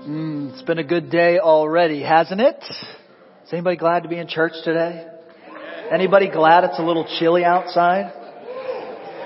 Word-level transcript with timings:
Mm, 0.00 0.54
it's 0.54 0.62
been 0.62 0.78
a 0.78 0.84
good 0.84 1.10
day 1.10 1.38
already, 1.38 2.02
hasn't 2.02 2.40
it? 2.40 2.56
Is 3.44 3.52
anybody 3.52 3.76
glad 3.76 4.04
to 4.04 4.08
be 4.08 4.16
in 4.16 4.28
church 4.28 4.54
today? 4.64 5.06
Anybody 5.92 6.30
glad 6.30 6.64
it's 6.64 6.78
a 6.78 6.82
little 6.82 7.06
chilly 7.18 7.44
outside? 7.44 8.10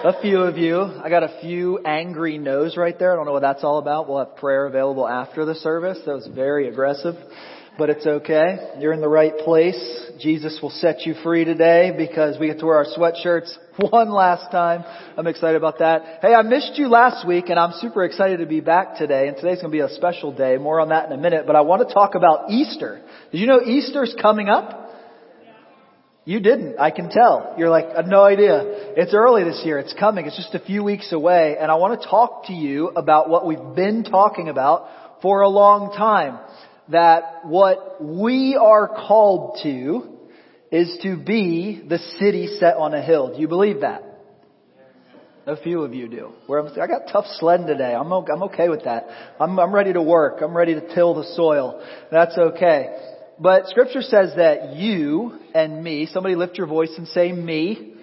A 0.04 0.20
few 0.20 0.40
of 0.40 0.58
you. 0.58 0.80
I 0.80 1.08
got 1.10 1.22
a 1.22 1.38
few 1.40 1.78
angry 1.78 2.38
no's 2.38 2.76
right 2.76 2.98
there. 2.98 3.12
I 3.12 3.16
don't 3.16 3.24
know 3.24 3.32
what 3.32 3.42
that's 3.42 3.62
all 3.62 3.78
about. 3.78 4.08
We'll 4.08 4.18
have 4.18 4.34
prayer 4.34 4.66
available 4.66 5.06
after 5.06 5.44
the 5.44 5.54
service. 5.54 6.00
That 6.06 6.14
was 6.14 6.26
very 6.26 6.66
aggressive, 6.66 7.14
but 7.78 7.88
it's 7.88 8.04
okay. 8.04 8.72
You're 8.80 8.92
in 8.92 9.00
the 9.00 9.08
right 9.08 9.36
place. 9.44 10.10
Jesus 10.18 10.58
will 10.60 10.70
set 10.70 11.02
you 11.06 11.14
free 11.22 11.44
today 11.44 11.94
because 11.96 12.36
we 12.40 12.48
get 12.48 12.58
to 12.58 12.66
wear 12.66 12.78
our 12.78 12.86
sweatshirts 12.86 13.56
one 13.90 14.10
last 14.10 14.50
time. 14.52 14.84
I'm 15.16 15.26
excited 15.26 15.56
about 15.56 15.78
that. 15.80 16.20
Hey, 16.22 16.32
I 16.34 16.42
missed 16.42 16.72
you 16.76 16.88
last 16.88 17.26
week 17.26 17.48
and 17.48 17.58
I'm 17.58 17.72
super 17.80 18.04
excited 18.04 18.38
to 18.38 18.46
be 18.46 18.60
back 18.60 18.96
today 18.96 19.26
and 19.26 19.36
today's 19.36 19.60
going 19.60 19.70
to 19.70 19.76
be 19.76 19.80
a 19.80 19.88
special 19.88 20.32
day. 20.32 20.56
More 20.58 20.80
on 20.80 20.90
that 20.90 21.06
in 21.06 21.12
a 21.12 21.20
minute, 21.20 21.46
but 21.46 21.56
I 21.56 21.62
want 21.62 21.86
to 21.86 21.92
talk 21.92 22.14
about 22.14 22.50
Easter. 22.50 23.02
Did 23.32 23.38
you 23.38 23.46
know 23.46 23.60
Easter's 23.62 24.14
coming 24.20 24.48
up? 24.48 24.82
You 26.24 26.40
didn't. 26.40 26.78
I 26.78 26.90
can 26.90 27.10
tell. 27.10 27.54
You're 27.58 27.68
like, 27.68 27.86
I 27.86 27.96
have 27.96 28.06
no 28.06 28.22
idea. 28.22 28.62
It's 28.96 29.12
early 29.12 29.44
this 29.44 29.60
year. 29.64 29.78
It's 29.78 29.92
coming. 29.98 30.26
It's 30.26 30.36
just 30.36 30.54
a 30.54 30.64
few 30.64 30.82
weeks 30.82 31.12
away. 31.12 31.56
And 31.60 31.70
I 31.70 31.74
want 31.74 32.00
to 32.00 32.08
talk 32.08 32.46
to 32.46 32.52
you 32.52 32.88
about 32.88 33.28
what 33.28 33.44
we've 33.46 33.74
been 33.74 34.04
talking 34.04 34.48
about 34.48 34.88
for 35.20 35.42
a 35.42 35.48
long 35.48 35.92
time 35.96 36.38
that 36.90 37.44
what 37.44 38.02
we 38.02 38.56
are 38.56 38.88
called 38.88 39.58
to 39.62 40.13
is 40.74 40.98
to 41.04 41.16
be 41.16 41.80
the 41.88 41.98
city 42.18 42.48
set 42.58 42.74
on 42.76 42.94
a 42.94 43.00
hill. 43.00 43.32
Do 43.32 43.40
you 43.40 43.46
believe 43.46 43.82
that? 43.82 44.02
A 45.46 45.56
few 45.56 45.82
of 45.82 45.94
you 45.94 46.08
do. 46.08 46.32
Where 46.48 46.58
I'm, 46.58 46.66
I 46.80 46.88
got 46.88 47.12
tough 47.12 47.26
sledding 47.38 47.68
today. 47.68 47.94
I'm, 47.94 48.10
I'm 48.10 48.42
okay 48.44 48.68
with 48.68 48.82
that. 48.82 49.06
I'm, 49.38 49.56
I'm 49.60 49.72
ready 49.72 49.92
to 49.92 50.02
work. 50.02 50.40
I'm 50.42 50.56
ready 50.56 50.74
to 50.74 50.92
till 50.92 51.14
the 51.14 51.32
soil. 51.36 51.80
That's 52.10 52.36
okay. 52.36 52.88
But 53.38 53.68
scripture 53.68 54.02
says 54.02 54.32
that 54.36 54.74
you 54.74 55.38
and 55.54 55.84
me, 55.84 56.06
somebody 56.06 56.34
lift 56.34 56.58
your 56.58 56.66
voice 56.66 56.92
and 56.98 57.06
say 57.06 57.30
me. 57.30 57.94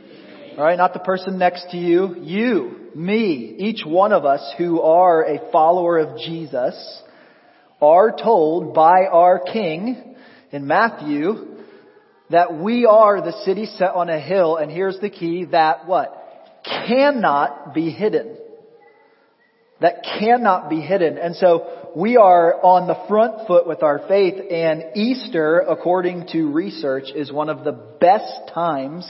Alright, 0.53 0.77
not 0.77 0.93
the 0.93 0.99
person 0.99 1.37
next 1.37 1.71
to 1.71 1.77
you. 1.77 2.15
You, 2.21 2.91
me, 2.95 3.55
each 3.57 3.85
one 3.85 4.13
of 4.13 4.23
us 4.23 4.53
who 4.57 4.79
are 4.79 5.23
a 5.25 5.51
follower 5.51 5.97
of 5.97 6.19
Jesus 6.19 7.01
are 7.81 8.15
told 8.15 8.73
by 8.73 9.07
our 9.11 9.39
King 9.51 10.15
in 10.51 10.67
Matthew 10.67 11.50
that 12.31 12.57
we 12.57 12.85
are 12.85 13.21
the 13.21 13.43
city 13.43 13.65
set 13.65 13.93
on 13.93 14.09
a 14.09 14.19
hill, 14.19 14.57
and 14.57 14.71
here's 14.71 14.99
the 14.99 15.09
key, 15.09 15.45
that 15.51 15.85
what? 15.85 16.17
Cannot 16.63 17.73
be 17.73 17.89
hidden. 17.89 18.37
That 19.79 20.03
cannot 20.19 20.69
be 20.69 20.79
hidden. 20.79 21.17
And 21.17 21.35
so 21.35 21.91
we 21.95 22.15
are 22.17 22.63
on 22.63 22.87
the 22.87 23.03
front 23.07 23.47
foot 23.47 23.67
with 23.67 23.83
our 23.83 23.99
faith, 24.07 24.35
and 24.51 24.95
Easter, 24.95 25.59
according 25.59 26.27
to 26.31 26.51
research, 26.51 27.05
is 27.15 27.31
one 27.31 27.49
of 27.49 27.63
the 27.63 27.71
best 27.71 28.53
times 28.53 29.09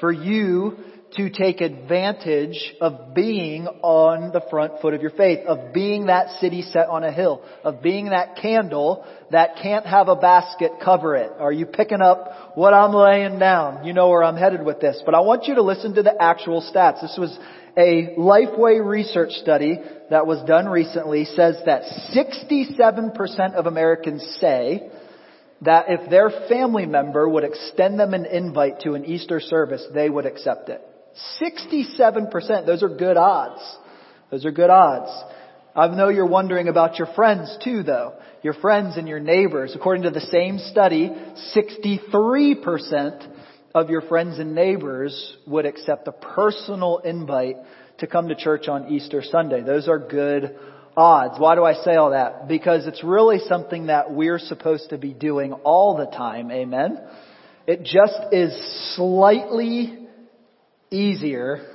for 0.00 0.12
you 0.12 0.76
to 1.16 1.30
take 1.30 1.62
advantage 1.62 2.74
of 2.80 3.14
being 3.14 3.66
on 3.66 4.30
the 4.32 4.42
front 4.50 4.80
foot 4.82 4.92
of 4.92 5.00
your 5.00 5.10
faith, 5.10 5.40
of 5.46 5.72
being 5.72 6.06
that 6.06 6.38
city 6.38 6.62
set 6.62 6.88
on 6.88 7.02
a 7.02 7.10
hill, 7.10 7.42
of 7.64 7.82
being 7.82 8.10
that 8.10 8.36
candle 8.36 9.06
that 9.30 9.56
can't 9.62 9.86
have 9.86 10.08
a 10.08 10.16
basket 10.16 10.72
cover 10.84 11.16
it. 11.16 11.32
Are 11.38 11.52
you 11.52 11.64
picking 11.64 12.02
up 12.02 12.56
what 12.56 12.74
I'm 12.74 12.92
laying 12.92 13.38
down? 13.38 13.84
You 13.86 13.94
know 13.94 14.10
where 14.10 14.22
I'm 14.22 14.36
headed 14.36 14.64
with 14.64 14.80
this. 14.80 15.02
But 15.04 15.14
I 15.14 15.20
want 15.20 15.46
you 15.46 15.54
to 15.54 15.62
listen 15.62 15.94
to 15.94 16.02
the 16.02 16.20
actual 16.20 16.60
stats. 16.60 17.00
This 17.00 17.16
was 17.18 17.38
a 17.76 18.14
Lifeway 18.18 18.84
research 18.84 19.30
study 19.32 19.78
that 20.10 20.26
was 20.26 20.44
done 20.46 20.66
recently 20.66 21.24
says 21.24 21.56
that 21.64 21.84
67% 22.14 23.54
of 23.54 23.66
Americans 23.66 24.36
say 24.40 24.90
that 25.62 25.86
if 25.88 26.10
their 26.10 26.30
family 26.48 26.86
member 26.86 27.28
would 27.28 27.44
extend 27.44 27.98
them 27.98 28.14
an 28.14 28.26
invite 28.26 28.80
to 28.80 28.94
an 28.94 29.04
Easter 29.04 29.40
service, 29.40 29.84
they 29.94 30.10
would 30.10 30.26
accept 30.26 30.68
it. 30.68 30.82
67%. 31.40 32.66
Those 32.66 32.82
are 32.82 32.88
good 32.88 33.16
odds. 33.16 33.60
Those 34.30 34.44
are 34.44 34.52
good 34.52 34.70
odds. 34.70 35.10
I 35.74 35.88
know 35.88 36.08
you're 36.08 36.26
wondering 36.26 36.68
about 36.68 36.98
your 36.98 37.08
friends 37.14 37.56
too 37.62 37.82
though. 37.82 38.14
Your 38.42 38.54
friends 38.54 38.96
and 38.96 39.08
your 39.08 39.20
neighbors. 39.20 39.74
According 39.74 40.04
to 40.04 40.10
the 40.10 40.20
same 40.20 40.58
study, 40.58 41.10
63% 41.56 43.26
of 43.74 43.90
your 43.90 44.02
friends 44.02 44.38
and 44.38 44.54
neighbors 44.54 45.36
would 45.46 45.66
accept 45.66 46.08
a 46.08 46.12
personal 46.12 46.98
invite 46.98 47.56
to 47.98 48.06
come 48.06 48.28
to 48.28 48.34
church 48.34 48.68
on 48.68 48.88
Easter 48.88 49.22
Sunday. 49.22 49.62
Those 49.62 49.88
are 49.88 49.98
good 49.98 50.56
odds. 50.96 51.38
Why 51.38 51.54
do 51.54 51.64
I 51.64 51.74
say 51.74 51.94
all 51.94 52.10
that? 52.10 52.48
Because 52.48 52.86
it's 52.86 53.04
really 53.04 53.38
something 53.48 53.86
that 53.86 54.12
we're 54.12 54.38
supposed 54.38 54.90
to 54.90 54.98
be 54.98 55.12
doing 55.12 55.52
all 55.52 55.96
the 55.96 56.06
time. 56.06 56.50
Amen. 56.50 56.98
It 57.66 57.82
just 57.82 58.18
is 58.32 58.96
slightly 58.96 60.07
easier 60.90 61.66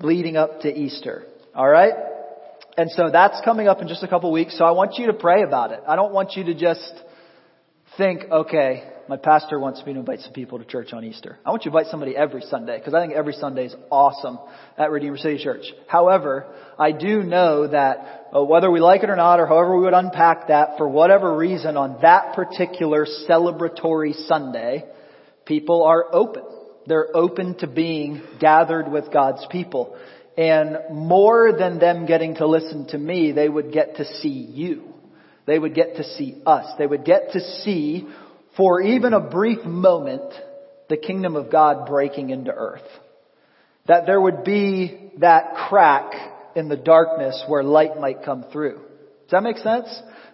leading 0.00 0.36
up 0.36 0.60
to 0.60 0.68
Easter. 0.68 1.24
Alright? 1.54 1.94
And 2.76 2.90
so 2.92 3.10
that's 3.10 3.40
coming 3.44 3.68
up 3.68 3.82
in 3.82 3.88
just 3.88 4.02
a 4.02 4.08
couple 4.08 4.30
weeks, 4.32 4.56
so 4.56 4.64
I 4.64 4.70
want 4.70 4.94
you 4.96 5.06
to 5.08 5.12
pray 5.12 5.42
about 5.42 5.72
it. 5.72 5.80
I 5.86 5.96
don't 5.96 6.12
want 6.12 6.36
you 6.36 6.44
to 6.44 6.54
just 6.54 6.92
think, 7.98 8.22
okay, 8.30 8.84
my 9.08 9.16
pastor 9.16 9.58
wants 9.58 9.84
me 9.84 9.92
to 9.92 9.98
invite 9.98 10.20
some 10.20 10.32
people 10.32 10.58
to 10.60 10.64
church 10.64 10.92
on 10.92 11.04
Easter. 11.04 11.38
I 11.44 11.50
want 11.50 11.64
you 11.64 11.72
to 11.72 11.76
invite 11.76 11.90
somebody 11.90 12.16
every 12.16 12.42
Sunday, 12.42 12.78
because 12.78 12.94
I 12.94 13.02
think 13.02 13.12
every 13.12 13.32
Sunday 13.32 13.66
is 13.66 13.74
awesome 13.90 14.38
at 14.78 14.92
Redeemer 14.92 15.16
City 15.16 15.42
Church. 15.42 15.64
However, 15.88 16.46
I 16.78 16.92
do 16.92 17.24
know 17.24 17.66
that 17.66 18.28
uh, 18.34 18.44
whether 18.44 18.70
we 18.70 18.80
like 18.80 19.02
it 19.02 19.10
or 19.10 19.16
not, 19.16 19.40
or 19.40 19.46
however 19.46 19.76
we 19.76 19.82
would 19.82 19.94
unpack 19.94 20.46
that, 20.46 20.78
for 20.78 20.88
whatever 20.88 21.36
reason, 21.36 21.76
on 21.76 21.98
that 22.02 22.34
particular 22.34 23.04
celebratory 23.28 24.14
Sunday, 24.28 24.84
people 25.44 25.82
are 25.82 26.06
open 26.14 26.44
they're 26.86 27.14
open 27.14 27.56
to 27.58 27.66
being 27.66 28.22
gathered 28.38 28.90
with 28.90 29.12
God's 29.12 29.46
people. 29.50 29.96
And 30.36 30.78
more 30.90 31.52
than 31.52 31.78
them 31.78 32.06
getting 32.06 32.36
to 32.36 32.46
listen 32.46 32.86
to 32.88 32.98
me, 32.98 33.32
they 33.32 33.48
would 33.48 33.72
get 33.72 33.96
to 33.96 34.04
see 34.04 34.28
you. 34.28 34.84
They 35.46 35.58
would 35.58 35.74
get 35.74 35.96
to 35.96 36.04
see 36.04 36.40
us. 36.46 36.66
They 36.78 36.86
would 36.86 37.04
get 37.04 37.32
to 37.32 37.40
see, 37.40 38.08
for 38.56 38.80
even 38.80 39.12
a 39.12 39.20
brief 39.20 39.64
moment, 39.64 40.32
the 40.88 40.96
kingdom 40.96 41.36
of 41.36 41.50
God 41.50 41.86
breaking 41.86 42.30
into 42.30 42.52
earth. 42.52 42.86
That 43.86 44.06
there 44.06 44.20
would 44.20 44.44
be 44.44 45.12
that 45.18 45.68
crack 45.68 46.12
in 46.54 46.68
the 46.68 46.76
darkness 46.76 47.42
where 47.46 47.62
light 47.62 47.98
might 47.98 48.24
come 48.24 48.44
through. 48.52 48.76
Does 48.76 49.30
that 49.32 49.42
make 49.42 49.58
sense? 49.58 49.88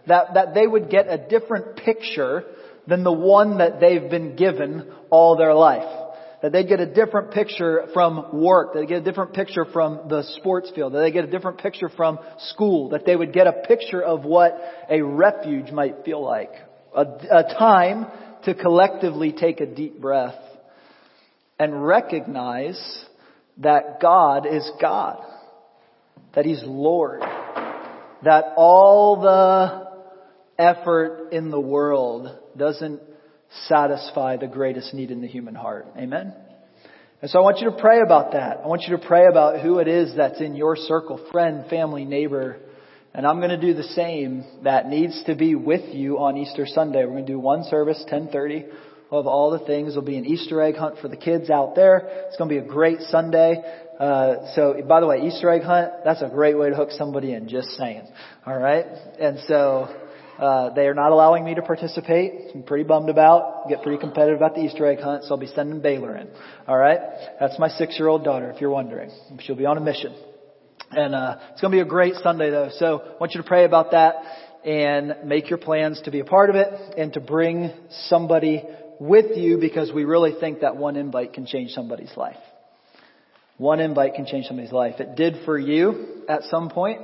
That, 0.06 0.34
that 0.34 0.54
they 0.54 0.66
would 0.66 0.90
get 0.90 1.08
a 1.08 1.18
different 1.18 1.76
picture 1.76 2.44
than 2.86 3.02
the 3.02 3.12
one 3.12 3.58
that 3.58 3.80
they've 3.80 4.08
been 4.10 4.36
given 4.36 4.92
all 5.10 5.36
their 5.36 5.54
life 5.54 6.05
that 6.46 6.52
they 6.52 6.62
get 6.62 6.78
a 6.78 6.86
different 6.86 7.32
picture 7.32 7.88
from 7.92 8.40
work, 8.40 8.72
that 8.72 8.78
they 8.78 8.86
get 8.86 8.98
a 8.98 9.04
different 9.04 9.32
picture 9.32 9.64
from 9.64 10.08
the 10.08 10.22
sports 10.36 10.70
field, 10.76 10.92
that 10.92 11.00
they 11.00 11.10
get 11.10 11.24
a 11.24 11.26
different 11.26 11.58
picture 11.58 11.88
from 11.88 12.20
school, 12.50 12.90
that 12.90 13.04
they 13.04 13.16
would 13.16 13.32
get 13.32 13.48
a 13.48 13.64
picture 13.66 14.00
of 14.00 14.24
what 14.24 14.52
a 14.88 15.02
refuge 15.02 15.72
might 15.72 16.04
feel 16.04 16.22
like. 16.22 16.52
A, 16.94 17.00
a 17.02 17.54
time 17.58 18.06
to 18.44 18.54
collectively 18.54 19.32
take 19.32 19.58
a 19.60 19.66
deep 19.66 20.00
breath 20.00 20.38
and 21.58 21.84
recognize 21.84 22.80
that 23.56 23.98
God 24.00 24.46
is 24.46 24.70
God, 24.80 25.24
that 26.36 26.44
He's 26.44 26.62
Lord, 26.64 27.22
that 28.22 28.44
all 28.56 29.20
the 29.20 30.62
effort 30.62 31.30
in 31.32 31.50
the 31.50 31.60
world 31.60 32.38
doesn't 32.56 33.00
satisfy 33.68 34.36
the 34.36 34.46
greatest 34.46 34.94
need 34.94 35.10
in 35.10 35.20
the 35.20 35.28
human 35.28 35.54
heart. 35.54 35.86
Amen? 35.96 36.34
And 37.22 37.30
so 37.30 37.38
I 37.38 37.42
want 37.42 37.60
you 37.60 37.70
to 37.70 37.76
pray 37.76 38.00
about 38.00 38.32
that. 38.32 38.60
I 38.62 38.66
want 38.66 38.82
you 38.82 38.96
to 38.96 39.06
pray 39.06 39.26
about 39.26 39.60
who 39.60 39.78
it 39.78 39.88
is 39.88 40.14
that's 40.16 40.40
in 40.40 40.54
your 40.54 40.76
circle, 40.76 41.18
friend, 41.32 41.68
family, 41.68 42.04
neighbor. 42.04 42.58
And 43.14 43.26
I'm 43.26 43.38
going 43.38 43.50
to 43.50 43.60
do 43.60 43.72
the 43.72 43.82
same 43.82 44.44
that 44.64 44.88
needs 44.88 45.22
to 45.24 45.34
be 45.34 45.54
with 45.54 45.94
you 45.94 46.18
on 46.18 46.36
Easter 46.36 46.66
Sunday. 46.66 47.04
We're 47.04 47.12
going 47.12 47.26
to 47.26 47.32
do 47.32 47.38
one 47.38 47.64
service, 47.64 47.98
1030 48.00 48.66
of 49.10 49.26
all 49.26 49.50
the 49.50 49.64
things. 49.64 49.94
There'll 49.94 50.04
be 50.04 50.18
an 50.18 50.26
Easter 50.26 50.60
egg 50.60 50.76
hunt 50.76 50.98
for 51.00 51.08
the 51.08 51.16
kids 51.16 51.48
out 51.48 51.74
there. 51.74 52.26
It's 52.28 52.36
going 52.36 52.50
to 52.50 52.60
be 52.60 52.64
a 52.64 52.68
great 52.68 53.00
Sunday. 53.00 53.62
Uh, 53.98 54.54
so, 54.54 54.74
by 54.86 55.00
the 55.00 55.06
way, 55.06 55.26
Easter 55.26 55.48
egg 55.50 55.62
hunt, 55.62 56.04
that's 56.04 56.20
a 56.20 56.28
great 56.28 56.58
way 56.58 56.68
to 56.68 56.76
hook 56.76 56.90
somebody 56.90 57.32
in, 57.32 57.48
just 57.48 57.70
saying. 57.70 58.06
Alright? 58.46 58.84
And 59.18 59.38
so, 59.48 59.88
uh, 60.38 60.70
they 60.74 60.86
are 60.86 60.94
not 60.94 61.12
allowing 61.12 61.44
me 61.44 61.54
to 61.54 61.62
participate. 61.62 62.50
I'm 62.54 62.62
pretty 62.62 62.84
bummed 62.84 63.08
about. 63.08 63.68
Get 63.68 63.82
pretty 63.82 63.98
competitive 63.98 64.36
about 64.36 64.54
the 64.54 64.62
Easter 64.62 64.86
egg 64.86 65.00
hunt, 65.00 65.24
so 65.24 65.30
I'll 65.30 65.40
be 65.40 65.46
sending 65.46 65.80
Baylor 65.80 66.16
in. 66.16 66.28
All 66.66 66.76
right, 66.76 66.98
that's 67.40 67.58
my 67.58 67.68
six-year-old 67.68 68.24
daughter. 68.24 68.50
If 68.50 68.60
you're 68.60 68.70
wondering, 68.70 69.10
she'll 69.40 69.56
be 69.56 69.66
on 69.66 69.76
a 69.76 69.80
mission, 69.80 70.14
and 70.90 71.14
uh, 71.14 71.38
it's 71.52 71.60
going 71.60 71.72
to 71.72 71.76
be 71.76 71.80
a 71.80 71.84
great 71.84 72.14
Sunday 72.22 72.50
though. 72.50 72.70
So 72.74 73.00
I 73.00 73.18
want 73.18 73.34
you 73.34 73.42
to 73.42 73.46
pray 73.46 73.64
about 73.64 73.92
that 73.92 74.14
and 74.64 75.14
make 75.24 75.48
your 75.48 75.58
plans 75.58 76.00
to 76.04 76.10
be 76.10 76.20
a 76.20 76.24
part 76.24 76.50
of 76.50 76.56
it 76.56 76.68
and 76.98 77.12
to 77.12 77.20
bring 77.20 77.72
somebody 78.08 78.62
with 78.98 79.36
you 79.36 79.58
because 79.58 79.92
we 79.92 80.04
really 80.04 80.34
think 80.40 80.60
that 80.60 80.76
one 80.76 80.96
invite 80.96 81.32
can 81.32 81.46
change 81.46 81.70
somebody's 81.70 82.12
life. 82.16 82.36
One 83.58 83.80
invite 83.80 84.14
can 84.14 84.26
change 84.26 84.46
somebody's 84.46 84.72
life. 84.72 84.96
It 84.98 85.16
did 85.16 85.44
for 85.44 85.58
you 85.58 86.24
at 86.28 86.42
some 86.50 86.68
point. 86.68 87.00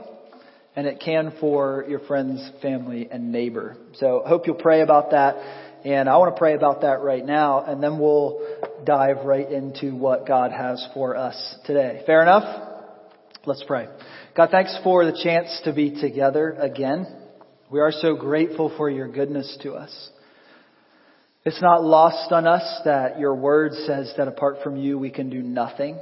And 0.74 0.86
it 0.86 1.00
can 1.04 1.34
for 1.40 1.84
your 1.88 2.00
friends, 2.00 2.50
family, 2.62 3.08
and 3.10 3.30
neighbor. 3.30 3.76
So 3.94 4.22
hope 4.26 4.46
you'll 4.46 4.56
pray 4.56 4.80
about 4.80 5.10
that. 5.10 5.36
And 5.84 6.08
I 6.08 6.16
want 6.16 6.34
to 6.34 6.38
pray 6.38 6.54
about 6.54 6.82
that 6.82 7.00
right 7.00 7.24
now, 7.24 7.64
and 7.64 7.82
then 7.82 7.98
we'll 7.98 8.40
dive 8.84 9.24
right 9.24 9.50
into 9.50 9.96
what 9.96 10.28
God 10.28 10.52
has 10.52 10.86
for 10.94 11.16
us 11.16 11.56
today. 11.66 12.02
Fair 12.06 12.22
enough? 12.22 12.68
Let's 13.44 13.64
pray. 13.66 13.88
God, 14.36 14.50
thanks 14.52 14.78
for 14.84 15.04
the 15.04 15.18
chance 15.22 15.60
to 15.64 15.72
be 15.72 16.00
together 16.00 16.52
again. 16.52 17.06
We 17.68 17.80
are 17.80 17.90
so 17.90 18.14
grateful 18.14 18.72
for 18.76 18.88
your 18.88 19.08
goodness 19.08 19.58
to 19.62 19.72
us. 19.72 20.10
It's 21.44 21.60
not 21.60 21.82
lost 21.82 22.30
on 22.30 22.46
us 22.46 22.82
that 22.84 23.18
your 23.18 23.34
word 23.34 23.72
says 23.72 24.14
that 24.16 24.28
apart 24.28 24.58
from 24.62 24.76
you 24.76 24.96
we 24.96 25.10
can 25.10 25.28
do 25.28 25.42
nothing. 25.42 25.98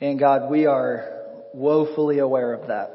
And 0.00 0.20
God, 0.20 0.48
we 0.48 0.66
are 0.66 1.48
woefully 1.52 2.20
aware 2.20 2.52
of 2.54 2.68
that. 2.68 2.90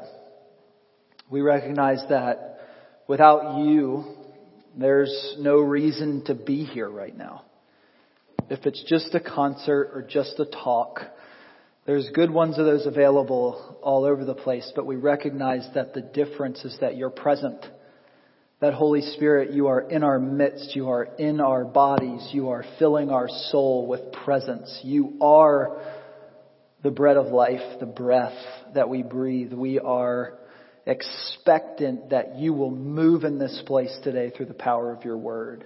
We 1.30 1.40
recognize 1.40 2.02
that 2.10 2.60
without 3.08 3.64
you, 3.64 4.04
there's 4.76 5.36
no 5.38 5.56
reason 5.56 6.24
to 6.26 6.34
be 6.34 6.64
here 6.64 6.88
right 6.88 7.16
now. 7.16 7.44
If 8.50 8.66
it's 8.66 8.84
just 8.86 9.14
a 9.14 9.20
concert 9.20 9.90
or 9.94 10.02
just 10.02 10.38
a 10.38 10.44
talk, 10.44 11.00
there's 11.86 12.08
good 12.14 12.30
ones 12.30 12.58
of 12.58 12.66
those 12.66 12.86
available 12.86 13.78
all 13.82 14.04
over 14.04 14.24
the 14.24 14.34
place, 14.34 14.70
but 14.76 14.86
we 14.86 14.96
recognize 14.96 15.66
that 15.74 15.94
the 15.94 16.02
difference 16.02 16.62
is 16.64 16.76
that 16.80 16.96
you're 16.96 17.10
present. 17.10 17.64
That 18.60 18.74
Holy 18.74 19.00
Spirit, 19.00 19.52
you 19.52 19.68
are 19.68 19.80
in 19.80 20.02
our 20.02 20.18
midst. 20.18 20.76
You 20.76 20.90
are 20.90 21.04
in 21.04 21.40
our 21.40 21.64
bodies. 21.64 22.28
You 22.32 22.50
are 22.50 22.64
filling 22.78 23.10
our 23.10 23.28
soul 23.50 23.86
with 23.86 24.12
presence. 24.12 24.80
You 24.82 25.16
are 25.20 25.80
the 26.82 26.90
bread 26.90 27.16
of 27.16 27.26
life, 27.26 27.80
the 27.80 27.86
breath 27.86 28.36
that 28.74 28.88
we 28.88 29.02
breathe. 29.02 29.52
We 29.52 29.78
are 29.78 30.38
expectant 30.86 32.10
that 32.10 32.36
you 32.36 32.52
will 32.52 32.70
move 32.70 33.24
in 33.24 33.38
this 33.38 33.62
place 33.66 33.96
today 34.02 34.30
through 34.30 34.46
the 34.46 34.54
power 34.54 34.92
of 34.92 35.04
your 35.04 35.16
word. 35.16 35.64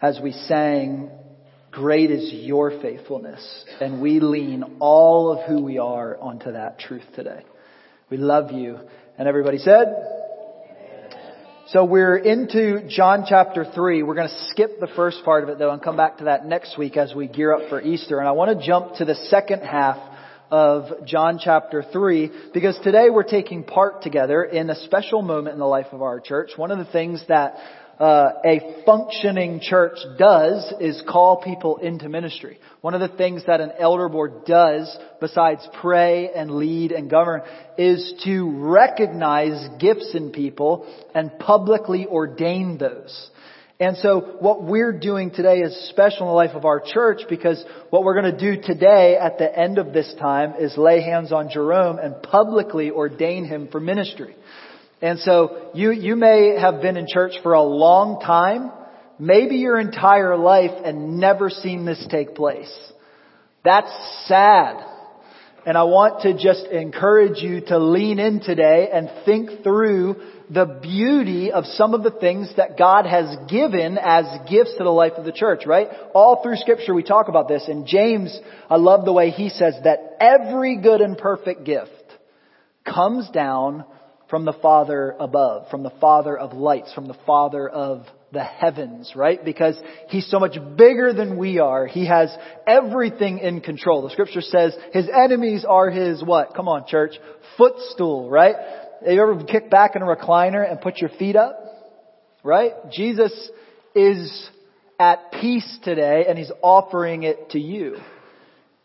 As 0.00 0.20
we 0.22 0.32
sang, 0.32 1.10
great 1.70 2.10
is 2.10 2.32
your 2.32 2.70
faithfulness, 2.80 3.64
and 3.80 4.00
we 4.00 4.20
lean 4.20 4.76
all 4.80 5.32
of 5.32 5.48
who 5.48 5.62
we 5.62 5.78
are 5.78 6.16
onto 6.18 6.52
that 6.52 6.78
truth 6.78 7.04
today. 7.14 7.42
We 8.10 8.16
love 8.16 8.52
you. 8.52 8.78
And 9.18 9.28
everybody 9.28 9.58
said, 9.58 9.88
so 11.68 11.84
we're 11.84 12.16
into 12.16 12.86
John 12.88 13.24
chapter 13.26 13.64
3. 13.64 14.02
We're 14.02 14.14
going 14.14 14.28
to 14.28 14.44
skip 14.50 14.78
the 14.80 14.88
first 14.88 15.24
part 15.24 15.42
of 15.42 15.48
it 15.48 15.58
though 15.58 15.70
and 15.70 15.80
come 15.80 15.96
back 15.96 16.18
to 16.18 16.24
that 16.24 16.44
next 16.44 16.76
week 16.76 16.96
as 16.96 17.14
we 17.14 17.28
gear 17.28 17.54
up 17.54 17.70
for 17.70 17.80
Easter. 17.80 18.18
And 18.18 18.28
I 18.28 18.32
want 18.32 18.58
to 18.58 18.66
jump 18.66 18.96
to 18.96 19.04
the 19.04 19.14
second 19.14 19.60
half 19.60 19.96
of 20.52 21.06
John 21.06 21.40
chapter 21.42 21.82
3 21.82 22.30
because 22.52 22.78
today 22.84 23.08
we're 23.08 23.22
taking 23.22 23.64
part 23.64 24.02
together 24.02 24.44
in 24.44 24.68
a 24.68 24.76
special 24.84 25.22
moment 25.22 25.54
in 25.54 25.58
the 25.58 25.66
life 25.66 25.86
of 25.92 26.02
our 26.02 26.20
church. 26.20 26.50
One 26.56 26.70
of 26.70 26.76
the 26.76 26.92
things 26.92 27.24
that 27.28 27.56
uh, 27.98 28.32
a 28.44 28.82
functioning 28.84 29.60
church 29.62 29.96
does 30.18 30.74
is 30.78 31.02
call 31.08 31.40
people 31.42 31.78
into 31.78 32.10
ministry. 32.10 32.58
One 32.82 32.92
of 32.92 33.00
the 33.00 33.16
things 33.16 33.44
that 33.46 33.62
an 33.62 33.72
elder 33.78 34.10
board 34.10 34.44
does, 34.44 34.94
besides 35.20 35.66
pray 35.80 36.28
and 36.34 36.50
lead 36.50 36.92
and 36.92 37.08
govern, 37.08 37.40
is 37.78 38.12
to 38.24 38.50
recognize 38.54 39.68
gifts 39.80 40.14
in 40.14 40.32
people 40.32 40.86
and 41.14 41.38
publicly 41.38 42.06
ordain 42.06 42.76
those. 42.76 43.30
And 43.82 43.96
so 43.96 44.36
what 44.38 44.62
we're 44.62 44.96
doing 44.96 45.32
today 45.32 45.58
is 45.58 45.88
special 45.88 46.20
in 46.20 46.26
the 46.26 46.34
life 46.34 46.54
of 46.54 46.64
our 46.64 46.78
church 46.78 47.22
because 47.28 47.64
what 47.90 48.04
we're 48.04 48.14
going 48.14 48.32
to 48.32 48.54
do 48.54 48.62
today 48.62 49.16
at 49.16 49.38
the 49.38 49.58
end 49.58 49.78
of 49.78 49.92
this 49.92 50.14
time 50.20 50.54
is 50.60 50.78
lay 50.78 51.02
hands 51.02 51.32
on 51.32 51.50
Jerome 51.50 51.98
and 51.98 52.22
publicly 52.22 52.92
ordain 52.92 53.44
him 53.44 53.66
for 53.72 53.80
ministry. 53.80 54.36
And 55.00 55.18
so 55.18 55.72
you, 55.74 55.90
you 55.90 56.14
may 56.14 56.56
have 56.60 56.80
been 56.80 56.96
in 56.96 57.06
church 57.12 57.32
for 57.42 57.54
a 57.54 57.62
long 57.64 58.20
time, 58.20 58.70
maybe 59.18 59.56
your 59.56 59.80
entire 59.80 60.36
life 60.36 60.70
and 60.84 61.18
never 61.18 61.50
seen 61.50 61.84
this 61.84 62.06
take 62.08 62.36
place. 62.36 62.72
That's 63.64 63.90
sad. 64.28 64.76
And 65.66 65.76
I 65.76 65.82
want 65.82 66.22
to 66.22 66.34
just 66.34 66.66
encourage 66.66 67.42
you 67.42 67.62
to 67.62 67.80
lean 67.80 68.20
in 68.20 68.38
today 68.42 68.90
and 68.92 69.10
think 69.24 69.64
through 69.64 70.22
the 70.52 70.66
beauty 70.82 71.50
of 71.50 71.64
some 71.64 71.94
of 71.94 72.02
the 72.02 72.10
things 72.10 72.52
that 72.56 72.76
God 72.76 73.06
has 73.06 73.36
given 73.48 73.96
as 73.96 74.26
gifts 74.50 74.74
to 74.76 74.84
the 74.84 74.90
life 74.90 75.12
of 75.16 75.24
the 75.24 75.32
church, 75.32 75.64
right? 75.66 75.88
All 76.14 76.42
through 76.42 76.56
scripture 76.56 76.92
we 76.92 77.02
talk 77.02 77.28
about 77.28 77.48
this. 77.48 77.66
And 77.68 77.86
James, 77.86 78.38
I 78.68 78.76
love 78.76 79.04
the 79.04 79.12
way 79.12 79.30
he 79.30 79.48
says 79.48 79.74
that 79.84 80.16
every 80.20 80.76
good 80.76 81.00
and 81.00 81.16
perfect 81.16 81.64
gift 81.64 81.90
comes 82.84 83.30
down 83.30 83.84
from 84.28 84.44
the 84.44 84.52
Father 84.52 85.14
above, 85.18 85.68
from 85.70 85.82
the 85.82 85.92
Father 86.00 86.36
of 86.36 86.52
lights, 86.52 86.92
from 86.92 87.06
the 87.06 87.16
Father 87.26 87.68
of 87.68 88.06
the 88.32 88.42
heavens, 88.42 89.12
right? 89.14 89.44
Because 89.44 89.78
He's 90.08 90.30
so 90.30 90.38
much 90.38 90.56
bigger 90.76 91.12
than 91.12 91.36
we 91.36 91.58
are. 91.58 91.86
He 91.86 92.06
has 92.06 92.34
everything 92.66 93.38
in 93.38 93.60
control. 93.60 94.02
The 94.02 94.10
scripture 94.10 94.40
says 94.40 94.74
His 94.92 95.08
enemies 95.08 95.64
are 95.68 95.90
His 95.90 96.24
what? 96.24 96.54
Come 96.54 96.66
on 96.68 96.86
church. 96.86 97.12
Footstool, 97.58 98.30
right? 98.30 98.56
Have 99.04 99.12
you 99.12 99.22
ever 99.22 99.44
kicked 99.44 99.70
back 99.70 99.96
in 99.96 100.02
a 100.02 100.06
recliner 100.06 100.68
and 100.68 100.80
put 100.80 100.98
your 100.98 101.10
feet 101.10 101.36
up? 101.36 101.58
Right? 102.44 102.72
Jesus 102.90 103.32
is 103.94 104.50
at 104.98 105.32
peace 105.32 105.78
today 105.82 106.26
and 106.28 106.38
He's 106.38 106.52
offering 106.62 107.24
it 107.24 107.50
to 107.50 107.58
you. 107.58 107.96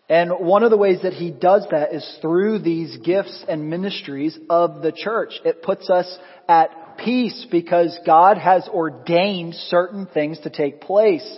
And 0.09 0.31
one 0.39 0.63
of 0.63 0.71
the 0.71 0.77
ways 0.77 0.99
that 1.03 1.13
he 1.13 1.31
does 1.31 1.67
that 1.71 1.93
is 1.93 2.17
through 2.21 2.59
these 2.59 2.95
gifts 2.97 3.43
and 3.47 3.69
ministries 3.69 4.37
of 4.49 4.81
the 4.81 4.93
church. 4.93 5.33
It 5.43 5.61
puts 5.61 5.89
us 5.89 6.17
at 6.47 6.97
peace 6.97 7.45
because 7.51 7.97
God 8.05 8.37
has 8.37 8.67
ordained 8.69 9.53
certain 9.53 10.05
things 10.05 10.39
to 10.41 10.49
take 10.49 10.79
place. 10.79 11.37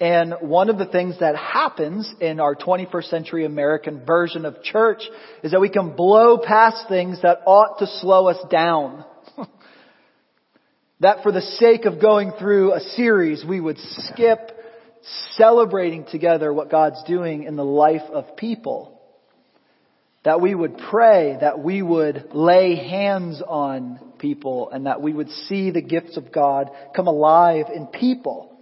And 0.00 0.34
one 0.40 0.70
of 0.70 0.78
the 0.78 0.86
things 0.86 1.18
that 1.18 1.34
happens 1.36 2.12
in 2.20 2.38
our 2.38 2.54
21st 2.54 3.10
century 3.10 3.44
American 3.44 4.04
version 4.04 4.44
of 4.44 4.62
church 4.62 5.02
is 5.42 5.50
that 5.50 5.60
we 5.60 5.68
can 5.68 5.96
blow 5.96 6.38
past 6.38 6.88
things 6.88 7.20
that 7.22 7.40
ought 7.46 7.80
to 7.80 7.86
slow 7.86 8.28
us 8.28 8.38
down. 8.48 9.04
that 11.00 11.22
for 11.22 11.32
the 11.32 11.40
sake 11.40 11.84
of 11.84 12.00
going 12.00 12.32
through 12.38 12.74
a 12.74 12.80
series, 12.80 13.44
we 13.44 13.60
would 13.60 13.78
skip 13.78 14.52
celebrating 15.32 16.04
together 16.04 16.52
what 16.52 16.70
God's 16.70 17.02
doing 17.04 17.42
in 17.42 17.56
the 17.56 17.64
life 17.64 18.02
of 18.12 18.36
people 18.36 18.98
that 20.24 20.40
we 20.40 20.54
would 20.54 20.76
pray, 20.90 21.38
that 21.40 21.58
we 21.58 21.80
would 21.80 22.30
lay 22.34 22.74
hands 22.76 23.40
on 23.40 23.98
people, 24.18 24.68
and 24.70 24.86
that 24.86 25.00
we 25.00 25.12
would 25.12 25.30
see 25.30 25.70
the 25.70 25.80
gifts 25.80 26.16
of 26.18 26.32
God 26.32 26.70
come 26.94 27.06
alive 27.06 27.66
in 27.74 27.86
people. 27.86 28.57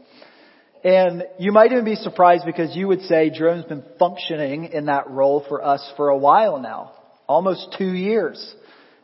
And 0.86 1.24
you 1.40 1.50
might 1.50 1.72
even 1.72 1.84
be 1.84 1.96
surprised 1.96 2.44
because 2.46 2.76
you 2.76 2.86
would 2.86 3.00
say 3.02 3.28
Jerome's 3.28 3.64
been 3.64 3.82
functioning 3.98 4.66
in 4.66 4.86
that 4.86 5.10
role 5.10 5.44
for 5.48 5.60
us 5.60 5.84
for 5.96 6.10
a 6.10 6.16
while 6.16 6.60
now. 6.60 6.92
Almost 7.26 7.74
two 7.76 7.92
years. 7.92 8.54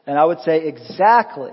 And 0.06 0.16
I 0.16 0.24
would 0.24 0.38
say 0.42 0.68
exactly. 0.68 1.50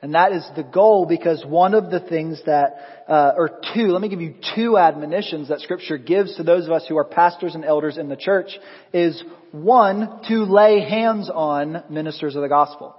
And 0.00 0.14
that 0.14 0.32
is 0.32 0.42
the 0.56 0.62
goal 0.62 1.04
because 1.06 1.44
one 1.44 1.74
of 1.74 1.90
the 1.90 2.00
things 2.00 2.40
that, 2.46 3.04
uh, 3.08 3.32
or 3.36 3.60
two, 3.74 3.88
let 3.88 4.00
me 4.00 4.08
give 4.08 4.22
you 4.22 4.36
two 4.54 4.78
admonitions 4.78 5.50
that 5.50 5.60
scripture 5.60 5.98
gives 5.98 6.36
to 6.36 6.42
those 6.42 6.64
of 6.64 6.72
us 6.72 6.86
who 6.88 6.96
are 6.96 7.04
pastors 7.04 7.54
and 7.54 7.62
elders 7.62 7.98
in 7.98 8.08
the 8.08 8.16
church 8.16 8.58
is 8.94 9.22
one, 9.52 10.22
to 10.28 10.44
lay 10.44 10.80
hands 10.80 11.28
on 11.28 11.84
ministers 11.90 12.36
of 12.36 12.40
the 12.40 12.48
gospel. 12.48 12.96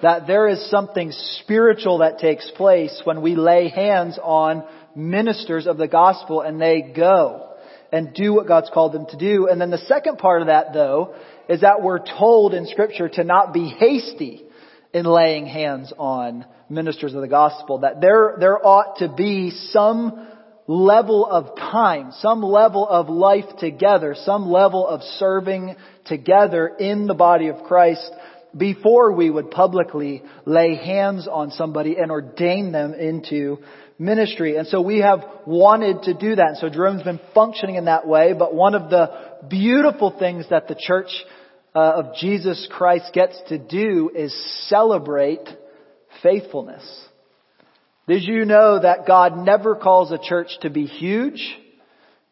That 0.00 0.28
there 0.28 0.46
is 0.46 0.70
something 0.70 1.10
spiritual 1.40 1.98
that 1.98 2.20
takes 2.20 2.48
place 2.52 3.00
when 3.02 3.20
we 3.20 3.34
lay 3.34 3.68
hands 3.68 4.16
on 4.22 4.62
ministers 4.98 5.66
of 5.66 5.78
the 5.78 5.88
gospel 5.88 6.40
and 6.40 6.60
they 6.60 6.82
go 6.82 7.54
and 7.92 8.12
do 8.12 8.34
what 8.34 8.46
God's 8.48 8.70
called 8.72 8.92
them 8.92 9.06
to 9.06 9.16
do. 9.16 9.48
And 9.48 9.60
then 9.60 9.70
the 9.70 9.78
second 9.78 10.18
part 10.18 10.42
of 10.42 10.48
that 10.48 10.72
though 10.74 11.14
is 11.48 11.62
that 11.62 11.82
we're 11.82 12.04
told 12.04 12.52
in 12.52 12.66
scripture 12.66 13.08
to 13.08 13.24
not 13.24 13.54
be 13.54 13.68
hasty 13.68 14.42
in 14.92 15.06
laying 15.06 15.46
hands 15.46 15.92
on 15.96 16.44
ministers 16.68 17.14
of 17.14 17.20
the 17.20 17.28
gospel. 17.28 17.78
That 17.78 18.00
there, 18.00 18.36
there 18.38 18.64
ought 18.64 18.98
to 18.98 19.08
be 19.08 19.50
some 19.70 20.28
level 20.66 21.24
of 21.24 21.56
time, 21.56 22.12
some 22.18 22.42
level 22.42 22.86
of 22.86 23.08
life 23.08 23.56
together, 23.58 24.14
some 24.18 24.50
level 24.50 24.86
of 24.86 25.00
serving 25.02 25.76
together 26.04 26.68
in 26.68 27.06
the 27.06 27.14
body 27.14 27.48
of 27.48 27.64
Christ 27.64 28.10
before 28.56 29.12
we 29.12 29.30
would 29.30 29.50
publicly 29.50 30.22
lay 30.44 30.74
hands 30.76 31.28
on 31.28 31.50
somebody 31.50 31.96
and 31.96 32.10
ordain 32.10 32.72
them 32.72 32.94
into 32.94 33.58
ministry. 33.98 34.56
And 34.56 34.66
so 34.66 34.80
we 34.80 34.98
have 34.98 35.24
wanted 35.46 36.02
to 36.04 36.14
do 36.14 36.36
that. 36.36 36.48
And 36.48 36.58
so 36.58 36.68
Jerome's 36.68 37.02
been 37.02 37.20
functioning 37.34 37.76
in 37.76 37.86
that 37.86 38.06
way, 38.06 38.32
but 38.32 38.54
one 38.54 38.74
of 38.74 38.90
the 38.90 39.10
beautiful 39.48 40.14
things 40.18 40.46
that 40.50 40.68
the 40.68 40.76
church 40.78 41.10
uh, 41.74 42.02
of 42.02 42.14
Jesus 42.16 42.68
Christ 42.70 43.12
gets 43.12 43.40
to 43.48 43.58
do 43.58 44.10
is 44.14 44.34
celebrate 44.68 45.46
faithfulness. 46.22 46.84
Did 48.06 48.22
you 48.22 48.46
know 48.46 48.80
that 48.80 49.06
God 49.06 49.36
never 49.36 49.76
calls 49.76 50.10
a 50.10 50.18
church 50.18 50.48
to 50.62 50.70
be 50.70 50.86
huge? 50.86 51.58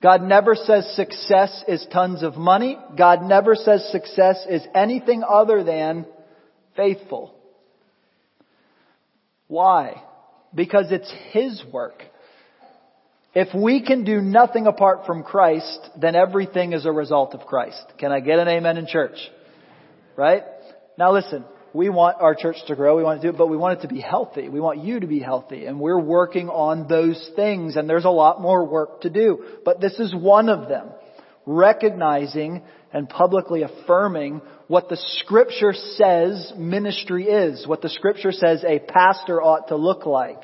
God 0.03 0.23
never 0.23 0.55
says 0.55 0.95
success 0.95 1.65
is 1.67 1.87
tons 1.93 2.23
of 2.23 2.37
money. 2.37 2.79
God 2.97 3.23
never 3.23 3.55
says 3.55 3.89
success 3.91 4.45
is 4.49 4.63
anything 4.75 5.23
other 5.27 5.65
than 5.65 6.07
faithful. 6.77 7.35
Why? 9.49 10.03
Because 10.55 10.87
it's 10.91 11.13
His 11.31 11.63
work. 11.73 12.03
If 13.35 13.55
we 13.55 13.83
can 13.83 14.05
do 14.05 14.21
nothing 14.21 14.67
apart 14.67 15.07
from 15.07 15.23
Christ, 15.23 15.91
then 16.01 16.17
everything 16.17 16.73
is 16.73 16.87
a 16.87 16.93
result 16.93 17.35
of 17.35 17.47
Christ. 17.47 17.85
Can 17.99 18.11
I 18.11 18.21
get 18.21 18.39
an 18.39 18.49
amen 18.49 18.79
in 18.79 18.87
church? 18.87 19.17
Right? 20.17 20.43
Now 20.99 21.13
listen, 21.13 21.45
we 21.77 21.91
want 21.91 22.17
our 22.21 22.35
church 22.35 22.57
to 22.69 22.75
grow, 22.75 22.97
we 22.97 23.03
want 23.03 23.21
to 23.21 23.27
do 23.27 23.35
it, 23.35 23.39
but 23.39 23.49
we 23.49 23.57
want 23.57 23.79
it 23.79 23.83
to 23.83 23.95
be 23.95 24.01
healthy. 24.01 24.49
We 24.49 24.61
want 24.61 24.83
you 24.83 24.99
to 25.01 25.07
be 25.07 25.21
healthy, 25.21 25.67
and 25.67 25.79
we're 25.79 26.01
working 26.01 26.49
on 26.49 26.89
those 26.89 27.31
things, 27.37 27.77
and 27.77 27.89
there's 27.89 28.07
a 28.07 28.11
lot 28.11 28.41
more 28.41 28.65
work 28.65 29.03
to 29.03 29.11
do. 29.11 29.45
But 29.65 29.81
this 29.81 29.99
is 29.99 30.15
one 30.15 30.49
of 30.49 30.69
them. 30.69 30.89
Recognizing 31.45 32.63
and 32.93 33.09
publicly 33.09 33.63
affirming 33.63 34.41
what 34.69 34.89
the 34.89 34.97
scripture 35.19 35.75
says 35.75 36.53
ministry 36.57 37.25
is, 37.25 37.67
what 37.67 37.83
the 37.83 37.91
scripture 37.91 38.33
says 38.33 38.65
a 38.65 38.79
pastor 38.79 39.43
ought 39.43 39.69
to 39.69 39.77
look 39.77 40.07
like. 40.07 40.43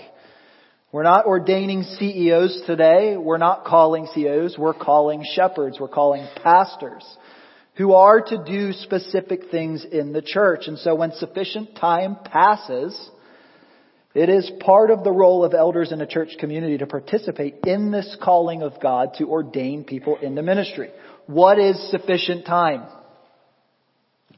We're 0.92 1.02
not 1.02 1.24
ordaining 1.24 1.84
CEOs 1.84 2.64
today. 2.66 3.16
We're 3.16 3.38
not 3.38 3.64
calling 3.64 4.06
CEOs. 4.14 4.58
We're 4.58 4.74
calling 4.74 5.24
shepherds. 5.34 5.80
We're 5.80 5.88
calling 5.88 6.28
pastors 6.42 7.02
who 7.74 7.94
are 7.94 8.20
to 8.20 8.44
do 8.44 8.72
specific 8.72 9.50
things 9.50 9.84
in 9.84 10.12
the 10.12 10.22
church. 10.22 10.66
And 10.66 10.78
so 10.78 10.94
when 10.94 11.12
sufficient 11.12 11.76
time 11.76 12.16
passes, 12.24 13.10
it 14.14 14.28
is 14.28 14.50
part 14.60 14.90
of 14.90 15.04
the 15.04 15.12
role 15.12 15.44
of 15.44 15.54
elders 15.54 15.90
in 15.90 16.00
a 16.00 16.06
church 16.06 16.36
community 16.38 16.78
to 16.78 16.86
participate 16.86 17.56
in 17.66 17.90
this 17.90 18.16
calling 18.22 18.62
of 18.62 18.80
God 18.80 19.14
to 19.18 19.28
ordain 19.30 19.84
people 19.84 20.18
into 20.18 20.42
ministry. 20.42 20.90
What 21.26 21.58
is 21.58 21.90
sufficient 21.90 22.44
time? 22.44 22.84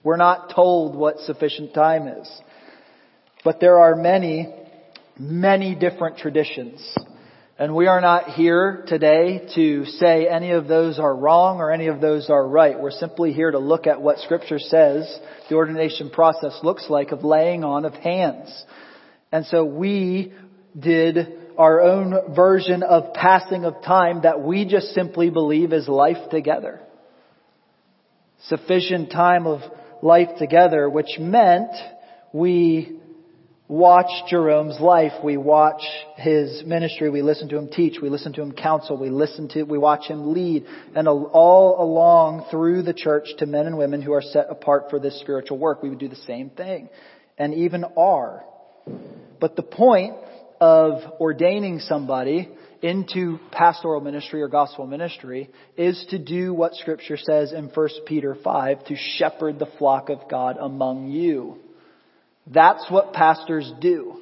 We're 0.04 0.16
not 0.16 0.54
told 0.54 0.94
what 0.94 1.18
sufficient 1.20 1.74
time 1.74 2.06
is. 2.06 2.30
But 3.42 3.58
there 3.60 3.78
are 3.78 3.96
many 3.96 4.52
many 5.18 5.74
different 5.74 6.18
traditions. 6.18 6.96
And 7.56 7.76
we 7.76 7.86
are 7.86 8.00
not 8.00 8.30
here 8.30 8.84
today 8.88 9.46
to 9.54 9.84
say 9.84 10.26
any 10.26 10.50
of 10.50 10.66
those 10.66 10.98
are 10.98 11.14
wrong 11.14 11.58
or 11.58 11.70
any 11.70 11.86
of 11.86 12.00
those 12.00 12.28
are 12.28 12.44
right. 12.44 12.76
We're 12.80 12.90
simply 12.90 13.32
here 13.32 13.52
to 13.52 13.60
look 13.60 13.86
at 13.86 14.02
what 14.02 14.18
scripture 14.18 14.58
says 14.58 15.20
the 15.48 15.54
ordination 15.54 16.10
process 16.10 16.58
looks 16.64 16.86
like 16.90 17.12
of 17.12 17.22
laying 17.22 17.62
on 17.62 17.84
of 17.84 17.94
hands. 17.94 18.64
And 19.30 19.46
so 19.46 19.64
we 19.64 20.32
did 20.76 21.32
our 21.56 21.80
own 21.80 22.34
version 22.34 22.82
of 22.82 23.14
passing 23.14 23.64
of 23.64 23.84
time 23.84 24.22
that 24.22 24.40
we 24.40 24.64
just 24.64 24.88
simply 24.88 25.30
believe 25.30 25.72
is 25.72 25.86
life 25.86 26.30
together. 26.32 26.80
Sufficient 28.46 29.12
time 29.12 29.46
of 29.46 29.60
life 30.02 30.38
together, 30.38 30.90
which 30.90 31.20
meant 31.20 31.70
we 32.32 32.98
watch 33.68 34.10
Jerome's 34.28 34.78
life. 34.80 35.12
We 35.22 35.36
watch 35.36 35.82
his 36.16 36.62
ministry. 36.66 37.10
We 37.10 37.22
listen 37.22 37.48
to 37.48 37.58
him 37.58 37.68
teach. 37.68 38.00
We 38.00 38.10
listen 38.10 38.32
to 38.34 38.42
him 38.42 38.52
counsel. 38.52 38.96
We 38.96 39.10
listen 39.10 39.48
to, 39.50 39.62
we 39.64 39.78
watch 39.78 40.06
him 40.06 40.32
lead. 40.32 40.66
And 40.94 41.08
all 41.08 41.82
along 41.82 42.46
through 42.50 42.82
the 42.82 42.94
church 42.94 43.28
to 43.38 43.46
men 43.46 43.66
and 43.66 43.78
women 43.78 44.02
who 44.02 44.12
are 44.12 44.22
set 44.22 44.46
apart 44.50 44.84
for 44.90 44.98
this 44.98 45.18
spiritual 45.20 45.58
work, 45.58 45.82
we 45.82 45.88
would 45.88 45.98
do 45.98 46.08
the 46.08 46.16
same 46.16 46.50
thing. 46.50 46.88
And 47.38 47.54
even 47.54 47.84
are. 47.96 48.44
But 49.40 49.56
the 49.56 49.62
point 49.62 50.14
of 50.60 51.00
ordaining 51.20 51.80
somebody 51.80 52.50
into 52.82 53.38
pastoral 53.50 54.00
ministry 54.00 54.42
or 54.42 54.48
gospel 54.48 54.86
ministry 54.86 55.50
is 55.76 56.04
to 56.10 56.18
do 56.18 56.52
what 56.52 56.74
scripture 56.74 57.16
says 57.16 57.52
in 57.52 57.68
1 57.68 57.88
Peter 58.06 58.36
5 58.44 58.84
to 58.84 58.96
shepherd 59.16 59.58
the 59.58 59.68
flock 59.78 60.10
of 60.10 60.28
God 60.30 60.58
among 60.60 61.08
you. 61.08 61.63
That's 62.46 62.90
what 62.90 63.12
pastors 63.12 63.72
do. 63.80 64.20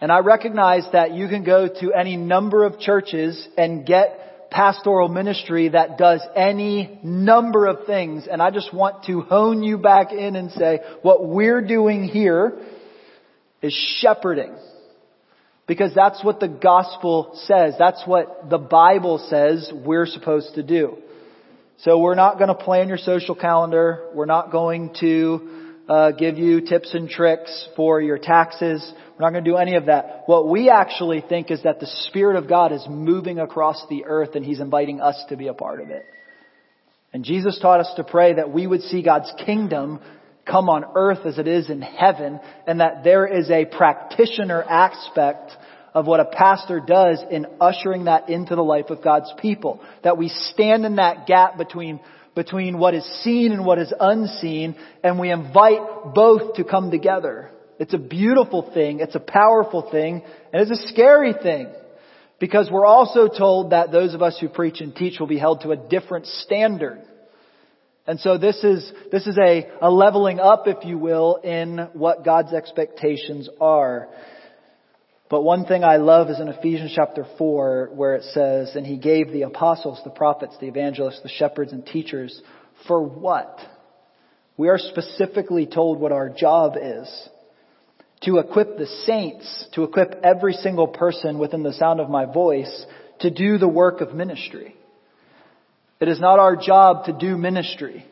And 0.00 0.10
I 0.10 0.18
recognize 0.18 0.84
that 0.92 1.12
you 1.12 1.28
can 1.28 1.44
go 1.44 1.68
to 1.68 1.92
any 1.92 2.16
number 2.16 2.64
of 2.64 2.80
churches 2.80 3.46
and 3.56 3.86
get 3.86 4.50
pastoral 4.50 5.08
ministry 5.08 5.68
that 5.68 5.96
does 5.96 6.20
any 6.34 6.98
number 7.02 7.66
of 7.66 7.86
things. 7.86 8.26
And 8.30 8.42
I 8.42 8.50
just 8.50 8.74
want 8.74 9.04
to 9.04 9.20
hone 9.22 9.62
you 9.62 9.78
back 9.78 10.12
in 10.12 10.36
and 10.36 10.50
say, 10.52 10.80
what 11.02 11.26
we're 11.26 11.62
doing 11.62 12.04
here 12.04 12.58
is 13.62 13.72
shepherding. 14.00 14.54
Because 15.66 15.94
that's 15.94 16.22
what 16.24 16.40
the 16.40 16.48
gospel 16.48 17.38
says. 17.46 17.74
That's 17.78 18.02
what 18.04 18.50
the 18.50 18.58
Bible 18.58 19.24
says 19.30 19.72
we're 19.72 20.06
supposed 20.06 20.56
to 20.56 20.62
do. 20.62 20.98
So 21.78 22.00
we're 22.00 22.16
not 22.16 22.38
going 22.38 22.48
to 22.48 22.54
plan 22.54 22.88
your 22.88 22.98
social 22.98 23.34
calendar. 23.34 24.10
We're 24.14 24.26
not 24.26 24.50
going 24.50 24.94
to 25.00 25.61
uh, 25.88 26.12
give 26.12 26.38
you 26.38 26.60
tips 26.60 26.94
and 26.94 27.08
tricks 27.08 27.68
for 27.76 28.00
your 28.00 28.18
taxes. 28.18 28.82
We're 29.18 29.26
not 29.26 29.32
going 29.32 29.44
to 29.44 29.50
do 29.50 29.56
any 29.56 29.76
of 29.76 29.86
that. 29.86 30.22
What 30.26 30.48
we 30.48 30.70
actually 30.70 31.22
think 31.26 31.50
is 31.50 31.62
that 31.64 31.80
the 31.80 31.86
Spirit 32.08 32.36
of 32.36 32.48
God 32.48 32.72
is 32.72 32.84
moving 32.88 33.38
across 33.38 33.84
the 33.90 34.04
earth 34.04 34.34
and 34.34 34.44
He's 34.44 34.60
inviting 34.60 35.00
us 35.00 35.22
to 35.28 35.36
be 35.36 35.48
a 35.48 35.54
part 35.54 35.80
of 35.80 35.90
it. 35.90 36.04
And 37.12 37.24
Jesus 37.24 37.58
taught 37.60 37.80
us 37.80 37.92
to 37.96 38.04
pray 38.04 38.34
that 38.34 38.50
we 38.50 38.66
would 38.66 38.82
see 38.82 39.02
God's 39.02 39.32
kingdom 39.44 40.00
come 40.46 40.68
on 40.68 40.84
earth 40.94 41.26
as 41.26 41.38
it 41.38 41.46
is 41.46 41.68
in 41.68 41.82
heaven 41.82 42.40
and 42.66 42.80
that 42.80 43.04
there 43.04 43.26
is 43.26 43.50
a 43.50 43.64
practitioner 43.64 44.62
aspect 44.62 45.52
of 45.94 46.06
what 46.06 46.20
a 46.20 46.24
pastor 46.24 46.80
does 46.80 47.22
in 47.30 47.46
ushering 47.60 48.04
that 48.04 48.30
into 48.30 48.56
the 48.56 48.62
life 48.62 48.88
of 48.88 49.04
God's 49.04 49.32
people. 49.40 49.80
That 50.04 50.16
we 50.16 50.28
stand 50.28 50.86
in 50.86 50.96
that 50.96 51.26
gap 51.26 51.58
between 51.58 52.00
between 52.34 52.78
what 52.78 52.94
is 52.94 53.04
seen 53.22 53.52
and 53.52 53.64
what 53.64 53.78
is 53.78 53.92
unseen, 53.98 54.74
and 55.04 55.18
we 55.18 55.30
invite 55.30 56.14
both 56.14 56.54
to 56.54 56.64
come 56.64 56.90
together. 56.90 57.50
It's 57.78 57.94
a 57.94 57.98
beautiful 57.98 58.70
thing, 58.72 59.00
it's 59.00 59.14
a 59.14 59.20
powerful 59.20 59.90
thing, 59.90 60.22
and 60.52 60.62
it's 60.62 60.70
a 60.70 60.88
scary 60.88 61.34
thing. 61.34 61.68
Because 62.38 62.68
we're 62.70 62.86
also 62.86 63.28
told 63.28 63.70
that 63.70 63.92
those 63.92 64.14
of 64.14 64.22
us 64.22 64.36
who 64.40 64.48
preach 64.48 64.80
and 64.80 64.94
teach 64.94 65.20
will 65.20 65.28
be 65.28 65.38
held 65.38 65.60
to 65.60 65.70
a 65.70 65.76
different 65.76 66.26
standard. 66.26 67.00
And 68.04 68.18
so 68.18 68.36
this 68.36 68.64
is, 68.64 68.92
this 69.12 69.28
is 69.28 69.38
a, 69.38 69.68
a 69.80 69.88
leveling 69.88 70.40
up, 70.40 70.64
if 70.66 70.84
you 70.84 70.98
will, 70.98 71.36
in 71.36 71.88
what 71.92 72.24
God's 72.24 72.52
expectations 72.52 73.48
are. 73.60 74.08
But 75.32 75.44
one 75.44 75.64
thing 75.64 75.82
I 75.82 75.96
love 75.96 76.28
is 76.28 76.40
in 76.40 76.48
Ephesians 76.48 76.92
chapter 76.94 77.24
4 77.38 77.92
where 77.94 78.16
it 78.16 78.24
says, 78.34 78.76
and 78.76 78.86
he 78.86 78.98
gave 78.98 79.32
the 79.32 79.44
apostles, 79.44 79.98
the 80.04 80.10
prophets, 80.10 80.54
the 80.60 80.68
evangelists, 80.68 81.22
the 81.22 81.30
shepherds 81.30 81.72
and 81.72 81.86
teachers 81.86 82.38
for 82.86 83.02
what? 83.02 83.58
We 84.58 84.68
are 84.68 84.76
specifically 84.76 85.64
told 85.64 85.98
what 85.98 86.12
our 86.12 86.28
job 86.28 86.74
is. 86.76 87.28
To 88.24 88.40
equip 88.40 88.76
the 88.76 88.84
saints, 89.06 89.68
to 89.72 89.84
equip 89.84 90.20
every 90.22 90.52
single 90.52 90.86
person 90.86 91.38
within 91.38 91.62
the 91.62 91.72
sound 91.72 91.98
of 91.98 92.10
my 92.10 92.26
voice 92.26 92.84
to 93.20 93.30
do 93.30 93.56
the 93.56 93.66
work 93.66 94.02
of 94.02 94.12
ministry. 94.12 94.76
It 95.98 96.08
is 96.08 96.20
not 96.20 96.40
our 96.40 96.56
job 96.56 97.06
to 97.06 97.14
do 97.14 97.38
ministry. 97.38 98.04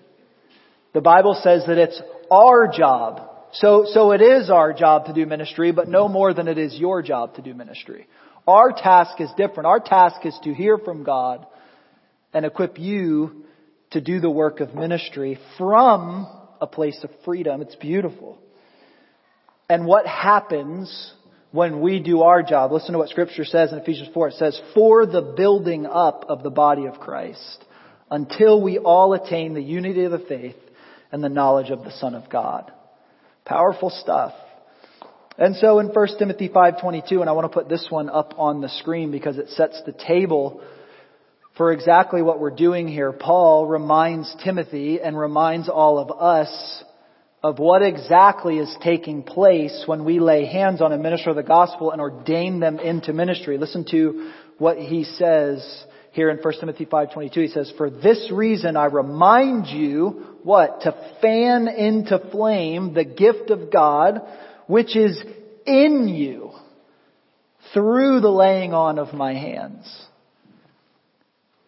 The 0.94 1.02
Bible 1.02 1.38
says 1.42 1.64
that 1.66 1.76
it's 1.76 2.00
our 2.30 2.66
job 2.74 3.29
so, 3.52 3.84
so 3.86 4.12
it 4.12 4.22
is 4.22 4.50
our 4.50 4.72
job 4.72 5.06
to 5.06 5.12
do 5.12 5.26
ministry, 5.26 5.72
but 5.72 5.88
no 5.88 6.08
more 6.08 6.32
than 6.32 6.48
it 6.48 6.58
is 6.58 6.78
your 6.78 7.02
job 7.02 7.34
to 7.34 7.42
do 7.42 7.54
ministry. 7.54 8.06
Our 8.46 8.72
task 8.72 9.20
is 9.20 9.30
different. 9.36 9.66
Our 9.66 9.80
task 9.80 10.24
is 10.24 10.38
to 10.44 10.54
hear 10.54 10.78
from 10.78 11.04
God 11.04 11.46
and 12.32 12.46
equip 12.46 12.78
you 12.78 13.44
to 13.90 14.00
do 14.00 14.20
the 14.20 14.30
work 14.30 14.60
of 14.60 14.74
ministry 14.74 15.38
from 15.58 16.28
a 16.60 16.66
place 16.66 16.98
of 17.02 17.10
freedom. 17.24 17.60
It's 17.60 17.74
beautiful. 17.76 18.38
And 19.68 19.86
what 19.86 20.06
happens 20.06 21.12
when 21.50 21.80
we 21.80 22.00
do 22.00 22.22
our 22.22 22.42
job? 22.42 22.72
Listen 22.72 22.92
to 22.92 22.98
what 22.98 23.08
scripture 23.08 23.44
says 23.44 23.72
in 23.72 23.78
Ephesians 23.78 24.10
4. 24.14 24.28
It 24.28 24.34
says, 24.34 24.60
for 24.74 25.06
the 25.06 25.34
building 25.36 25.86
up 25.86 26.26
of 26.28 26.42
the 26.42 26.50
body 26.50 26.86
of 26.86 27.00
Christ 27.00 27.64
until 28.10 28.60
we 28.60 28.78
all 28.78 29.12
attain 29.12 29.54
the 29.54 29.62
unity 29.62 30.04
of 30.04 30.12
the 30.12 30.18
faith 30.18 30.56
and 31.12 31.22
the 31.22 31.28
knowledge 31.28 31.70
of 31.70 31.82
the 31.82 31.92
Son 31.92 32.14
of 32.14 32.28
God. 32.30 32.72
Powerful 33.50 33.90
stuff. 33.90 34.32
And 35.36 35.56
so 35.56 35.80
in 35.80 35.88
1 35.88 36.18
Timothy 36.20 36.48
5:22 36.48 37.20
and 37.20 37.28
I 37.28 37.32
want 37.32 37.50
to 37.50 37.58
put 37.58 37.68
this 37.68 37.84
one 37.90 38.08
up 38.08 38.34
on 38.38 38.60
the 38.60 38.68
screen 38.68 39.10
because 39.10 39.38
it 39.38 39.48
sets 39.48 39.82
the 39.84 39.90
table 39.90 40.60
for 41.56 41.72
exactly 41.72 42.22
what 42.22 42.38
we're 42.38 42.54
doing 42.54 42.86
here. 42.86 43.10
Paul 43.10 43.66
reminds 43.66 44.32
Timothy 44.44 45.00
and 45.00 45.18
reminds 45.18 45.68
all 45.68 45.98
of 45.98 46.12
us 46.12 46.84
of 47.42 47.58
what 47.58 47.82
exactly 47.82 48.58
is 48.58 48.72
taking 48.84 49.24
place 49.24 49.82
when 49.86 50.04
we 50.04 50.20
lay 50.20 50.44
hands 50.44 50.80
on 50.80 50.92
a 50.92 50.96
minister 50.96 51.30
of 51.30 51.36
the 51.36 51.42
gospel 51.42 51.90
and 51.90 52.00
ordain 52.00 52.60
them 52.60 52.78
into 52.78 53.12
ministry. 53.12 53.58
Listen 53.58 53.84
to 53.90 54.30
what 54.58 54.78
he 54.78 55.02
says 55.02 55.84
here 56.12 56.30
in 56.30 56.38
1 56.38 56.60
Timothy 56.60 56.86
5:22 56.86 57.34
he 57.34 57.48
says 57.48 57.72
for 57.76 57.90
this 57.90 58.30
reason 58.30 58.76
I 58.76 58.84
remind 58.84 59.66
you 59.66 60.29
what 60.44 60.82
to 60.82 60.92
fan 61.20 61.68
into 61.68 62.18
flame 62.30 62.94
the 62.94 63.04
gift 63.04 63.50
of 63.50 63.72
God 63.72 64.20
which 64.66 64.96
is 64.96 65.20
in 65.66 66.08
you 66.08 66.50
through 67.72 68.20
the 68.20 68.28
laying 68.28 68.72
on 68.72 68.98
of 68.98 69.14
my 69.14 69.34
hands 69.34 70.06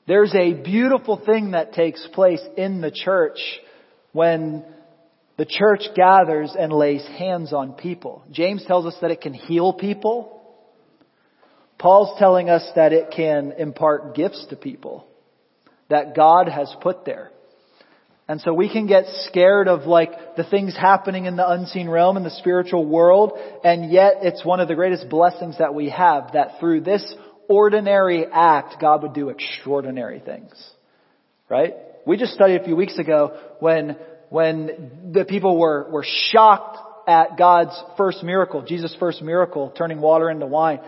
there's 0.07 0.35
a 0.35 0.55
beautiful 0.55 1.23
thing 1.25 1.52
that 1.52 1.73
takes 1.73 2.07
place 2.12 2.43
in 2.57 2.81
the 2.81 2.91
church 2.91 3.38
when 4.12 4.64
The 5.38 5.47
church 5.47 5.83
gathers 5.97 6.55
and 6.59 6.73
lays 6.73 7.05
hands 7.19 7.52
on 7.52 7.73
people. 7.73 8.23
James 8.31 8.64
tells 8.67 8.87
us 8.87 8.95
that 9.00 9.11
it 9.11 9.23
can 9.23 9.33
heal 9.33 9.73
people. 9.73 10.41
Paul's 11.79 12.17
telling 12.19 12.49
us 12.49 12.64
that 12.76 12.93
it 12.93 13.12
can 13.17 13.52
impart 13.59 14.14
gifts 14.14 14.47
to 14.50 14.57
people 14.57 15.07
that 15.88 16.14
God 16.14 16.49
has 16.49 16.73
put 16.81 17.05
there. 17.05 17.31
And 18.29 18.41
so 18.41 18.55
we 18.55 18.73
can 18.73 18.87
get 18.87 19.05
scared 19.26 19.69
of 19.69 19.83
like 19.83 20.37
the 20.37 20.45
things 20.45 20.76
happening 20.76 21.26
in 21.26 21.37
the 21.37 21.49
unseen 21.49 21.88
realm 21.88 22.17
in 22.17 22.23
the 22.23 22.31
spiritual 22.31 22.87
world, 22.87 23.33
and 23.64 23.91
yet 23.91 24.19
it's 24.23 24.45
one 24.45 24.61
of 24.61 24.69
the 24.69 24.75
greatest 24.75 25.09
blessings 25.09 25.59
that 25.59 25.75
we 25.75 25.91
have 25.91 26.33
that 26.33 26.61
through 26.61 26.83
this 26.83 27.14
ordinary 27.49 28.25
act, 28.26 28.81
God 28.81 29.02
would 29.02 29.12
do 29.12 29.29
extraordinary 29.29 30.21
things. 30.21 30.52
Right? 31.49 31.75
We 32.07 32.17
just 32.17 32.33
studied 32.33 32.61
a 32.61 32.64
few 32.64 32.76
weeks 32.76 32.99
ago 32.99 33.38
when, 33.61 33.97
when 34.31 35.11
the 35.12 35.25
people 35.25 35.59
were, 35.59 35.91
were 35.91 36.07
shocked 36.31 36.79
at 37.09 37.37
God's 37.37 37.79
first 37.97 38.23
miracle, 38.23 38.62
Jesus' 38.62 38.97
first 38.99 39.21
miracle, 39.21 39.73
turning 39.76 40.00
water 40.00 40.31
into 40.31 40.47
wine. 40.47 40.81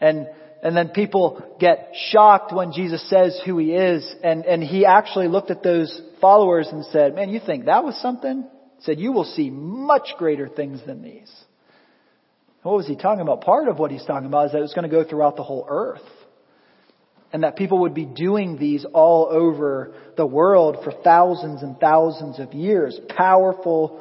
And 0.00 0.28
and 0.62 0.76
then 0.76 0.88
people 0.88 1.56
get 1.60 1.92
shocked 2.10 2.52
when 2.52 2.72
Jesus 2.72 3.08
says 3.08 3.40
who 3.44 3.58
he 3.58 3.72
is. 3.72 4.14
And, 4.24 4.44
and 4.44 4.62
he 4.62 4.84
actually 4.84 5.28
looked 5.28 5.50
at 5.50 5.62
those 5.62 6.00
followers 6.20 6.68
and 6.70 6.84
said, 6.86 7.14
man, 7.14 7.30
you 7.30 7.40
think 7.44 7.66
that 7.66 7.84
was 7.84 8.00
something? 8.00 8.44
He 8.78 8.82
said, 8.82 8.98
you 8.98 9.12
will 9.12 9.24
see 9.24 9.50
much 9.50 10.08
greater 10.18 10.48
things 10.48 10.80
than 10.84 11.02
these. 11.02 11.32
What 12.62 12.76
was 12.76 12.86
he 12.88 12.96
talking 12.96 13.20
about? 13.20 13.42
Part 13.42 13.68
of 13.68 13.78
what 13.78 13.90
he's 13.90 14.04
talking 14.04 14.26
about 14.26 14.46
is 14.46 14.52
that 14.52 14.58
it 14.58 14.62
was 14.62 14.74
going 14.74 14.88
to 14.88 14.94
go 14.94 15.04
throughout 15.04 15.36
the 15.36 15.44
whole 15.44 15.64
earth. 15.68 16.02
And 17.32 17.44
that 17.44 17.56
people 17.56 17.80
would 17.80 17.94
be 17.94 18.06
doing 18.06 18.58
these 18.58 18.86
all 18.92 19.28
over 19.30 19.94
the 20.16 20.26
world 20.26 20.78
for 20.82 20.92
thousands 21.04 21.62
and 21.62 21.78
thousands 21.78 22.40
of 22.40 22.54
years. 22.54 22.98
Powerful 23.16 24.00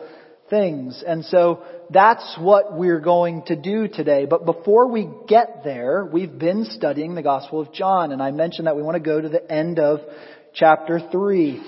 things. 0.49 1.03
And 1.05 1.25
so 1.25 1.63
that's 1.89 2.37
what 2.39 2.77
we're 2.77 2.99
going 2.99 3.43
to 3.47 3.55
do 3.55 3.87
today. 3.87 4.25
But 4.25 4.45
before 4.45 4.89
we 4.89 5.09
get 5.27 5.61
there, 5.63 6.05
we've 6.05 6.37
been 6.37 6.65
studying 6.65 7.15
the 7.15 7.21
Gospel 7.21 7.61
of 7.61 7.73
John, 7.73 8.11
and 8.11 8.21
I 8.21 8.31
mentioned 8.31 8.67
that 8.67 8.75
we 8.75 8.83
want 8.83 8.95
to 8.95 9.03
go 9.03 9.19
to 9.19 9.29
the 9.29 9.51
end 9.51 9.79
of 9.79 9.99
chapter 10.53 10.99
3 11.11 11.61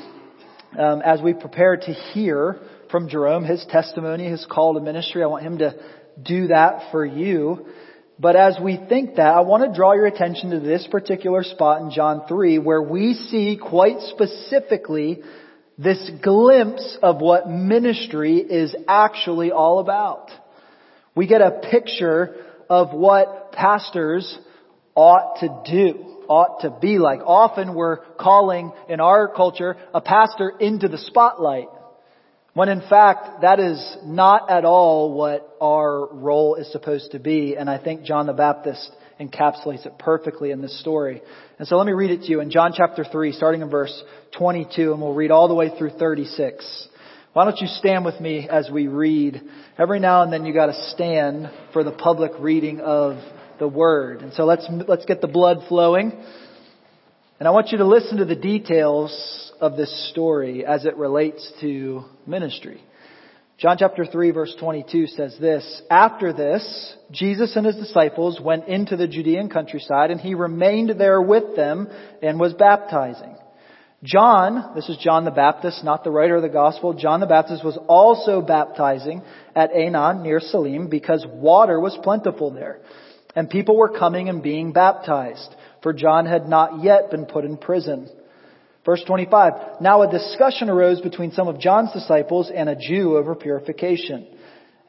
um, 0.77 1.01
as 1.01 1.21
we 1.21 1.33
prepare 1.33 1.77
to 1.77 1.93
hear 1.93 2.59
from 2.91 3.09
Jerome 3.09 3.43
his 3.43 3.65
testimony, 3.69 4.29
his 4.29 4.45
call 4.49 4.73
to 4.73 4.79
ministry. 4.79 5.23
I 5.23 5.27
want 5.27 5.43
him 5.43 5.59
to 5.59 5.75
do 6.21 6.47
that 6.47 6.91
for 6.91 7.05
you. 7.05 7.67
But 8.19 8.35
as 8.35 8.57
we 8.61 8.77
think 8.89 9.15
that, 9.15 9.33
I 9.33 9.41
want 9.41 9.63
to 9.63 9.73
draw 9.73 9.93
your 9.93 10.05
attention 10.05 10.49
to 10.49 10.59
this 10.59 10.85
particular 10.91 11.43
spot 11.43 11.81
in 11.81 11.91
John 11.91 12.23
3 12.27 12.59
where 12.59 12.81
we 12.81 13.13
see 13.13 13.57
quite 13.57 14.01
specifically 14.01 15.21
this 15.79 16.11
glimpse 16.21 16.97
of 17.01 17.21
what 17.21 17.49
ministry 17.49 18.37
is 18.37 18.75
actually 18.85 19.53
all 19.53 19.79
about. 19.79 20.29
We 21.15 21.25
get 21.25 21.39
a 21.41 21.61
picture 21.71 22.35
of 22.69 22.91
what 22.91 23.53
pastors 23.53 24.37
ought 24.93 25.39
to 25.39 25.47
do, 25.65 26.25
ought 26.27 26.61
to 26.63 26.69
be 26.81 26.99
like. 26.99 27.21
Often 27.25 27.75
we're 27.75 27.99
calling 28.19 28.73
in 28.89 28.99
our 28.99 29.33
culture 29.33 29.77
a 29.93 30.01
pastor 30.01 30.51
into 30.59 30.89
the 30.89 30.97
spotlight. 30.97 31.69
When 32.53 32.67
in 32.67 32.81
fact, 32.81 33.41
that 33.43 33.61
is 33.61 33.97
not 34.03 34.51
at 34.51 34.65
all 34.65 35.13
what 35.13 35.55
our 35.61 36.13
role 36.13 36.55
is 36.55 36.69
supposed 36.73 37.11
to 37.11 37.19
be. 37.19 37.55
And 37.55 37.69
I 37.69 37.81
think 37.81 38.03
John 38.03 38.25
the 38.25 38.33
Baptist 38.33 38.91
encapsulates 39.19 39.85
it 39.85 39.99
perfectly 39.99 40.51
in 40.51 40.61
this 40.61 40.79
story. 40.79 41.21
And 41.57 41.67
so 41.67 41.75
let 41.75 41.85
me 41.85 41.93
read 41.93 42.11
it 42.11 42.21
to 42.21 42.31
you 42.31 42.39
in 42.39 42.49
John 42.51 42.73
chapter 42.75 43.03
3, 43.03 43.33
starting 43.33 43.61
in 43.61 43.69
verse 43.69 44.03
22, 44.37 44.93
and 44.93 45.01
we'll 45.01 45.13
read 45.13 45.31
all 45.31 45.47
the 45.47 45.53
way 45.53 45.71
through 45.77 45.91
36. 45.91 46.87
Why 47.33 47.43
don't 47.43 47.59
you 47.59 47.67
stand 47.67 48.05
with 48.05 48.19
me 48.19 48.47
as 48.49 48.69
we 48.71 48.87
read? 48.87 49.41
Every 49.77 49.99
now 49.99 50.23
and 50.23 50.33
then 50.33 50.45
you 50.45 50.53
gotta 50.53 50.89
stand 50.91 51.51
for 51.73 51.83
the 51.83 51.91
public 51.91 52.31
reading 52.39 52.79
of 52.79 53.17
the 53.59 53.67
word. 53.67 54.21
And 54.21 54.33
so 54.33 54.45
let's, 54.45 54.65
let's 54.87 55.05
get 55.05 55.21
the 55.21 55.27
blood 55.27 55.57
flowing. 55.67 56.11
And 57.39 57.47
I 57.47 57.51
want 57.51 57.71
you 57.71 57.77
to 57.77 57.87
listen 57.87 58.17
to 58.17 58.25
the 58.25 58.35
details 58.35 59.53
of 59.61 59.75
this 59.75 60.09
story 60.11 60.65
as 60.65 60.85
it 60.85 60.95
relates 60.95 61.51
to 61.61 62.03
ministry. 62.25 62.81
John 63.59 63.75
chapter 63.77 64.05
3 64.05 64.31
verse 64.31 64.55
22 64.57 65.07
says 65.07 65.35
this, 65.37 65.81
After 65.91 66.31
this, 66.31 66.95
Jesus 67.11 67.57
and 67.57 67.65
his 67.65 67.75
disciples 67.75 68.39
went 68.39 68.69
into 68.69 68.95
the 68.95 69.07
Judean 69.07 69.49
countryside 69.49 70.11
and 70.11 70.21
he 70.21 70.33
remained 70.33 70.97
there 70.97 71.21
with 71.21 71.57
them 71.57 71.89
and 72.21 72.39
was 72.39 72.53
baptizing. 72.53 73.35
John, 74.01 74.75
this 74.75 74.87
is 74.87 74.95
John 74.95 75.25
the 75.25 75.31
Baptist, 75.31 75.83
not 75.83 76.05
the 76.05 76.11
writer 76.11 76.37
of 76.37 76.41
the 76.41 76.47
gospel, 76.47 76.93
John 76.93 77.19
the 77.19 77.25
Baptist 77.25 77.65
was 77.65 77.77
also 77.89 78.41
baptizing 78.41 79.23
at 79.53 79.73
Aenon 79.73 80.23
near 80.23 80.39
Salim 80.39 80.87
because 80.87 81.27
water 81.29 81.81
was 81.81 81.99
plentiful 82.01 82.51
there. 82.51 82.79
And 83.35 83.49
people 83.49 83.75
were 83.75 83.99
coming 83.99 84.29
and 84.29 84.41
being 84.41 84.71
baptized, 84.71 85.53
for 85.83 85.91
John 85.91 86.25
had 86.25 86.47
not 86.47 86.81
yet 86.81 87.11
been 87.11 87.25
put 87.25 87.43
in 87.43 87.57
prison. 87.57 88.09
Verse 88.89 89.03
25. 89.05 89.81
Now 89.81 90.01
a 90.01 90.11
discussion 90.11 90.67
arose 90.67 90.99
between 90.99 91.31
some 91.31 91.47
of 91.47 91.59
John's 91.59 91.93
disciples 91.93 92.49
and 92.51 92.67
a 92.67 92.75
Jew 92.75 93.17
over 93.17 93.35
purification. 93.35 94.25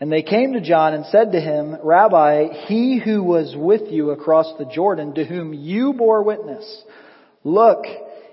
And 0.01 0.11
they 0.11 0.23
came 0.23 0.55
to 0.55 0.63
John 0.63 0.95
and 0.95 1.05
said 1.05 1.33
to 1.33 1.39
him, 1.39 1.77
Rabbi, 1.85 2.65
he 2.67 2.99
who 2.99 3.23
was 3.23 3.55
with 3.55 3.93
you 3.93 4.13
across 4.13 4.55
the 4.57 4.65
Jordan, 4.65 5.17
to 5.17 5.25
whom 5.27 5.53
you 5.53 5.93
bore 5.93 6.23
witness, 6.23 6.83
look, 7.45 7.85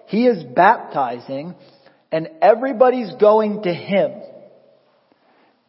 he 0.06 0.26
is 0.26 0.42
baptizing 0.42 1.54
and 2.14 2.30
everybody's 2.42 3.14
going 3.20 3.64
to 3.64 3.74
him. 3.74 4.22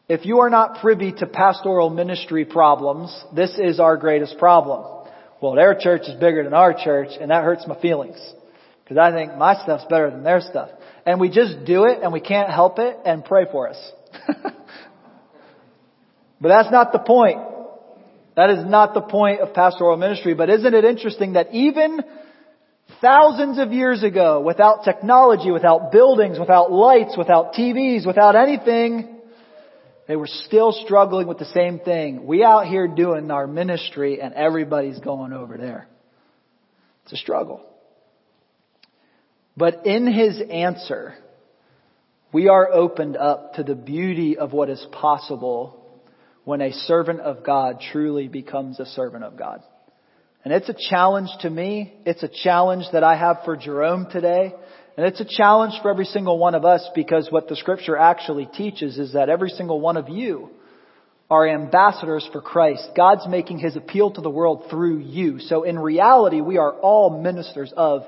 If 0.08 0.26
you 0.26 0.42
are 0.42 0.50
not 0.50 0.80
privy 0.80 1.10
to 1.10 1.26
pastoral 1.26 1.90
ministry 1.90 2.44
problems, 2.44 3.12
this 3.34 3.58
is 3.58 3.80
our 3.80 3.96
greatest 3.96 4.38
problem. 4.38 5.08
Well, 5.42 5.56
their 5.56 5.74
church 5.74 6.02
is 6.02 6.14
bigger 6.20 6.44
than 6.44 6.54
our 6.54 6.72
church 6.72 7.08
and 7.20 7.32
that 7.32 7.42
hurts 7.42 7.66
my 7.66 7.80
feelings. 7.80 8.34
Because 8.88 9.12
I 9.12 9.12
think 9.12 9.36
my 9.36 9.54
stuff's 9.62 9.84
better 9.90 10.10
than 10.10 10.22
their 10.22 10.40
stuff. 10.40 10.70
And 11.04 11.20
we 11.20 11.28
just 11.28 11.66
do 11.66 11.84
it 11.84 11.98
and 12.02 12.10
we 12.10 12.20
can't 12.20 12.50
help 12.50 12.78
it 12.78 12.96
and 13.04 13.22
pray 13.22 13.44
for 13.50 13.68
us. 13.68 13.92
but 16.40 16.48
that's 16.48 16.70
not 16.70 16.92
the 16.92 16.98
point. 16.98 17.38
That 18.34 18.48
is 18.50 18.64
not 18.64 18.94
the 18.94 19.02
point 19.02 19.40
of 19.40 19.52
pastoral 19.52 19.96
ministry. 19.98 20.32
But 20.32 20.48
isn't 20.48 20.72
it 20.72 20.84
interesting 20.86 21.34
that 21.34 21.52
even 21.52 22.00
thousands 23.02 23.58
of 23.58 23.72
years 23.72 24.02
ago, 24.02 24.40
without 24.40 24.84
technology, 24.84 25.50
without 25.50 25.92
buildings, 25.92 26.38
without 26.38 26.72
lights, 26.72 27.14
without 27.18 27.52
TVs, 27.52 28.06
without 28.06 28.36
anything, 28.36 29.16
they 30.06 30.16
were 30.16 30.26
still 30.28 30.72
struggling 30.72 31.26
with 31.26 31.38
the 31.38 31.44
same 31.44 31.78
thing. 31.78 32.26
We 32.26 32.42
out 32.42 32.66
here 32.66 32.88
doing 32.88 33.30
our 33.30 33.46
ministry 33.46 34.22
and 34.22 34.32
everybody's 34.32 34.98
going 35.00 35.34
over 35.34 35.58
there. 35.58 35.88
It's 37.04 37.12
a 37.12 37.16
struggle. 37.16 37.67
But 39.58 39.86
in 39.86 40.06
his 40.06 40.40
answer, 40.50 41.16
we 42.32 42.46
are 42.46 42.72
opened 42.72 43.16
up 43.16 43.54
to 43.54 43.64
the 43.64 43.74
beauty 43.74 44.38
of 44.38 44.52
what 44.52 44.70
is 44.70 44.86
possible 44.92 45.84
when 46.44 46.60
a 46.60 46.72
servant 46.72 47.20
of 47.20 47.44
God 47.44 47.80
truly 47.90 48.28
becomes 48.28 48.78
a 48.78 48.86
servant 48.86 49.24
of 49.24 49.36
God. 49.36 49.60
And 50.44 50.54
it's 50.54 50.68
a 50.68 50.76
challenge 50.88 51.30
to 51.40 51.50
me. 51.50 51.92
It's 52.06 52.22
a 52.22 52.30
challenge 52.44 52.84
that 52.92 53.02
I 53.02 53.16
have 53.16 53.38
for 53.44 53.56
Jerome 53.56 54.06
today. 54.12 54.54
And 54.96 55.04
it's 55.04 55.20
a 55.20 55.26
challenge 55.28 55.74
for 55.82 55.90
every 55.90 56.04
single 56.04 56.38
one 56.38 56.54
of 56.54 56.64
us 56.64 56.88
because 56.94 57.26
what 57.30 57.48
the 57.48 57.56
scripture 57.56 57.96
actually 57.96 58.46
teaches 58.46 58.96
is 58.96 59.14
that 59.14 59.28
every 59.28 59.50
single 59.50 59.80
one 59.80 59.96
of 59.96 60.08
you 60.08 60.50
are 61.28 61.48
ambassadors 61.48 62.28
for 62.32 62.40
Christ. 62.40 62.90
God's 62.96 63.26
making 63.28 63.58
his 63.58 63.74
appeal 63.74 64.12
to 64.12 64.20
the 64.20 64.30
world 64.30 64.66
through 64.70 64.98
you. 64.98 65.40
So 65.40 65.64
in 65.64 65.80
reality, 65.80 66.40
we 66.40 66.58
are 66.58 66.72
all 66.72 67.20
ministers 67.20 67.72
of 67.76 68.02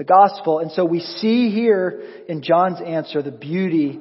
the 0.00 0.04
gospel. 0.04 0.60
And 0.60 0.72
so 0.72 0.86
we 0.86 1.00
see 1.00 1.50
here 1.50 2.02
in 2.26 2.42
John's 2.42 2.80
answer 2.80 3.20
the 3.20 3.30
beauty 3.30 4.00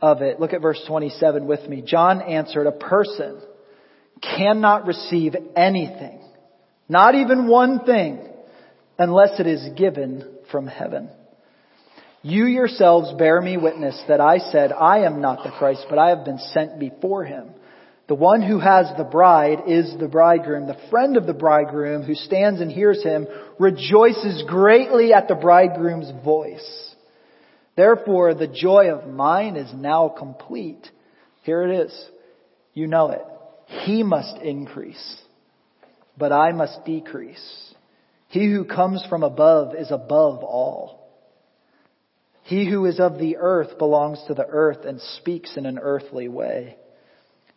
of 0.00 0.22
it. 0.22 0.40
Look 0.40 0.54
at 0.54 0.62
verse 0.62 0.82
27 0.88 1.46
with 1.46 1.68
me. 1.68 1.82
John 1.86 2.22
answered, 2.22 2.66
a 2.66 2.72
person 2.72 3.42
cannot 4.22 4.86
receive 4.86 5.34
anything, 5.54 6.22
not 6.88 7.14
even 7.14 7.46
one 7.46 7.84
thing, 7.84 8.26
unless 8.98 9.38
it 9.38 9.46
is 9.46 9.68
given 9.76 10.38
from 10.50 10.66
heaven. 10.66 11.10
You 12.22 12.46
yourselves 12.46 13.12
bear 13.18 13.42
me 13.42 13.58
witness 13.58 14.02
that 14.08 14.22
I 14.22 14.38
said, 14.38 14.72
I 14.72 15.00
am 15.00 15.20
not 15.20 15.44
the 15.44 15.50
Christ, 15.50 15.84
but 15.90 15.98
I 15.98 16.08
have 16.08 16.24
been 16.24 16.38
sent 16.38 16.80
before 16.80 17.24
him. 17.24 17.50
The 18.08 18.14
one 18.14 18.40
who 18.40 18.58
has 18.58 18.86
the 18.96 19.04
bride 19.04 19.64
is 19.66 19.94
the 19.98 20.08
bridegroom. 20.08 20.66
The 20.66 20.88
friend 20.90 21.18
of 21.18 21.26
the 21.26 21.34
bridegroom 21.34 22.04
who 22.04 22.14
stands 22.14 22.60
and 22.60 22.72
hears 22.72 23.02
him 23.02 23.26
rejoices 23.58 24.42
greatly 24.48 25.12
at 25.12 25.28
the 25.28 25.34
bridegroom's 25.34 26.10
voice. 26.24 26.94
Therefore, 27.76 28.34
the 28.34 28.48
joy 28.48 28.90
of 28.90 29.06
mine 29.06 29.56
is 29.56 29.70
now 29.74 30.08
complete. 30.08 30.90
Here 31.42 31.62
it 31.62 31.86
is. 31.86 32.08
You 32.72 32.86
know 32.86 33.10
it. 33.10 33.22
He 33.84 34.02
must 34.02 34.38
increase, 34.38 35.18
but 36.16 36.32
I 36.32 36.52
must 36.52 36.86
decrease. 36.86 37.74
He 38.28 38.50
who 38.50 38.64
comes 38.64 39.04
from 39.10 39.22
above 39.22 39.74
is 39.74 39.90
above 39.90 40.42
all. 40.42 41.10
He 42.44 42.68
who 42.68 42.86
is 42.86 42.98
of 42.98 43.18
the 43.18 43.36
earth 43.36 43.76
belongs 43.76 44.18
to 44.28 44.34
the 44.34 44.46
earth 44.46 44.86
and 44.86 44.98
speaks 45.18 45.58
in 45.58 45.66
an 45.66 45.78
earthly 45.78 46.28
way. 46.28 46.78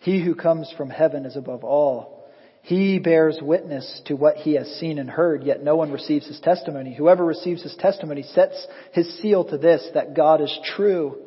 He 0.02 0.24
who 0.24 0.34
comes 0.34 0.74
from 0.76 0.90
heaven 0.90 1.26
is 1.26 1.38
above 1.38 1.64
all. 1.64 2.26
He 2.64 2.98
bears 2.98 3.40
witness 3.40 4.02
to 4.06 4.16
what 4.16 4.38
he 4.38 4.56
has 4.56 4.68
seen 4.80 4.98
and 4.98 5.10
heard, 5.10 5.44
yet 5.44 5.64
no 5.64 5.76
one 5.76 5.92
receives 5.92 6.28
his 6.28 6.40
testimony. 6.40 6.94
Whoever 6.94 7.24
receives 7.24 7.62
his 7.62 7.76
testimony 7.76 8.24
sets 8.24 8.68
his 8.94 9.20
seal 9.22 9.46
to 9.46 9.58
this, 9.60 9.88
that 9.94 10.16
God 10.16 10.42
is 10.42 10.60
true. 10.76 11.18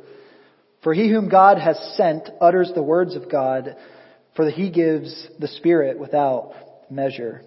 For 0.82 0.92
he 0.92 1.08
whom 1.08 1.28
God 1.28 1.58
has 1.58 1.78
sent 1.96 2.28
utters 2.40 2.72
the 2.74 2.82
words 2.82 3.14
of 3.14 3.30
God, 3.30 3.76
for 4.34 4.50
he 4.50 4.70
gives 4.70 5.28
the 5.38 5.48
Spirit 5.48 5.98
without 5.98 6.52
measure. 6.90 7.42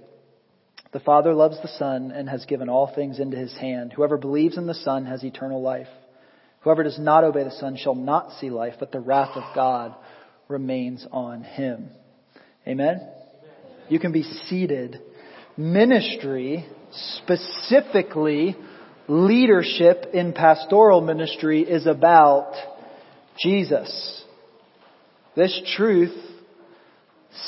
The 0.93 1.01
Father 1.01 1.33
loves 1.33 1.61
the 1.61 1.67
Son 1.67 2.11
and 2.11 2.29
has 2.29 2.45
given 2.45 2.69
all 2.69 2.93
things 2.93 3.19
into 3.19 3.35
his 3.35 3.55
hand. 3.57 3.91
Whoever 3.91 4.17
believes 4.17 4.57
in 4.57 4.65
the 4.65 4.73
Son 4.73 5.05
has 5.05 5.25
eternal 5.25 5.61
life. 5.61 5.89
Whoever 6.61 6.83
does 6.83 6.97
not 6.97 7.25
obey 7.25 7.43
the 7.43 7.51
Son 7.51 7.75
shall 7.75 7.95
not 7.95 8.31
see 8.39 8.49
life, 8.49 8.75
but 8.79 8.93
the 8.93 8.99
wrath 9.01 9.35
of 9.35 9.43
God 9.53 9.93
remains 10.47 11.05
on 11.11 11.43
him. 11.43 11.89
Amen? 12.67 13.07
You 13.89 13.99
can 13.99 14.11
be 14.11 14.23
seated. 14.23 14.99
Ministry, 15.55 16.65
specifically 16.91 18.55
leadership 19.07 20.07
in 20.13 20.33
pastoral 20.33 21.01
ministry, 21.01 21.61
is 21.61 21.87
about 21.87 22.53
Jesus. 23.39 24.23
This 25.35 25.59
truth 25.75 26.15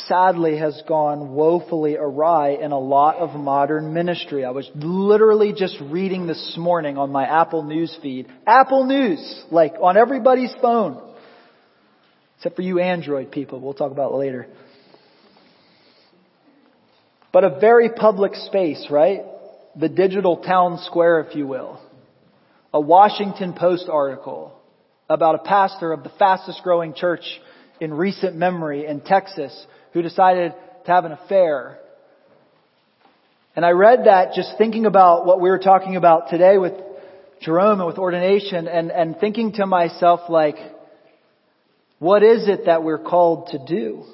sadly 0.07 0.57
has 0.57 0.81
gone 0.87 1.33
woefully 1.33 1.95
awry 1.95 2.49
in 2.49 2.71
a 2.71 2.79
lot 2.79 3.15
of 3.15 3.39
modern 3.39 3.93
ministry. 3.93 4.45
I 4.45 4.51
was 4.51 4.69
literally 4.75 5.53
just 5.53 5.77
reading 5.81 6.27
this 6.27 6.55
morning 6.57 6.97
on 6.97 7.11
my 7.11 7.25
Apple 7.25 7.63
News 7.63 7.97
feed. 8.01 8.27
Apple 8.45 8.85
News, 8.85 9.43
like 9.51 9.73
on 9.81 9.97
everybody's 9.97 10.53
phone. 10.61 11.08
Except 12.39 12.55
for 12.55 12.61
you 12.61 12.79
Android 12.79 13.31
people, 13.31 13.59
we'll 13.59 13.73
talk 13.73 13.91
about 13.91 14.13
later. 14.13 14.47
But 17.33 17.43
a 17.43 17.59
very 17.59 17.89
public 17.89 18.33
space, 18.33 18.87
right? 18.89 19.23
The 19.75 19.89
digital 19.89 20.37
town 20.37 20.79
square, 20.85 21.19
if 21.19 21.35
you 21.35 21.45
will. 21.45 21.81
A 22.73 22.79
Washington 22.79 23.51
Post 23.51 23.89
article 23.91 24.57
about 25.09 25.35
a 25.35 25.39
pastor 25.39 25.91
of 25.91 26.03
the 26.03 26.11
fastest 26.17 26.63
growing 26.63 26.93
church 26.93 27.25
in 27.81 27.93
recent 27.93 28.37
memory 28.37 28.85
in 28.85 29.01
Texas 29.01 29.67
who 29.91 30.01
decided 30.01 30.53
to 30.85 30.91
have 30.91 31.03
an 31.03 31.11
affair. 31.11 31.77
And 33.53 33.65
I 33.65 33.71
read 33.71 34.05
that 34.05 34.31
just 34.33 34.57
thinking 34.57 34.85
about 34.85 35.25
what 35.25 35.41
we 35.41 35.49
were 35.49 35.59
talking 35.59 35.97
about 35.97 36.29
today 36.29 36.57
with 36.57 36.71
Jerome 37.41 37.81
and 37.81 37.87
with 37.87 37.97
ordination 37.97 38.69
and, 38.69 38.91
and 38.91 39.19
thinking 39.19 39.51
to 39.53 39.65
myself 39.65 40.29
like, 40.29 40.55
what 41.99 42.23
is 42.23 42.47
it 42.47 42.65
that 42.65 42.83
we're 42.83 43.03
called 43.03 43.49
to 43.51 43.59
do? 43.65 44.05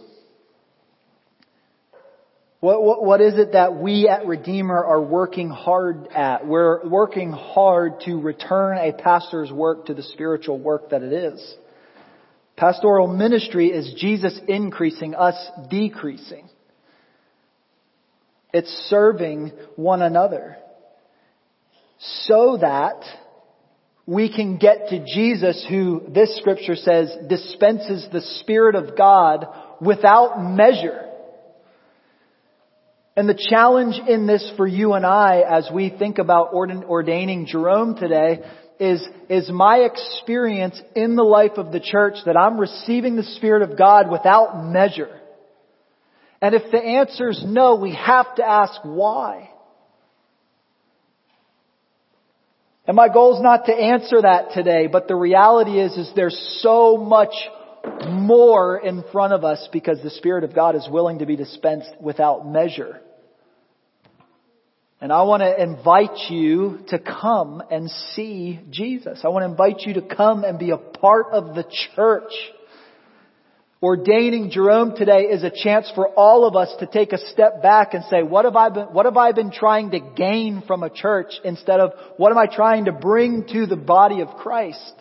What, 2.59 2.81
what, 2.81 3.05
what 3.05 3.21
is 3.21 3.37
it 3.37 3.51
that 3.51 3.75
we 3.75 4.09
at 4.09 4.25
Redeemer 4.25 4.83
are 4.83 5.01
working 5.01 5.49
hard 5.51 6.07
at? 6.07 6.47
We're 6.47 6.87
working 6.89 7.31
hard 7.31 8.01
to 8.05 8.19
return 8.19 8.79
a 8.79 8.91
pastor's 8.91 9.51
work 9.51 9.85
to 9.85 9.93
the 9.93 10.01
spiritual 10.01 10.57
work 10.57 10.89
that 10.89 11.03
it 11.03 11.13
is. 11.13 11.55
Pastoral 12.57 13.07
ministry 13.07 13.67
is 13.67 13.93
Jesus 13.97 14.39
increasing, 14.47 15.13
us 15.13 15.35
decreasing. 15.69 16.49
It's 18.51 18.69
serving 18.89 19.51
one 19.75 20.01
another 20.01 20.57
so 21.99 22.57
that 22.59 23.03
we 24.07 24.33
can 24.33 24.57
get 24.57 24.89
to 24.89 25.03
Jesus 25.03 25.65
who 25.67 26.03
this 26.07 26.37
scripture 26.37 26.75
says 26.75 27.15
dispenses 27.27 28.07
the 28.11 28.21
Spirit 28.41 28.75
of 28.75 28.95
God 28.95 29.47
without 29.81 30.41
measure. 30.41 31.01
And 33.15 33.27
the 33.27 33.47
challenge 33.49 33.95
in 34.07 34.27
this 34.27 34.51
for 34.57 34.67
you 34.67 34.93
and 34.93 35.05
I 35.05 35.41
as 35.49 35.69
we 35.73 35.89
think 35.89 36.17
about 36.17 36.53
ordaining 36.53 37.47
Jerome 37.47 37.95
today 37.95 38.41
is, 38.79 39.01
is 39.29 39.49
my 39.49 39.77
experience 39.77 40.79
in 40.95 41.15
the 41.15 41.23
life 41.23 41.53
of 41.57 41.71
the 41.71 41.79
church 41.79 42.15
that 42.25 42.37
I'm 42.37 42.59
receiving 42.59 43.15
the 43.15 43.23
Spirit 43.23 43.63
of 43.63 43.77
God 43.77 44.11
without 44.11 44.61
measure. 44.65 45.19
And 46.41 46.53
if 46.53 46.69
the 46.71 46.77
answer 46.77 47.29
is 47.29 47.41
no, 47.45 47.75
we 47.75 47.95
have 47.95 48.35
to 48.35 48.45
ask 48.45 48.81
why. 48.83 49.49
And 52.87 52.95
my 52.95 53.09
goal 53.09 53.35
is 53.35 53.41
not 53.41 53.65
to 53.65 53.73
answer 53.73 54.21
that 54.21 54.51
today, 54.53 54.87
but 54.87 55.07
the 55.07 55.15
reality 55.15 55.79
is, 55.79 55.97
is 55.97 56.11
there's 56.15 56.59
so 56.61 56.97
much 56.97 57.33
more 58.07 58.77
in 58.77 59.03
front 59.11 59.33
of 59.33 59.43
us 59.43 59.67
because 59.71 60.01
the 60.03 60.11
Spirit 60.11 60.43
of 60.43 60.53
God 60.53 60.75
is 60.75 60.87
willing 60.89 61.19
to 61.19 61.25
be 61.25 61.35
dispensed 61.35 61.89
without 61.99 62.47
measure. 62.47 63.01
And 65.01 65.11
I 65.11 65.23
want 65.23 65.41
to 65.41 65.61
invite 65.61 66.29
you 66.29 66.79
to 66.89 66.99
come 66.99 67.61
and 67.69 67.89
see 68.13 68.59
Jesus. 68.69 69.21
I 69.23 69.27
want 69.29 69.43
to 69.43 69.49
invite 69.49 69.81
you 69.81 69.95
to 69.95 70.01
come 70.01 70.43
and 70.43 70.57
be 70.57 70.71
a 70.71 70.77
part 70.77 71.27
of 71.31 71.53
the 71.53 71.65
church. 71.95 72.31
Ordaining 73.85 74.49
Jerome 74.49 74.95
today 74.95 75.25
is 75.25 75.43
a 75.43 75.51
chance 75.51 75.91
for 75.93 76.09
all 76.09 76.47
of 76.47 76.55
us 76.55 76.73
to 76.79 76.87
take 76.87 77.13
a 77.13 77.19
step 77.29 77.61
back 77.61 77.93
and 77.93 78.03
say, 78.05 78.23
what 78.23 78.45
have 78.45 78.55
I 78.55 78.69
been, 78.69 78.85
what 78.85 79.05
have 79.05 79.15
I 79.15 79.31
been 79.31 79.51
trying 79.51 79.91
to 79.91 79.99
gain 79.99 80.63
from 80.65 80.81
a 80.81 80.89
church 80.89 81.33
instead 81.43 81.79
of 81.79 81.91
what 82.17 82.31
am 82.31 82.37
I 82.39 82.47
trying 82.47 82.85
to 82.85 82.91
bring 82.91 83.45
to 83.53 83.67
the 83.67 83.75
body 83.75 84.21
of 84.21 84.29
Christ? 84.37 84.93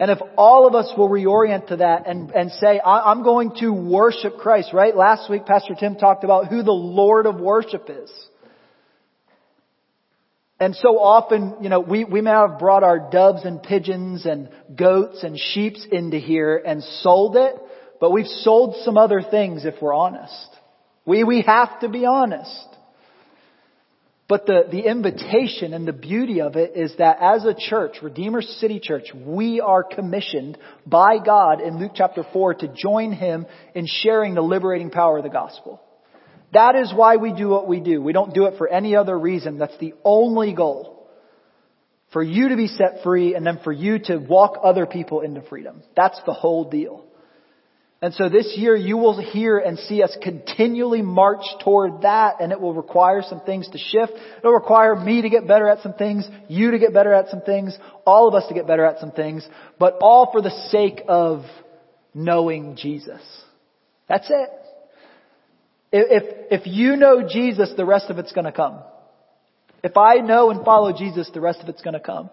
And 0.00 0.10
if 0.10 0.16
all 0.38 0.66
of 0.66 0.74
us 0.74 0.90
will 0.96 1.10
reorient 1.10 1.66
to 1.66 1.76
that 1.76 2.06
and, 2.06 2.30
and 2.30 2.50
say, 2.52 2.80
I'm 2.82 3.22
going 3.22 3.52
to 3.60 3.68
worship 3.74 4.38
Christ, 4.38 4.70
right? 4.72 4.96
Last 4.96 5.28
week 5.28 5.44
Pastor 5.44 5.74
Tim 5.78 5.96
talked 5.96 6.24
about 6.24 6.46
who 6.46 6.62
the 6.62 6.72
Lord 6.72 7.26
of 7.26 7.38
worship 7.38 7.90
is. 7.90 8.10
And 10.58 10.74
so 10.74 10.98
often, 10.98 11.56
you 11.60 11.68
know, 11.68 11.80
we, 11.80 12.04
we 12.04 12.22
may 12.22 12.30
have 12.30 12.58
brought 12.58 12.82
our 12.82 13.10
doves 13.10 13.44
and 13.44 13.62
pigeons 13.62 14.24
and 14.24 14.48
goats 14.74 15.22
and 15.22 15.38
sheeps 15.38 15.86
into 15.90 16.16
here 16.16 16.56
and 16.64 16.82
sold 16.82 17.36
it, 17.36 17.54
but 18.00 18.10
we've 18.10 18.26
sold 18.26 18.76
some 18.82 18.96
other 18.96 19.20
things 19.22 19.66
if 19.66 19.74
we're 19.82 19.94
honest. 19.94 20.48
We, 21.04 21.24
we 21.24 21.42
have 21.42 21.80
to 21.80 21.88
be 21.88 22.06
honest. 22.06 22.68
But 24.28 24.46
the, 24.46 24.62
the 24.70 24.80
invitation 24.80 25.72
and 25.72 25.86
the 25.86 25.92
beauty 25.92 26.40
of 26.40 26.56
it 26.56 26.72
is 26.74 26.92
that 26.98 27.18
as 27.20 27.44
a 27.44 27.54
church, 27.54 27.98
Redeemer 28.02 28.42
City 28.42 28.80
Church, 28.80 29.04
we 29.14 29.60
are 29.60 29.84
commissioned 29.84 30.58
by 30.84 31.18
God 31.24 31.60
in 31.60 31.78
Luke 31.78 31.92
chapter 31.94 32.24
4 32.32 32.54
to 32.54 32.68
join 32.68 33.12
Him 33.12 33.46
in 33.74 33.86
sharing 33.86 34.34
the 34.34 34.42
liberating 34.42 34.90
power 34.90 35.18
of 35.18 35.22
the 35.22 35.30
gospel. 35.30 35.80
That 36.52 36.76
is 36.76 36.92
why 36.94 37.16
we 37.16 37.32
do 37.32 37.48
what 37.48 37.68
we 37.68 37.80
do. 37.80 38.00
We 38.00 38.12
don't 38.12 38.34
do 38.34 38.46
it 38.46 38.58
for 38.58 38.68
any 38.68 38.96
other 38.96 39.18
reason. 39.18 39.58
That's 39.58 39.76
the 39.78 39.94
only 40.04 40.54
goal. 40.54 41.08
For 42.12 42.22
you 42.22 42.50
to 42.50 42.56
be 42.56 42.68
set 42.68 43.02
free 43.02 43.34
and 43.34 43.44
then 43.44 43.60
for 43.64 43.72
you 43.72 43.98
to 44.04 44.18
walk 44.18 44.60
other 44.62 44.86
people 44.86 45.20
into 45.20 45.42
freedom. 45.42 45.82
That's 45.96 46.20
the 46.24 46.32
whole 46.32 46.70
deal. 46.70 47.04
And 48.02 48.12
so 48.14 48.28
this 48.28 48.54
year 48.56 48.76
you 48.76 48.98
will 48.98 49.18
hear 49.18 49.58
and 49.58 49.78
see 49.78 50.02
us 50.02 50.16
continually 50.22 51.00
march 51.02 51.44
toward 51.64 52.02
that 52.02 52.36
and 52.40 52.52
it 52.52 52.60
will 52.60 52.74
require 52.74 53.22
some 53.22 53.40
things 53.40 53.68
to 53.70 53.78
shift. 53.78 54.12
It'll 54.38 54.52
require 54.52 54.94
me 54.94 55.22
to 55.22 55.30
get 55.30 55.48
better 55.48 55.66
at 55.66 55.82
some 55.82 55.94
things, 55.94 56.28
you 56.48 56.72
to 56.72 56.78
get 56.78 56.92
better 56.92 57.12
at 57.12 57.30
some 57.30 57.40
things, 57.40 57.76
all 58.06 58.28
of 58.28 58.34
us 58.34 58.46
to 58.48 58.54
get 58.54 58.66
better 58.66 58.84
at 58.84 59.00
some 59.00 59.12
things, 59.12 59.48
but 59.78 59.96
all 60.00 60.30
for 60.30 60.42
the 60.42 60.50
sake 60.70 61.02
of 61.08 61.44
knowing 62.14 62.76
Jesus. 62.76 63.22
That's 64.08 64.28
it. 64.28 64.50
If, 65.92 66.62
if 66.62 66.66
you 66.66 66.96
know 66.96 67.26
Jesus, 67.28 67.72
the 67.76 67.84
rest 67.84 68.10
of 68.10 68.18
it's 68.18 68.32
going 68.32 68.44
to 68.44 68.52
come. 68.52 68.80
If 69.82 69.96
I 69.96 70.16
know 70.16 70.50
and 70.50 70.64
follow 70.64 70.92
Jesus, 70.92 71.30
the 71.32 71.40
rest 71.40 71.60
of 71.60 71.68
it's 71.68 71.82
going 71.82 71.94
to 71.94 72.00
come. 72.00 72.30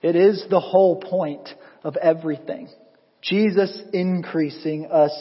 It 0.00 0.16
is 0.16 0.44
the 0.50 0.60
whole 0.60 1.00
point 1.00 1.48
of 1.82 1.96
everything. 1.96 2.68
Jesus 3.20 3.80
increasing, 3.92 4.86
us 4.90 5.12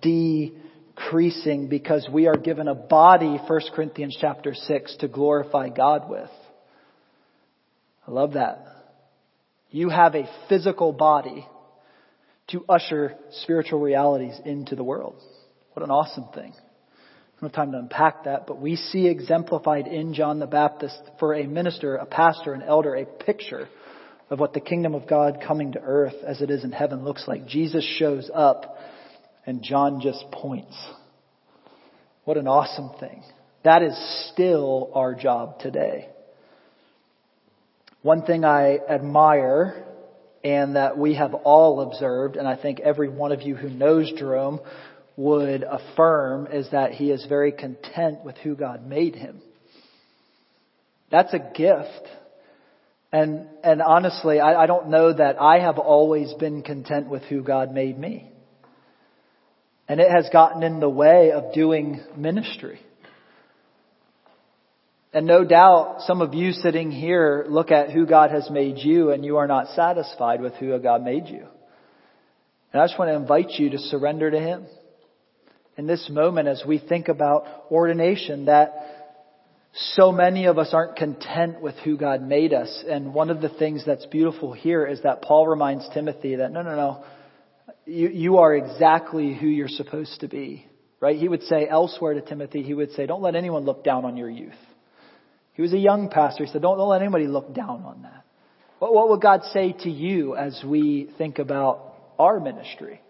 decreasing 0.00 1.68
because 1.68 2.08
we 2.10 2.26
are 2.26 2.36
given 2.36 2.68
a 2.68 2.74
body, 2.74 3.38
1 3.46 3.60
Corinthians 3.74 4.16
chapter 4.20 4.54
6, 4.54 4.96
to 5.00 5.08
glorify 5.08 5.68
God 5.68 6.08
with. 6.08 6.30
I 8.06 8.10
love 8.10 8.34
that. 8.34 8.64
You 9.70 9.88
have 9.88 10.14
a 10.14 10.28
physical 10.48 10.92
body 10.92 11.46
to 12.48 12.64
usher 12.68 13.16
spiritual 13.42 13.80
realities 13.80 14.38
into 14.44 14.76
the 14.76 14.84
world. 14.84 15.20
What 15.76 15.84
an 15.84 15.90
awesome 15.90 16.28
thing. 16.34 16.54
No 17.42 17.48
time 17.48 17.72
to 17.72 17.78
unpack 17.78 18.24
that, 18.24 18.46
but 18.46 18.58
we 18.58 18.76
see 18.76 19.08
exemplified 19.08 19.86
in 19.86 20.14
John 20.14 20.38
the 20.38 20.46
Baptist 20.46 20.98
for 21.18 21.34
a 21.34 21.46
minister, 21.46 21.96
a 21.96 22.06
pastor, 22.06 22.54
an 22.54 22.62
elder, 22.62 22.94
a 22.94 23.04
picture 23.04 23.68
of 24.30 24.40
what 24.40 24.54
the 24.54 24.60
kingdom 24.60 24.94
of 24.94 25.06
God 25.06 25.42
coming 25.46 25.72
to 25.72 25.78
earth 25.78 26.14
as 26.26 26.40
it 26.40 26.48
is 26.48 26.64
in 26.64 26.72
heaven 26.72 27.04
looks 27.04 27.28
like. 27.28 27.46
Jesus 27.46 27.84
shows 27.98 28.30
up 28.32 28.78
and 29.44 29.62
John 29.62 30.00
just 30.00 30.24
points. 30.32 30.74
What 32.24 32.38
an 32.38 32.48
awesome 32.48 32.98
thing. 32.98 33.22
That 33.62 33.82
is 33.82 34.30
still 34.32 34.90
our 34.94 35.14
job 35.14 35.58
today. 35.58 36.08
One 38.00 38.22
thing 38.22 38.46
I 38.46 38.78
admire 38.78 39.84
and 40.42 40.76
that 40.76 40.96
we 40.96 41.16
have 41.16 41.34
all 41.34 41.82
observed, 41.82 42.36
and 42.36 42.48
I 42.48 42.56
think 42.56 42.80
every 42.80 43.10
one 43.10 43.32
of 43.32 43.42
you 43.42 43.56
who 43.56 43.68
knows 43.68 44.10
Jerome 44.16 44.60
would 45.16 45.62
affirm, 45.62 46.46
is 46.52 46.70
that 46.72 46.92
he 46.92 47.10
is 47.10 47.24
very 47.26 47.52
content 47.52 48.24
with 48.24 48.36
who 48.38 48.54
God 48.54 48.86
made 48.86 49.14
him. 49.14 49.40
That's 51.10 51.32
a 51.32 51.38
gift. 51.38 52.08
And, 53.12 53.46
and 53.64 53.80
honestly, 53.80 54.40
I, 54.40 54.64
I 54.64 54.66
don't 54.66 54.88
know 54.88 55.12
that 55.12 55.40
I 55.40 55.60
have 55.60 55.78
always 55.78 56.34
been 56.34 56.62
content 56.62 57.08
with 57.08 57.22
who 57.22 57.42
God 57.42 57.72
made 57.72 57.98
me. 57.98 58.30
And 59.88 60.00
it 60.00 60.10
has 60.10 60.28
gotten 60.32 60.62
in 60.62 60.80
the 60.80 60.88
way 60.88 61.30
of 61.30 61.54
doing 61.54 62.00
ministry. 62.16 62.80
And 65.12 65.26
no 65.26 65.44
doubt 65.44 66.02
some 66.02 66.20
of 66.20 66.34
you 66.34 66.52
sitting 66.52 66.90
here 66.90 67.46
look 67.48 67.70
at 67.70 67.90
who 67.90 68.04
God 68.04 68.32
has 68.32 68.50
made 68.50 68.76
you 68.78 69.12
and 69.12 69.24
you 69.24 69.38
are 69.38 69.46
not 69.46 69.68
satisfied 69.68 70.42
with 70.42 70.54
who 70.54 70.78
God 70.78 71.02
made 71.02 71.28
you. 71.28 71.46
And 72.72 72.82
I 72.82 72.86
just 72.86 72.98
want 72.98 73.08
to 73.08 73.14
invite 73.14 73.52
you 73.52 73.70
to 73.70 73.78
surrender 73.78 74.30
to 74.30 74.38
Him. 74.38 74.66
In 75.76 75.86
this 75.86 76.08
moment 76.10 76.48
as 76.48 76.62
we 76.66 76.78
think 76.78 77.08
about 77.08 77.66
ordination 77.70 78.46
that 78.46 78.96
so 79.94 80.10
many 80.10 80.46
of 80.46 80.58
us 80.58 80.70
aren't 80.72 80.96
content 80.96 81.60
with 81.60 81.74
who 81.84 81.98
God 81.98 82.22
made 82.22 82.54
us. 82.54 82.84
And 82.88 83.12
one 83.12 83.28
of 83.28 83.42
the 83.42 83.50
things 83.50 83.82
that's 83.84 84.06
beautiful 84.06 84.52
here 84.52 84.86
is 84.86 85.02
that 85.02 85.20
Paul 85.20 85.46
reminds 85.46 85.86
Timothy 85.92 86.36
that 86.36 86.50
no, 86.50 86.62
no, 86.62 86.76
no, 86.76 87.04
you, 87.84 88.08
you 88.08 88.38
are 88.38 88.54
exactly 88.54 89.34
who 89.34 89.46
you're 89.46 89.68
supposed 89.68 90.20
to 90.20 90.28
be. 90.28 90.66
Right? 90.98 91.16
He 91.16 91.28
would 91.28 91.42
say 91.42 91.68
elsewhere 91.68 92.14
to 92.14 92.22
Timothy, 92.22 92.62
he 92.62 92.72
would 92.72 92.92
say, 92.92 93.04
don't 93.04 93.20
let 93.20 93.36
anyone 93.36 93.64
look 93.64 93.84
down 93.84 94.06
on 94.06 94.16
your 94.16 94.30
youth. 94.30 94.54
He 95.52 95.62
was 95.62 95.74
a 95.74 95.78
young 95.78 96.08
pastor. 96.08 96.44
He 96.44 96.50
said, 96.50 96.62
don't, 96.62 96.78
don't 96.78 96.88
let 96.88 97.02
anybody 97.02 97.26
look 97.26 97.54
down 97.54 97.82
on 97.84 98.02
that. 98.02 98.24
But 98.80 98.94
what 98.94 99.10
would 99.10 99.20
God 99.20 99.42
say 99.52 99.72
to 99.72 99.90
you 99.90 100.36
as 100.36 100.62
we 100.64 101.10
think 101.18 101.38
about 101.38 101.94
our 102.18 102.40
ministry? 102.40 103.02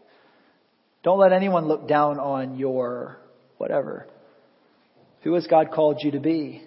Don't 1.06 1.20
let 1.20 1.32
anyone 1.32 1.68
look 1.68 1.86
down 1.86 2.18
on 2.18 2.58
your 2.58 3.16
whatever. 3.58 4.08
Who 5.22 5.34
has 5.34 5.46
God 5.46 5.70
called 5.72 6.00
you 6.02 6.10
to 6.10 6.18
be? 6.18 6.64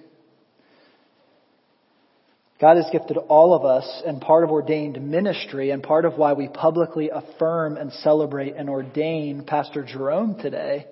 God 2.62 2.78
has 2.78 2.86
gifted 2.90 3.18
all 3.18 3.54
of 3.54 3.66
us 3.66 4.02
and 4.06 4.22
part 4.22 4.46
of 4.46 4.50
ordained 4.50 5.06
ministry 5.06 5.72
and 5.72 5.84
part 5.84 6.06
of 6.06 6.14
why 6.14 6.32
we 6.32 6.48
publicly 6.48 7.10
affirm 7.14 7.76
and 7.76 7.92
celebrate 7.92 8.56
and 8.56 8.70
ordain 8.70 9.44
Pastor 9.44 9.84
Jerome 9.84 10.40
today 10.40 10.88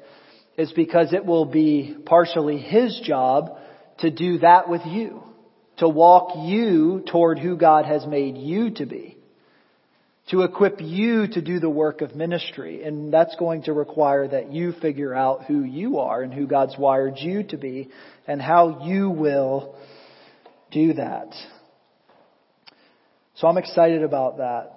is 0.57 0.73
because 0.73 1.13
it 1.13 1.25
will 1.25 1.45
be 1.45 1.95
partially 2.05 2.57
his 2.57 2.99
job 3.05 3.57
to 3.99 4.11
do 4.11 4.39
that 4.39 4.67
with 4.67 4.81
you, 4.85 5.23
to 5.77 5.87
walk 5.87 6.33
you 6.35 7.01
toward 7.09 7.39
who 7.39 7.55
God 7.55 7.85
has 7.85 8.05
made 8.05 8.35
you 8.35 8.71
to 8.71 8.85
be, 8.85 9.16
to 10.29 10.41
equip 10.41 10.81
you 10.81 11.27
to 11.27 11.41
do 11.41 11.59
the 11.59 11.69
work 11.69 12.01
of 12.01 12.15
ministry. 12.15 12.83
And 12.83 13.13
that's 13.13 13.35
going 13.37 13.63
to 13.63 13.73
require 13.73 14.27
that 14.27 14.51
you 14.51 14.73
figure 14.73 15.13
out 15.13 15.45
who 15.45 15.63
you 15.63 15.99
are 15.99 16.21
and 16.21 16.33
who 16.33 16.47
God's 16.47 16.77
wired 16.77 17.17
you 17.17 17.43
to 17.43 17.57
be 17.57 17.89
and 18.27 18.41
how 18.41 18.85
you 18.85 19.09
will 19.09 19.75
do 20.71 20.93
that. 20.93 21.33
So 23.35 23.47
I'm 23.47 23.57
excited 23.57 24.03
about 24.03 24.37
that. 24.37 24.73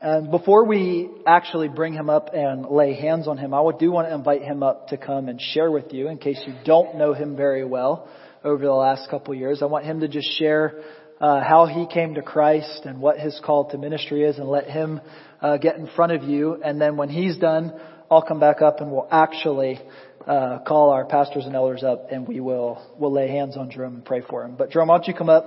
And 0.00 0.30
before 0.30 0.66
we 0.66 1.10
actually 1.26 1.68
bring 1.68 1.94
him 1.94 2.10
up 2.10 2.30
and 2.34 2.66
lay 2.66 2.94
hands 2.94 3.26
on 3.26 3.38
him, 3.38 3.54
I 3.54 3.62
do 3.78 3.90
want 3.90 4.08
to 4.08 4.14
invite 4.14 4.42
him 4.42 4.62
up 4.62 4.88
to 4.88 4.96
come 4.96 5.28
and 5.28 5.40
share 5.40 5.70
with 5.70 5.92
you 5.92 6.08
in 6.08 6.18
case 6.18 6.40
you 6.46 6.54
don't 6.64 6.96
know 6.96 7.14
him 7.14 7.36
very 7.36 7.64
well 7.64 8.08
over 8.44 8.62
the 8.62 8.72
last 8.72 9.08
couple 9.10 9.34
years. 9.34 9.62
I 9.62 9.66
want 9.66 9.86
him 9.86 10.00
to 10.00 10.08
just 10.08 10.28
share 10.38 10.82
uh, 11.20 11.42
how 11.42 11.66
he 11.66 11.86
came 11.86 12.14
to 12.14 12.22
Christ 12.22 12.82
and 12.84 13.00
what 13.00 13.18
his 13.18 13.40
call 13.44 13.70
to 13.70 13.78
ministry 13.78 14.24
is, 14.24 14.38
and 14.38 14.48
let 14.48 14.66
him 14.66 15.00
uh, 15.40 15.56
get 15.56 15.76
in 15.76 15.88
front 15.94 16.12
of 16.12 16.22
you. 16.22 16.60
And 16.62 16.80
then 16.80 16.96
when 16.96 17.08
he's 17.08 17.36
done, 17.36 17.72
I'll 18.10 18.22
come 18.22 18.40
back 18.40 18.62
up 18.62 18.80
and 18.80 18.90
we'll 18.90 19.08
actually 19.10 19.80
uh, 20.26 20.58
call 20.66 20.90
our 20.90 21.04
pastors 21.04 21.46
and 21.46 21.54
elders 21.54 21.82
up, 21.82 22.10
and 22.10 22.26
we 22.26 22.40
will 22.40 22.82
we'll 22.98 23.12
lay 23.12 23.28
hands 23.28 23.56
on 23.56 23.70
Jerome 23.70 23.94
and 23.94 24.04
pray 24.04 24.22
for 24.28 24.44
him. 24.44 24.56
But 24.56 24.70
Jerome, 24.70 24.88
why 24.88 24.96
don't 24.98 25.08
you 25.08 25.14
come 25.14 25.28
up 25.28 25.46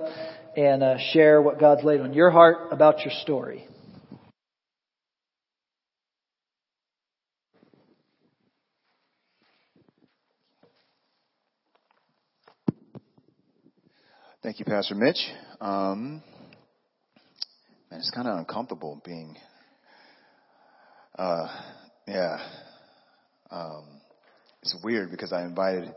and 0.56 0.84
uh, 0.84 0.98
share 1.12 1.42
what 1.42 1.60
God's 1.60 1.84
laid 1.84 2.02
on 2.02 2.14
your 2.14 2.32
heart 2.32 2.72
about 2.72 3.00
your 3.02 3.14
story? 3.22 3.68
Thank 14.44 14.60
you, 14.60 14.66
Pastor 14.66 14.96
Mitch. 14.96 15.18
Um, 15.60 16.22
man, 17.90 18.00
it's 18.00 18.12
kind 18.12 18.28
of 18.28 18.38
uncomfortable 18.38 19.02
being, 19.04 19.36
uh, 21.18 21.48
yeah. 22.08 22.38
Um, 23.50 23.86
it's 24.62 24.76
weird 24.84 25.10
because 25.10 25.34
I 25.34 25.44
invited, 25.44 25.96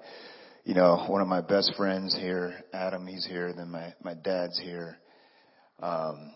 you 0.65 0.75
know, 0.75 1.05
one 1.09 1.21
of 1.21 1.29
my 1.29 1.43
best 1.43 1.75
friends 1.77 2.15
here, 2.15 2.55
Adam, 2.73 3.07
he's 3.07 3.27
here, 3.27 3.53
then 3.53 3.71
my, 3.71 3.93
my 4.03 4.15
dad's 4.15 4.59
here. 4.59 4.97
Um, 5.83 6.33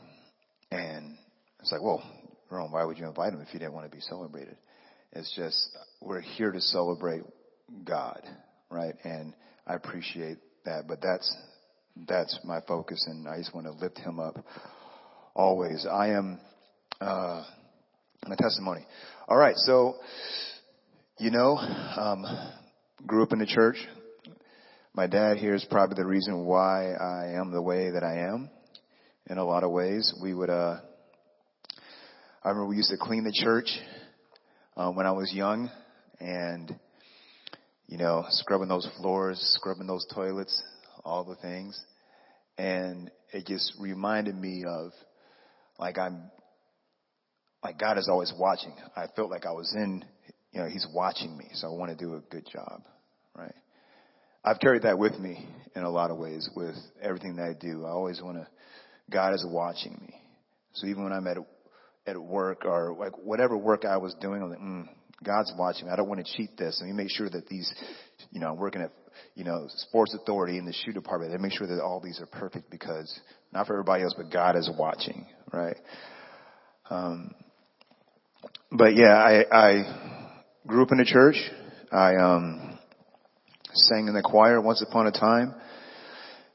and 0.70 1.16
it's 1.60 1.72
like, 1.72 1.82
well, 1.82 2.02
Ron, 2.50 2.72
why 2.72 2.84
would 2.84 2.98
you 2.98 3.06
invite 3.06 3.32
him 3.32 3.40
if 3.40 3.54
you 3.54 3.58
didn't 3.58 3.72
want 3.72 3.90
to 3.90 3.96
be 3.96 4.02
celebrated? 4.02 4.56
It's 5.12 5.34
just, 5.34 5.70
we're 6.02 6.20
here 6.20 6.52
to 6.52 6.60
celebrate 6.60 7.22
God, 7.84 8.20
right? 8.70 8.94
And 9.02 9.32
I 9.66 9.74
appreciate 9.74 10.38
that, 10.66 10.86
but 10.88 11.00
that's, 11.00 11.34
that's 11.96 12.38
my 12.44 12.60
focus, 12.66 13.04
and 13.08 13.28
I 13.28 13.38
just 13.38 13.54
want 13.54 13.66
to 13.66 13.72
lift 13.72 13.98
him 13.98 14.18
up 14.18 14.36
always. 15.34 15.86
I 15.90 16.08
am 16.08 16.40
uh, 17.00 17.44
my 18.26 18.36
testimony. 18.36 18.84
All 19.28 19.36
right, 19.36 19.56
so 19.56 19.96
you 21.18 21.30
know, 21.30 21.56
um, 21.56 22.24
grew 23.06 23.22
up 23.22 23.32
in 23.32 23.38
the 23.38 23.46
church. 23.46 23.76
My 24.94 25.06
dad 25.06 25.36
here 25.36 25.54
is 25.54 25.64
probably 25.70 25.96
the 25.96 26.06
reason 26.06 26.44
why 26.44 26.92
I 26.92 27.32
am 27.38 27.52
the 27.52 27.62
way 27.62 27.90
that 27.90 28.02
I 28.02 28.28
am. 28.28 28.50
In 29.30 29.38
a 29.38 29.44
lot 29.44 29.64
of 29.64 29.70
ways, 29.70 30.12
we 30.22 30.34
would. 30.34 30.50
Uh, 30.50 30.80
I 32.42 32.48
remember 32.48 32.66
we 32.66 32.76
used 32.76 32.90
to 32.90 32.96
clean 33.00 33.24
the 33.24 33.32
church 33.32 33.68
um, 34.76 34.96
when 34.96 35.06
I 35.06 35.12
was 35.12 35.32
young, 35.32 35.70
and 36.20 36.78
you 37.86 37.98
know, 37.98 38.24
scrubbing 38.30 38.68
those 38.68 38.88
floors, 38.98 39.38
scrubbing 39.56 39.86
those 39.86 40.06
toilets, 40.14 40.62
all 41.04 41.24
the 41.24 41.36
things. 41.36 41.80
And 42.56 43.10
it 43.32 43.46
just 43.46 43.74
reminded 43.80 44.36
me 44.36 44.64
of 44.66 44.92
like 45.78 45.98
I'm, 45.98 46.30
like 47.62 47.78
God 47.78 47.98
is 47.98 48.08
always 48.08 48.32
watching. 48.38 48.74
I 48.96 49.06
felt 49.16 49.30
like 49.30 49.46
I 49.46 49.52
was 49.52 49.72
in, 49.74 50.04
you 50.52 50.60
know, 50.60 50.68
He's 50.68 50.86
watching 50.94 51.36
me. 51.36 51.46
So 51.54 51.68
I 51.68 51.70
want 51.72 51.90
to 51.90 51.96
do 51.96 52.14
a 52.14 52.20
good 52.30 52.46
job, 52.50 52.82
right? 53.36 53.54
I've 54.44 54.60
carried 54.60 54.82
that 54.82 54.98
with 54.98 55.18
me 55.18 55.48
in 55.74 55.82
a 55.82 55.90
lot 55.90 56.10
of 56.10 56.18
ways 56.18 56.48
with 56.54 56.76
everything 57.00 57.36
that 57.36 57.44
I 57.44 57.54
do. 57.58 57.84
I 57.86 57.90
always 57.90 58.20
want 58.20 58.36
to, 58.36 58.46
God 59.10 59.32
is 59.32 59.44
watching 59.48 59.98
me. 60.00 60.14
So 60.74 60.86
even 60.86 61.02
when 61.02 61.12
I'm 61.12 61.26
at, 61.26 61.38
at 62.06 62.20
work 62.20 62.64
or 62.64 62.94
like 62.98 63.12
whatever 63.16 63.56
work 63.56 63.84
I 63.84 63.96
was 63.96 64.14
doing, 64.20 64.42
I'm 64.42 64.50
like, 64.50 64.58
mm, 64.58 64.88
God's 65.24 65.52
watching 65.58 65.86
me. 65.86 65.92
I 65.92 65.96
don't 65.96 66.08
want 66.08 66.24
to 66.24 66.36
cheat 66.36 66.56
this. 66.58 66.78
Let 66.80 66.86
me 66.88 66.92
make 66.92 67.10
sure 67.10 67.30
that 67.30 67.46
these, 67.46 67.72
you 68.30 68.40
know, 68.40 68.48
I'm 68.48 68.58
working 68.58 68.82
at 68.82 68.90
you 69.34 69.44
know, 69.44 69.66
sports 69.68 70.14
authority 70.14 70.58
in 70.58 70.64
the 70.64 70.72
shoe 70.72 70.92
department. 70.92 71.32
They 71.32 71.38
make 71.38 71.52
sure 71.52 71.66
that 71.66 71.82
all 71.82 72.00
these 72.00 72.20
are 72.20 72.26
perfect 72.26 72.70
because 72.70 73.18
not 73.52 73.66
for 73.66 73.74
everybody 73.74 74.04
else, 74.04 74.14
but 74.16 74.30
God 74.32 74.56
is 74.56 74.70
watching, 74.78 75.26
right? 75.52 75.76
Um, 76.90 77.34
but 78.70 78.96
yeah, 78.96 79.14
I, 79.14 79.44
I 79.50 80.20
grew 80.66 80.82
up 80.82 80.92
in 80.92 80.98
the 80.98 81.04
church. 81.04 81.36
I, 81.90 82.16
um, 82.16 82.74
sang 83.74 84.08
in 84.08 84.14
the 84.14 84.22
choir 84.22 84.60
once 84.60 84.82
upon 84.82 85.06
a 85.06 85.12
time. 85.12 85.54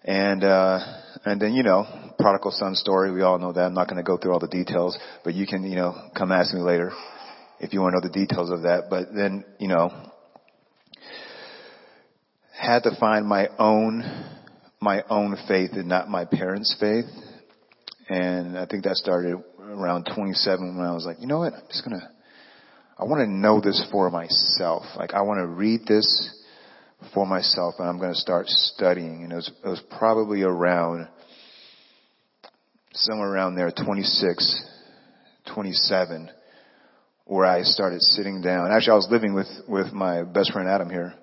And, 0.03 0.43
uh, 0.43 0.79
and 1.25 1.41
then, 1.41 1.53
you 1.53 1.63
know, 1.63 1.85
prodigal 2.17 2.51
son 2.51 2.75
story. 2.75 3.11
We 3.11 3.21
all 3.21 3.37
know 3.37 3.51
that. 3.51 3.61
I'm 3.61 3.73
not 3.73 3.87
going 3.87 3.97
to 3.97 4.03
go 4.03 4.17
through 4.17 4.31
all 4.31 4.39
the 4.39 4.47
details, 4.47 4.97
but 5.23 5.33
you 5.33 5.45
can, 5.45 5.63
you 5.63 5.75
know, 5.75 5.93
come 6.17 6.31
ask 6.31 6.53
me 6.53 6.61
later 6.61 6.91
if 7.59 7.73
you 7.73 7.81
want 7.81 7.93
to 7.93 7.99
know 7.99 8.07
the 8.07 8.25
details 8.25 8.49
of 8.49 8.63
that. 8.63 8.85
But 8.89 9.13
then, 9.13 9.43
you 9.59 9.67
know, 9.67 9.91
had 12.69 12.83
to 12.83 12.95
find 12.99 13.25
my 13.25 13.49
own 13.57 14.03
my 14.81 15.03
own 15.09 15.35
faith 15.47 15.71
and 15.73 15.87
not 15.87 16.09
my 16.09 16.25
parents' 16.25 16.75
faith. 16.79 17.05
And 18.07 18.57
I 18.57 18.65
think 18.65 18.85
that 18.85 18.95
started 18.95 19.35
around 19.59 20.09
27 20.15 20.77
when 20.77 20.85
I 20.85 20.93
was 20.93 21.05
like, 21.05 21.17
you 21.19 21.27
know 21.27 21.39
what? 21.39 21.53
I'm 21.53 21.67
just 21.67 21.83
gonna, 21.83 22.09
I 22.97 23.03
want 23.03 23.21
to 23.21 23.29
know 23.29 23.59
this 23.61 23.85
for 23.91 24.09
myself. 24.09 24.83
Like 24.95 25.13
I 25.13 25.21
want 25.21 25.39
to 25.39 25.47
read 25.47 25.81
this 25.85 26.43
for 27.13 27.25
myself 27.25 27.75
and 27.79 27.87
I'm 27.87 27.99
to 27.99 28.15
start 28.15 28.47
studying. 28.47 29.23
And 29.23 29.31
it 29.31 29.35
was, 29.35 29.51
it 29.63 29.67
was 29.67 29.81
probably 29.97 30.43
around, 30.43 31.07
somewhere 32.93 33.29
around 33.29 33.55
there, 33.55 33.71
26, 33.71 34.63
27, 35.53 36.31
where 37.25 37.45
I 37.45 37.61
started 37.61 38.01
sitting 38.01 38.41
down. 38.41 38.71
Actually, 38.71 38.93
I 38.93 38.95
was 38.95 39.07
living 39.11 39.33
with, 39.33 39.47
with 39.67 39.93
my 39.93 40.23
best 40.23 40.51
friend 40.51 40.67
Adam 40.67 40.89
here 40.89 41.13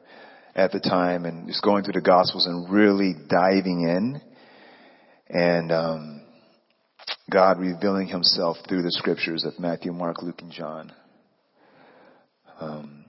at 0.56 0.72
the 0.72 0.80
time 0.80 1.26
and 1.26 1.46
just 1.46 1.62
going 1.62 1.84
through 1.84 1.92
the 1.92 2.00
Gospels 2.00 2.46
and 2.46 2.72
really 2.72 3.14
diving 3.28 3.82
in. 3.82 4.20
And 5.28 5.70
um, 5.70 6.22
God 7.30 7.58
revealing 7.58 8.08
himself 8.08 8.56
through 8.68 8.82
the 8.82 8.90
scriptures 8.90 9.44
of 9.44 9.58
Matthew, 9.60 9.92
Mark, 9.92 10.22
Luke, 10.22 10.40
and 10.40 10.50
John. 10.50 10.92
Um, 12.58 13.04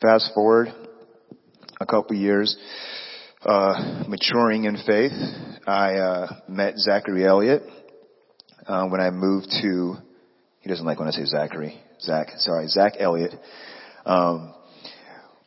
fast 0.00 0.32
forward 0.34 0.68
a 1.80 1.86
couple 1.86 2.16
years, 2.16 2.56
uh, 3.42 4.04
maturing 4.06 4.64
in 4.64 4.76
faith, 4.86 5.12
I 5.66 5.94
uh, 5.94 6.26
met 6.48 6.78
Zachary 6.78 7.26
Elliott 7.26 7.62
uh, 8.66 8.86
when 8.88 9.00
I 9.00 9.10
moved 9.10 9.48
to. 9.62 9.96
He 10.60 10.68
doesn't 10.68 10.84
like 10.84 10.98
when 10.98 11.08
I 11.08 11.12
say 11.12 11.24
Zachary. 11.24 11.80
Zach, 12.00 12.28
sorry, 12.38 12.68
Zach 12.68 12.94
Elliott. 12.98 13.32
Um, 14.04 14.54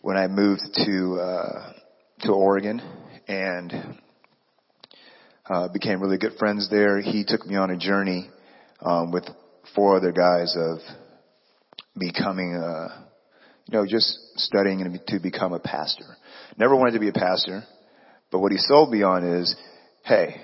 when 0.07 0.15
I 0.15 0.27
moved 0.27 0.61
to 0.85 1.19
uh, 1.19 1.73
to 2.21 2.31
Oregon 2.31 2.81
and 3.27 3.99
uh, 5.49 5.67
became 5.67 6.01
really 6.01 6.17
good 6.17 6.37
friends 6.39 6.69
there. 6.69 7.01
He 7.01 7.25
took 7.27 7.45
me 7.45 7.57
on 7.57 7.71
a 7.71 7.77
journey 7.77 8.29
um, 8.79 9.11
with 9.11 9.25
four 9.75 9.97
other 9.97 10.13
guys 10.13 10.55
of 10.57 10.77
becoming, 11.99 12.55
uh, 12.55 13.01
you 13.65 13.77
know, 13.77 13.85
just 13.85 14.17
studying 14.37 15.01
to 15.07 15.19
become 15.19 15.51
a 15.51 15.59
pastor. 15.59 16.05
Never 16.57 16.73
wanted 16.73 16.93
to 16.93 17.01
be 17.01 17.09
a 17.09 17.13
pastor, 17.13 17.63
but 18.31 18.39
what 18.39 18.53
he 18.53 18.59
sold 18.59 18.89
me 18.89 19.03
on 19.03 19.25
is, 19.25 19.53
hey, 20.05 20.39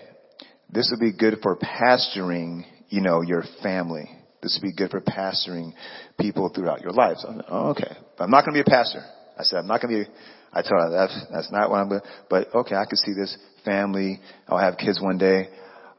this 0.72 0.92
would 0.92 1.00
be 1.00 1.18
good 1.18 1.40
for 1.42 1.56
pastoring, 1.56 2.66
you 2.90 3.00
know, 3.00 3.22
your 3.22 3.46
family. 3.64 4.10
This 4.42 4.60
would 4.62 4.68
be 4.68 4.76
good 4.76 4.92
for 4.92 5.00
pastoring 5.00 5.72
people 6.20 6.50
throughout 6.50 6.82
your 6.82 6.92
life. 6.92 7.16
So 7.20 7.30
I'm 7.30 7.42
oh, 7.48 7.70
okay. 7.70 7.96
But 8.18 8.26
I'm 8.26 8.30
not 8.30 8.44
going 8.44 8.58
to 8.58 8.62
be 8.62 8.70
a 8.70 8.70
pastor. 8.70 9.06
I 9.38 9.44
said, 9.44 9.60
I'm 9.60 9.68
not 9.68 9.82
going 9.82 9.94
to 9.94 10.06
be, 10.06 10.16
I 10.52 10.62
told 10.62 10.82
her 10.82 10.90
that's, 10.92 11.26
that's 11.32 11.52
not 11.52 11.70
what 11.70 11.78
I'm 11.78 11.90
going 11.90 12.02
to, 12.02 12.08
but 12.30 12.54
okay, 12.54 12.76
I 12.76 12.86
can 12.86 12.98
see 12.98 13.14
this 13.14 13.36
family. 13.66 14.20
I'll 14.48 14.60
have 14.60 14.78
kids 14.78 15.02
one 15.02 15.18
day. 15.18 15.50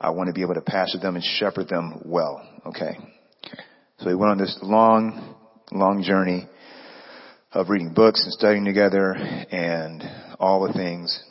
I 0.01 0.11
want 0.11 0.29
to 0.29 0.33
be 0.33 0.43
able 0.43 0.55
to 0.55 0.61
pastor 0.61 0.99
them 0.99 1.17
and 1.17 1.25
shepherd 1.25 1.69
them 1.69 2.03
well. 2.05 2.47
Okay. 2.67 2.97
So 3.99 4.09
we 4.09 4.15
went 4.15 4.33
on 4.33 4.39
this 4.39 4.59
long, 4.63 5.35
long 5.73 6.03
journey 6.03 6.49
of 7.53 7.71
reading 7.71 7.95
books 7.95 8.23
and 8.25 8.33
studying 8.33 8.65
together 8.65 9.15
and 9.15 10.03
all 10.39 10.67
the 10.67 10.73
things. 10.73 11.23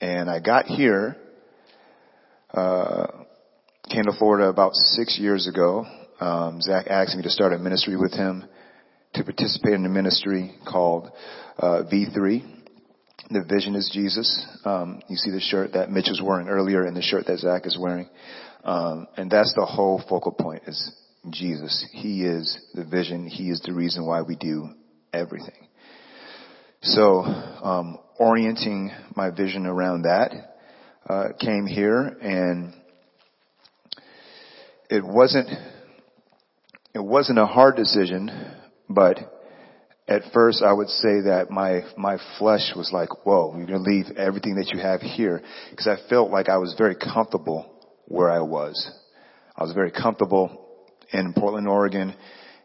And 0.00 0.28
I 0.28 0.40
got 0.40 0.66
here, 0.66 1.16
uh, 2.52 3.06
came 3.90 4.04
to 4.04 4.12
Florida 4.18 4.48
about 4.48 4.74
six 4.74 5.18
years 5.18 5.48
ago. 5.48 5.86
Um, 6.20 6.60
Zach 6.60 6.86
asked 6.88 7.16
me 7.16 7.22
to 7.22 7.30
start 7.30 7.52
a 7.52 7.58
ministry 7.58 7.96
with 7.96 8.12
him 8.12 8.44
to 9.14 9.24
participate 9.24 9.74
in 9.74 9.84
a 9.84 9.88
ministry 9.88 10.54
called 10.66 11.10
uh, 11.58 11.82
V3. 11.92 12.56
The 13.30 13.44
vision 13.44 13.74
is 13.74 13.90
Jesus. 13.92 14.46
Um, 14.64 15.02
you 15.08 15.16
see 15.16 15.30
the 15.30 15.40
shirt 15.40 15.72
that 15.74 15.90
Mitch 15.90 16.08
was 16.08 16.22
wearing 16.22 16.48
earlier 16.48 16.84
and 16.84 16.96
the 16.96 17.02
shirt 17.02 17.26
that 17.26 17.38
Zach 17.38 17.66
is 17.66 17.78
wearing. 17.78 18.08
Um, 18.64 19.06
and 19.16 19.30
that's 19.30 19.54
the 19.54 19.66
whole 19.66 20.02
focal 20.08 20.32
point 20.32 20.62
is 20.66 20.92
Jesus. 21.30 21.86
He 21.92 22.24
is 22.24 22.58
the 22.74 22.84
vision. 22.84 23.26
He 23.26 23.50
is 23.50 23.60
the 23.64 23.72
reason 23.72 24.06
why 24.06 24.22
we 24.22 24.36
do 24.36 24.70
everything. 25.12 25.68
So, 26.80 27.22
um, 27.22 27.98
orienting 28.18 28.92
my 29.16 29.30
vision 29.30 29.66
around 29.66 30.02
that, 30.02 30.32
uh, 31.08 31.28
came 31.40 31.66
here 31.66 32.02
and 32.20 32.72
it 34.90 35.04
wasn't, 35.04 35.48
it 36.94 37.02
wasn't 37.02 37.38
a 37.38 37.46
hard 37.46 37.76
decision, 37.76 38.30
but 38.88 39.18
at 40.06 40.22
first 40.32 40.62
I 40.62 40.72
would 40.72 40.88
say 40.88 41.22
that 41.26 41.50
my, 41.50 41.82
my 41.96 42.18
flesh 42.38 42.72
was 42.74 42.90
like, 42.92 43.26
whoa, 43.26 43.54
you're 43.56 43.66
going 43.66 43.84
to 43.84 43.90
leave 43.90 44.16
everything 44.16 44.56
that 44.56 44.70
you 44.72 44.80
have 44.80 45.00
here. 45.00 45.42
Because 45.70 45.86
I 45.86 46.08
felt 46.08 46.30
like 46.30 46.48
I 46.48 46.56
was 46.58 46.74
very 46.78 46.96
comfortable 46.96 47.70
where 48.06 48.30
I 48.30 48.40
was. 48.40 48.90
I 49.56 49.62
was 49.62 49.72
very 49.72 49.90
comfortable 49.90 50.66
in 51.12 51.34
Portland, 51.34 51.68
Oregon 51.68 52.14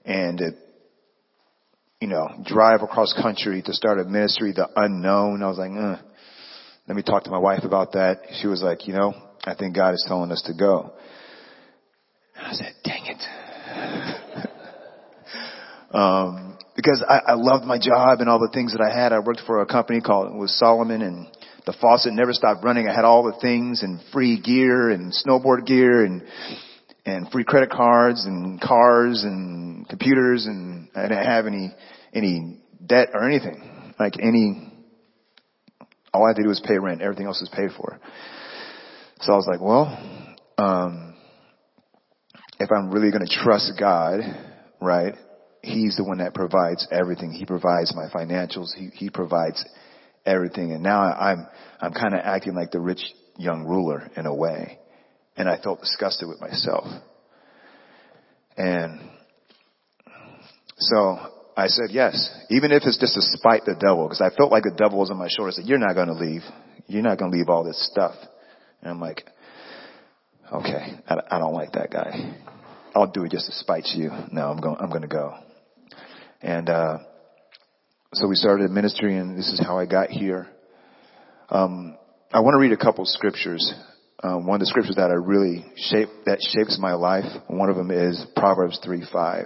and 0.05 0.41
it, 0.41 0.55
you 2.01 2.07
know, 2.07 2.27
drive 2.45 2.81
across 2.81 3.13
country 3.13 3.62
to 3.62 3.73
start 3.73 3.99
a 3.99 4.03
ministry, 4.03 4.51
the 4.51 4.67
unknown. 4.75 5.41
I 5.41 5.47
was 5.47 5.57
like, 5.57 5.71
uh, 5.71 6.01
let 6.88 6.97
me 6.97 7.03
talk 7.03 7.23
to 7.23 7.31
my 7.31 7.38
wife 7.38 7.63
about 7.63 7.93
that. 7.93 8.21
She 8.41 8.47
was 8.47 8.62
like, 8.62 8.88
you 8.88 8.93
know, 8.93 9.13
I 9.45 9.55
think 9.55 9.75
God 9.75 9.93
is 9.93 10.03
telling 10.07 10.31
us 10.31 10.41
to 10.47 10.53
go. 10.53 10.93
I 12.36 12.53
said, 12.53 12.73
dang 12.83 13.05
it. 13.05 14.09
Um, 15.93 16.58
because 16.75 17.03
I, 17.08 17.32
I 17.32 17.34
loved 17.36 17.65
my 17.65 17.77
job 17.77 18.19
and 18.19 18.27
all 18.27 18.39
the 18.39 18.49
things 18.51 18.73
that 18.73 18.82
I 18.82 18.93
had. 18.93 19.13
I 19.13 19.19
worked 19.19 19.41
for 19.45 19.62
a 19.62 19.65
company 19.65 20.01
called, 20.01 20.34
it 20.34 20.38
was 20.38 20.58
Salomon 20.58 21.03
and 21.03 21.27
the 21.65 21.73
faucet 21.79 22.13
never 22.13 22.34
stopped 22.34 22.63
running. 22.63 22.89
I 22.89 22.95
had 22.95 23.06
all 23.06 23.23
the 23.23 23.39
things 23.39 23.84
and 23.84 23.99
free 24.12 24.41
gear 24.41 24.89
and 24.89 25.13
snowboard 25.13 25.65
gear 25.65 26.03
and, 26.03 26.23
and 27.06 27.29
free 27.32 27.43
credit 27.43 27.69
cards 27.69 28.25
and 28.25 28.60
cars 28.60 29.23
and 29.23 29.88
computers 29.88 30.47
and 30.47 30.89
I 30.95 31.03
didn't 31.03 31.25
have 31.25 31.45
any, 31.45 31.71
any 32.13 32.60
debt 32.84 33.10
or 33.13 33.29
anything. 33.29 33.93
Like 33.99 34.15
any, 34.19 34.71
all 36.12 36.25
I 36.25 36.29
had 36.29 36.38
to 36.38 36.43
do 36.43 36.49
was 36.49 36.62
pay 36.65 36.79
rent. 36.79 37.01
Everything 37.01 37.27
else 37.27 37.39
was 37.39 37.49
paid 37.49 37.69
for. 37.77 37.99
So 39.21 39.32
I 39.32 39.36
was 39.36 39.47
like, 39.47 39.62
well, 39.62 39.95
um, 40.58 41.15
if 42.60 42.69
I'm 42.75 42.89
really 42.89 43.12
going 43.12 43.25
to 43.25 43.34
trust 43.43 43.73
God, 43.79 44.21
right, 44.82 45.13
He's 45.63 45.95
the 45.95 46.04
one 46.04 46.17
that 46.17 46.34
provides 46.34 46.86
everything. 46.91 47.32
He 47.32 47.45
provides 47.45 47.95
my 47.95 48.10
financials. 48.13 48.76
He, 48.76 48.89
he 48.93 49.10
provides 49.10 49.63
everything. 50.26 50.73
And 50.73 50.84
now 50.84 51.02
I'm, 51.02 51.47
I'm 51.80 51.93
kind 51.93 52.13
of 52.13 52.19
acting 52.21 52.54
like 52.54 52.71
the 52.71 52.82
rich 52.82 53.02
young 53.38 53.63
ruler 53.63 54.12
in 54.17 54.26
a 54.26 54.36
way. 54.36 54.78
And 55.38 55.47
I 55.47 55.58
felt 55.62 55.80
disgusted 55.80 56.28
with 56.28 56.41
myself. 56.41 56.86
And 58.58 59.10
so 60.78 61.17
I 61.56 61.67
said 61.67 61.91
yes, 61.91 62.30
even 62.49 62.73
if 62.73 62.84
it's 62.86 62.99
just 62.99 63.13
to 63.13 63.21
spite 63.21 63.63
the 63.65 63.76
devil, 63.80 64.04
because 64.04 64.21
I 64.21 64.36
felt 64.36 64.52
like 64.52 64.63
the 64.63 64.76
devil 64.78 64.99
was 64.99 65.12
on 65.12 65.17
my 65.17 65.30
shoulder. 65.30 65.52
I 65.52 65.54
said, 65.54 65.65
you're 65.65 65.80
not 65.80 65.93
going 65.93 66.08
to 66.08 66.13
leave. 66.13 66.41
You're 66.88 67.04
not 67.04 67.17
going 67.17 67.32
to 67.32 67.38
leave 67.38 67.47
all 67.47 67.63
this 67.63 67.89
stuff. 67.89 68.15
And 68.82 68.91
I'm 68.91 68.99
like, 68.99 69.23
okay, 70.52 70.99
I, 71.08 71.15
I 71.32 71.39
don't 71.39 71.54
like 71.54 71.71
that 71.71 71.89
guy. 71.89 72.36
I'll 72.93 73.10
do 73.10 73.23
it 73.23 73.32
just 73.32 73.45
to 73.45 73.54
spite 73.54 73.88
you. 73.95 74.12
No, 74.32 74.49
I'm 74.49 74.60
going, 74.60 74.76
I'm 74.80 74.89
going 74.89 75.04
to 75.04 75.08
go. 75.08 75.36
And 76.43 76.69
uh, 76.69 76.97
so 78.12 78.27
we 78.27 78.36
started 78.36 78.69
ministry, 78.69 79.15
and 79.17 79.38
this 79.38 79.47
is 79.47 79.62
how 79.65 79.79
I 79.79 79.86
got 79.86 80.10
here. 80.10 80.47
Um, 81.49 81.97
I 82.34 82.41
want 82.41 82.56
to 82.56 82.60
read 82.60 82.73
a 82.73 82.77
couple 82.77 83.06
scriptures. 83.06 83.73
Uh, 84.21 84.38
one 84.39 84.56
of 84.56 84.60
the 84.60 84.65
scriptures 84.65 84.97
that 84.97 85.10
I 85.10 85.13
really 85.13 85.65
shape 85.77 86.10
that 86.25 86.39
shapes 86.53 86.77
my 86.79 86.95
life. 86.95 87.23
One 87.47 87.69
of 87.69 87.77
them 87.77 87.91
is 87.91 88.25
Proverbs 88.36 88.77
three 88.84 89.06
five. 89.12 89.45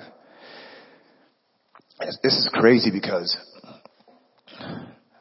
This 1.99 2.33
is 2.33 2.49
crazy 2.51 2.89
because 2.91 3.37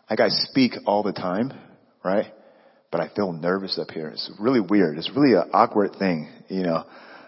like 0.09 0.21
I 0.21 0.29
speak 0.29 0.73
all 0.87 1.03
the 1.03 1.13
time, 1.13 1.53
right? 2.03 2.33
But 2.91 3.03
I 3.03 3.11
feel 3.15 3.33
nervous 3.33 3.79
up 3.79 3.91
here. 3.91 4.09
It's 4.09 4.31
really 4.41 4.61
weird. 4.61 4.97
It's 4.97 5.11
really 5.15 5.35
an 5.35 5.51
awkward 5.53 5.97
thing, 5.99 6.31
you 6.49 6.63
know. 6.63 6.85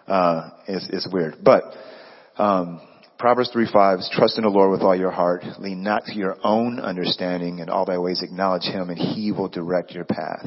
Uh, 0.07 0.51
it's, 0.67 0.89
it's 0.91 1.09
weird. 1.13 1.37
But 1.43 1.65
um, 2.37 2.81
Proverbs 3.19 3.51
3 3.53 3.69
5 3.73 3.99
is 3.99 4.11
trust 4.13 4.39
in 4.39 4.45
the 4.45 4.51
Lord 4.51 4.71
with 4.71 4.83
all 4.83 4.95
your 4.95 5.11
heart. 5.11 5.43
Lean 5.59 5.83
not 5.83 6.05
to 6.05 6.15
your 6.15 6.37
own 6.45 6.79
understanding. 6.79 7.59
In 7.59 7.69
all 7.69 7.85
thy 7.85 7.99
ways 7.99 8.23
acknowledge 8.23 8.63
him 8.63 8.91
and 8.91 8.99
he 8.99 9.33
will 9.33 9.49
direct 9.49 9.91
your 9.91 10.05
path. 10.05 10.47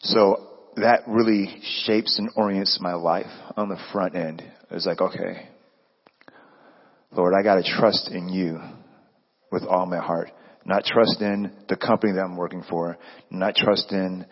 So 0.00 0.46
that 0.76 1.00
really 1.08 1.60
shapes 1.84 2.20
and 2.20 2.30
orients 2.36 2.78
my 2.80 2.94
life 2.94 3.26
on 3.56 3.68
the 3.68 3.78
front 3.92 4.14
end. 4.14 4.44
It's 4.70 4.86
like, 4.86 5.00
okay, 5.00 5.48
Lord, 7.10 7.34
I 7.36 7.42
gotta 7.42 7.64
trust 7.64 8.10
in 8.12 8.28
you 8.28 8.60
with 9.50 9.64
all 9.64 9.86
my 9.86 9.98
heart. 9.98 10.30
Not 10.64 10.84
trust 10.84 11.20
in 11.20 11.52
the 11.68 11.76
company 11.76 12.12
that 12.12 12.20
I'm 12.20 12.36
working 12.36 12.62
for. 12.68 12.96
Not 13.28 13.56
trust 13.56 13.90
in 13.90 14.24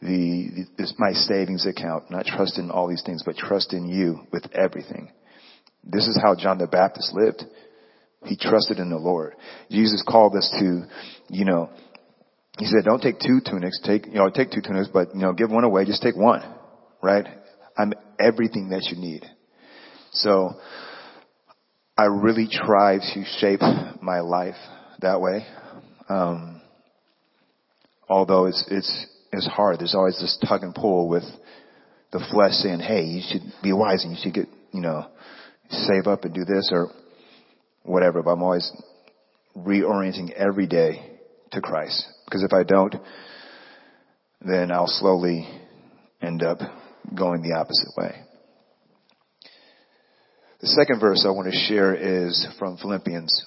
the, 0.00 0.66
the 0.78 0.94
my 0.98 1.12
savings 1.12 1.66
account. 1.66 2.10
Not 2.10 2.24
trust 2.24 2.58
in 2.58 2.70
all 2.70 2.88
these 2.88 3.02
things, 3.04 3.22
but 3.26 3.36
trust 3.36 3.74
in 3.74 3.88
you 3.88 4.20
with 4.32 4.44
everything. 4.54 5.10
This 5.88 6.06
is 6.06 6.18
how 6.22 6.34
John 6.34 6.58
the 6.58 6.66
Baptist 6.66 7.14
lived. 7.14 7.44
He 8.24 8.36
trusted 8.36 8.78
in 8.78 8.90
the 8.90 8.98
Lord. 8.98 9.34
Jesus 9.70 10.04
called 10.06 10.36
us 10.36 10.48
to, 10.58 10.84
you 11.28 11.44
know, 11.44 11.70
he 12.58 12.66
said, 12.66 12.84
don't 12.84 13.00
take 13.00 13.20
two 13.20 13.40
tunics, 13.44 13.80
take, 13.84 14.06
you 14.06 14.14
know, 14.14 14.28
take 14.30 14.50
two 14.50 14.60
tunics, 14.60 14.88
but, 14.92 15.14
you 15.14 15.20
know, 15.20 15.32
give 15.32 15.50
one 15.50 15.64
away, 15.64 15.84
just 15.84 16.02
take 16.02 16.16
one, 16.16 16.42
right? 17.00 17.24
I'm 17.76 17.92
everything 18.18 18.70
that 18.70 18.88
you 18.90 19.00
need. 19.00 19.24
So, 20.10 20.54
I 21.96 22.04
really 22.04 22.48
try 22.50 22.98
to 22.98 23.24
shape 23.38 23.60
my 24.00 24.20
life 24.20 24.54
that 25.00 25.20
way. 25.20 25.46
Um, 26.08 26.60
although 28.08 28.46
it's, 28.46 28.64
it's, 28.70 29.06
it's 29.32 29.46
hard. 29.46 29.80
There's 29.80 29.94
always 29.94 30.18
this 30.20 30.38
tug 30.48 30.62
and 30.62 30.74
pull 30.74 31.08
with 31.08 31.24
the 32.12 32.24
flesh 32.30 32.52
saying, 32.52 32.80
hey, 32.80 33.02
you 33.04 33.22
should 33.28 33.42
be 33.62 33.72
wise 33.72 34.04
and 34.04 34.16
you 34.16 34.18
should 34.22 34.34
get, 34.34 34.48
you 34.72 34.80
know, 34.80 35.06
save 35.68 36.06
up 36.06 36.24
and 36.24 36.34
do 36.34 36.44
this 36.44 36.70
or 36.72 36.88
whatever, 37.82 38.22
but 38.22 38.30
I'm 38.30 38.42
always 38.42 38.70
reorienting 39.56 40.32
every 40.32 40.66
day 40.66 41.18
to 41.52 41.60
Christ. 41.60 42.06
Because 42.24 42.42
if 42.42 42.52
I 42.52 42.62
don't, 42.62 42.94
then 44.40 44.70
I'll 44.70 44.86
slowly 44.86 45.48
end 46.20 46.42
up 46.42 46.58
going 47.14 47.42
the 47.42 47.54
opposite 47.54 47.90
way. 47.96 48.22
The 50.60 50.68
second 50.68 51.00
verse 51.00 51.24
I 51.26 51.30
want 51.30 51.52
to 51.52 51.56
share 51.56 51.94
is 51.94 52.46
from 52.58 52.76
Philippians 52.78 53.44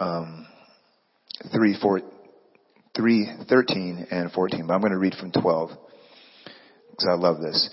um, 0.00 0.46
3, 1.52 1.76
4, 1.80 2.00
3, 2.96 3.30
13 3.48 4.06
and 4.10 4.32
14, 4.32 4.66
but 4.66 4.74
I'm 4.74 4.80
going 4.80 4.92
to 4.92 4.98
read 4.98 5.14
from 5.14 5.30
12 5.30 5.70
because 6.90 7.08
I 7.10 7.14
love 7.14 7.40
this. 7.40 7.68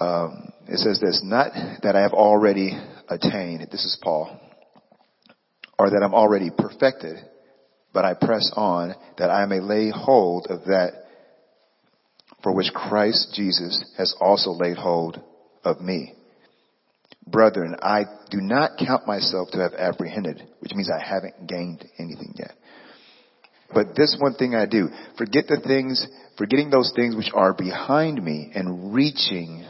Um, 0.00 0.50
it 0.66 0.78
says 0.78 0.98
this, 0.98 1.20
not 1.22 1.52
that 1.82 1.94
I 1.94 2.00
have 2.00 2.14
already 2.14 2.72
attained, 3.08 3.68
this 3.70 3.84
is 3.84 3.98
Paul, 4.02 4.40
or 5.78 5.90
that 5.90 6.02
I'm 6.02 6.14
already 6.14 6.50
perfected, 6.56 7.18
but 7.92 8.06
I 8.06 8.14
press 8.14 8.50
on 8.56 8.94
that 9.18 9.30
I 9.30 9.44
may 9.44 9.60
lay 9.60 9.90
hold 9.90 10.46
of 10.48 10.64
that 10.64 10.92
for 12.42 12.54
which 12.54 12.72
Christ 12.72 13.32
Jesus 13.34 13.84
has 13.98 14.14
also 14.20 14.52
laid 14.52 14.78
hold 14.78 15.20
of 15.64 15.80
me. 15.80 16.14
Brethren, 17.26 17.76
I 17.82 18.04
do 18.30 18.40
not 18.40 18.78
count 18.78 19.06
myself 19.06 19.50
to 19.52 19.58
have 19.58 19.74
apprehended, 19.74 20.42
which 20.60 20.72
means 20.72 20.90
I 20.90 21.02
haven't 21.02 21.46
gained 21.46 21.84
anything 21.98 22.34
yet. 22.36 22.54
But 23.72 23.94
this 23.94 24.16
one 24.18 24.34
thing 24.34 24.54
I 24.54 24.66
do, 24.66 24.88
forget 25.18 25.46
the 25.46 25.60
things, 25.60 26.06
forgetting 26.38 26.70
those 26.70 26.92
things 26.96 27.14
which 27.14 27.30
are 27.34 27.52
behind 27.52 28.24
me 28.24 28.50
and 28.54 28.94
reaching 28.94 29.64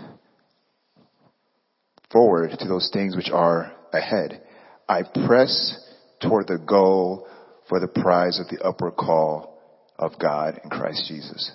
forward 2.11 2.51
to 2.59 2.69
those 2.69 2.91
things 2.93 3.17
which 3.17 3.31
are 3.33 3.73
ahead. 3.93 4.43
I 4.89 5.03
press 5.27 5.79
toward 6.21 6.49
the 6.49 6.59
goal 6.59 7.27
for 7.69 7.81
the 7.81 7.89
prize 7.89 8.41
of 8.41 8.49
the 8.49 8.65
upward 8.65 8.97
call 8.97 9.59
of 9.99 10.13
God 10.21 10.61
in 10.63 10.71
Christ 10.71 11.05
Jesus. 11.09 11.51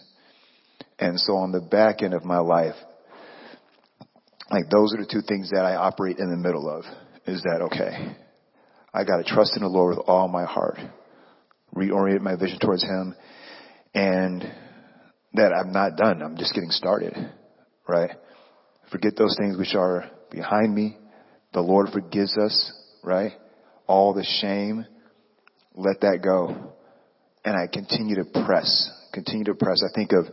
And 0.97 1.19
so 1.19 1.35
on 1.35 1.51
the 1.51 1.59
back 1.59 2.01
end 2.01 2.13
of 2.13 2.23
my 2.23 2.39
life, 2.39 2.75
like 4.49 4.69
those 4.69 4.93
are 4.93 4.97
the 4.97 5.09
two 5.11 5.21
things 5.27 5.49
that 5.51 5.65
I 5.65 5.75
operate 5.75 6.17
in 6.19 6.29
the 6.29 6.37
middle 6.37 6.69
of. 6.69 6.85
Is 7.27 7.41
that 7.43 7.61
okay? 7.63 8.15
I 8.93 9.03
gotta 9.03 9.23
trust 9.23 9.57
in 9.57 9.63
the 9.63 9.69
Lord 9.69 9.97
with 9.97 10.05
all 10.07 10.27
my 10.27 10.45
heart. 10.45 10.79
Reorient 11.75 12.21
my 12.21 12.35
vision 12.37 12.59
towards 12.59 12.83
Him 12.83 13.15
and 13.93 14.41
that 15.33 15.51
I'm 15.51 15.73
not 15.73 15.97
done. 15.97 16.21
I'm 16.21 16.37
just 16.37 16.53
getting 16.53 16.69
started. 16.69 17.13
Right? 17.87 18.11
Forget 18.91 19.17
those 19.17 19.35
things 19.37 19.57
which 19.57 19.75
are 19.75 20.09
behind 20.35 20.73
me. 20.73 20.97
The 21.53 21.61
Lord 21.61 21.89
forgives 21.91 22.37
us. 22.37 22.71
Right? 23.03 23.31
All 23.87 24.13
the 24.13 24.25
shame. 24.41 24.85
Let 25.75 26.01
that 26.01 26.19
go. 26.23 26.73
And 27.43 27.55
I 27.55 27.67
continue 27.71 28.15
to 28.15 28.25
press. 28.45 28.89
Continue 29.13 29.45
to 29.45 29.55
press. 29.55 29.83
I 29.83 29.93
think 29.95 30.11
of 30.11 30.25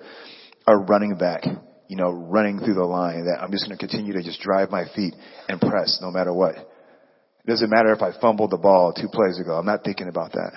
a 0.67 0.77
running 0.77 1.17
back 1.19 1.45
you 1.93 1.99
know, 1.99 2.11
running 2.11 2.59
through 2.59 2.73
the 2.73 2.87
line 2.87 3.27
that 3.27 3.43
I'm 3.43 3.51
just 3.51 3.67
going 3.67 3.77
to 3.77 3.87
continue 3.87 4.15
to 4.15 4.23
just 4.23 4.41
drive 4.41 4.71
my 4.71 4.85
feet 4.97 5.15
and 5.47 5.61
press 5.61 5.99
no 6.01 6.11
matter 6.11 6.33
what. 6.33 6.55
It 6.57 7.47
doesn't 7.47 7.69
matter 7.69 7.93
if 7.93 8.01
I 8.01 8.19
fumbled 8.19 8.51
the 8.51 8.57
ball 8.57 8.95
two 8.95 9.09
plays 9.09 9.39
ago. 9.39 9.53
I'm 9.59 9.67
not 9.67 9.85
thinking 9.85 10.09
about 10.09 10.33
that. 10.33 10.53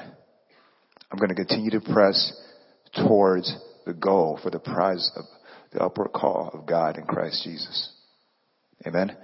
I'm 1.12 1.18
going 1.18 1.28
to 1.28 1.36
continue 1.36 1.72
to 1.72 1.82
press 1.82 2.32
towards 2.96 3.54
the 3.86 3.94
goal 3.94 4.40
for 4.42 4.50
the 4.50 4.60
prize 4.60 5.12
of 5.18 5.26
the 5.74 5.84
upward 5.84 6.14
call 6.14 6.52
of 6.54 6.66
God 6.66 6.98
in 6.98 7.04
Christ 7.04 7.44
Jesus. 7.44 7.92
Amen. 8.86 9.16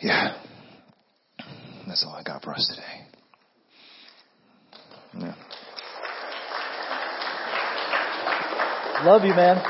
Yeah. 0.00 0.36
That's 1.86 2.04
all 2.06 2.14
I 2.14 2.22
got 2.22 2.42
for 2.42 2.52
us 2.52 2.66
today. 2.74 3.06
Yeah. 5.18 5.34
Love 9.04 9.24
you, 9.24 9.34
man. 9.34 9.62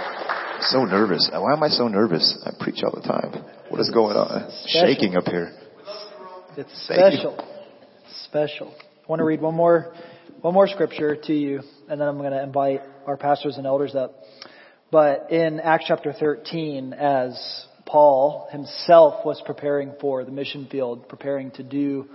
So 0.60 0.84
nervous. 0.84 1.30
Why 1.32 1.52
am 1.52 1.62
I 1.62 1.68
so 1.68 1.88
nervous? 1.88 2.38
I 2.44 2.50
preach 2.62 2.82
all 2.82 2.92
the 2.92 3.06
time. 3.06 3.44
What 3.68 3.80
is 3.80 3.90
going 3.90 4.16
on? 4.16 4.50
Shaking 4.66 5.16
up 5.16 5.24
here. 5.24 5.52
It's 6.56 6.84
special. 6.84 7.38
Special. 8.24 8.74
I 8.76 9.06
want 9.06 9.20
to 9.20 9.24
read 9.24 9.40
one 9.40 9.54
more, 9.54 9.94
one 10.40 10.54
more 10.54 10.66
scripture 10.66 11.16
to 11.24 11.32
you, 11.32 11.62
and 11.88 12.00
then 12.00 12.08
I'm 12.08 12.18
going 12.18 12.32
to 12.32 12.42
invite 12.42 12.82
our 13.06 13.16
pastors 13.16 13.56
and 13.56 13.66
elders 13.66 13.94
up. 13.94 14.14
But 14.90 15.30
in 15.30 15.60
Acts 15.60 15.84
chapter 15.88 16.12
13, 16.12 16.94
as 16.94 17.66
Paul 17.88 18.48
himself 18.52 19.24
was 19.24 19.42
preparing 19.44 19.94
for 20.00 20.24
the 20.24 20.30
mission 20.30 20.68
field, 20.70 21.08
preparing 21.08 21.50
to 21.52 21.62
do 21.62 22.06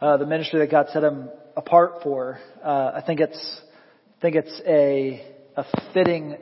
uh, 0.00 0.16
the 0.16 0.26
ministry 0.26 0.58
that 0.60 0.70
God 0.70 0.86
set 0.92 1.04
him 1.04 1.28
apart 1.56 2.02
for, 2.02 2.38
uh, 2.64 2.92
I 2.94 3.02
think 3.06 3.20
it's, 3.20 3.60
I 4.18 4.20
think 4.20 4.36
it's 4.36 4.60
a, 4.66 5.24
a 5.56 5.64
fitting 5.94 6.36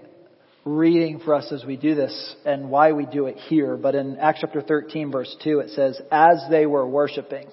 reading 0.64 1.20
for 1.20 1.34
us 1.34 1.52
as 1.52 1.64
we 1.64 1.76
do 1.76 1.94
this 1.94 2.34
and 2.44 2.70
why 2.70 2.92
we 2.92 3.06
do 3.06 3.26
it 3.26 3.36
here. 3.36 3.76
But 3.76 3.94
in 3.94 4.18
Acts 4.18 4.40
chapter 4.40 4.62
13 4.62 5.12
verse 5.12 5.34
2 5.44 5.60
it 5.60 5.70
says, 5.70 6.00
as 6.10 6.42
they 6.50 6.66
were 6.66 6.86
worshiping, 6.88 7.48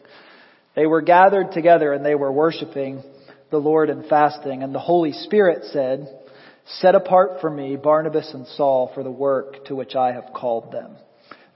they 0.75 0.85
were 0.85 1.01
gathered 1.01 1.51
together 1.51 1.93
and 1.93 2.05
they 2.05 2.15
were 2.15 2.31
worshiping 2.31 3.03
the 3.51 3.57
Lord 3.57 3.89
and 3.89 4.07
fasting. 4.07 4.63
And 4.63 4.73
the 4.73 4.79
Holy 4.79 5.11
Spirit 5.11 5.65
said, 5.71 6.22
set 6.65 6.95
apart 6.95 7.41
for 7.41 7.49
me 7.49 7.75
Barnabas 7.75 8.33
and 8.33 8.47
Saul 8.47 8.91
for 8.93 9.03
the 9.03 9.11
work 9.11 9.65
to 9.65 9.75
which 9.75 9.95
I 9.95 10.13
have 10.13 10.31
called 10.33 10.71
them. 10.71 10.95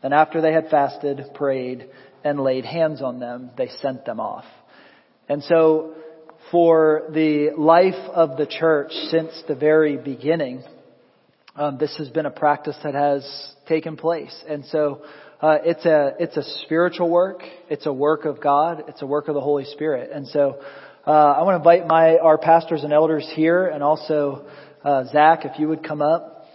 Then 0.01 0.13
after 0.13 0.41
they 0.41 0.53
had 0.53 0.69
fasted, 0.69 1.21
prayed, 1.33 1.89
and 2.23 2.39
laid 2.39 2.65
hands 2.65 3.01
on 3.01 3.19
them, 3.19 3.51
they 3.57 3.69
sent 3.81 4.05
them 4.05 4.19
off. 4.19 4.45
And 5.29 5.43
so 5.43 5.95
for 6.51 7.03
the 7.13 7.51
life 7.57 8.09
of 8.13 8.37
the 8.37 8.45
church 8.45 8.91
since 9.09 9.31
the 9.47 9.55
very 9.55 9.97
beginning, 9.97 10.63
um, 11.55 11.77
this 11.77 11.95
has 11.97 12.09
been 12.09 12.25
a 12.25 12.31
practice 12.31 12.77
that 12.83 12.93
has 12.93 13.55
taken 13.67 13.97
place. 13.97 14.43
And 14.47 14.65
so 14.65 15.01
uh, 15.41 15.57
it's 15.63 15.85
a 15.85 16.13
it's 16.19 16.37
a 16.37 16.43
spiritual 16.63 17.09
work. 17.09 17.41
It's 17.69 17.85
a 17.85 17.93
work 17.93 18.25
of 18.25 18.41
God. 18.41 18.85
It's 18.87 19.01
a 19.01 19.07
work 19.07 19.27
of 19.27 19.33
the 19.33 19.41
Holy 19.41 19.65
Spirit. 19.65 20.11
And 20.13 20.27
so 20.27 20.61
uh, 21.05 21.11
I 21.11 21.43
want 21.43 21.53
to 21.53 21.57
invite 21.57 21.87
my 21.87 22.17
our 22.17 22.37
pastors 22.37 22.83
and 22.83 22.93
elders 22.93 23.29
here, 23.35 23.67
and 23.67 23.83
also 23.83 24.45
uh, 24.87 25.03
Zach, 25.11 25.43
if 25.43 25.59
you 25.59 25.67
would 25.67 25.83
come 25.83 26.01
up. 26.01 26.45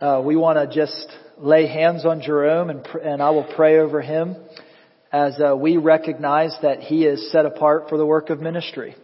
Uh, 0.00 0.20
we 0.24 0.34
want 0.34 0.58
to 0.58 0.76
just 0.76 1.06
lay 1.38 1.68
hands 1.68 2.04
on 2.04 2.20
Jerome, 2.20 2.68
and 2.68 2.84
and 3.00 3.22
I 3.22 3.30
will 3.30 3.46
pray 3.54 3.78
over 3.78 4.02
him 4.02 4.34
as 5.12 5.38
uh, 5.40 5.56
we 5.56 5.76
recognize 5.76 6.52
that 6.62 6.80
he 6.80 7.04
is 7.04 7.30
set 7.30 7.46
apart 7.46 7.88
for 7.88 7.96
the 7.96 8.04
work 8.04 8.28
of 8.28 8.40
ministry. 8.40 8.96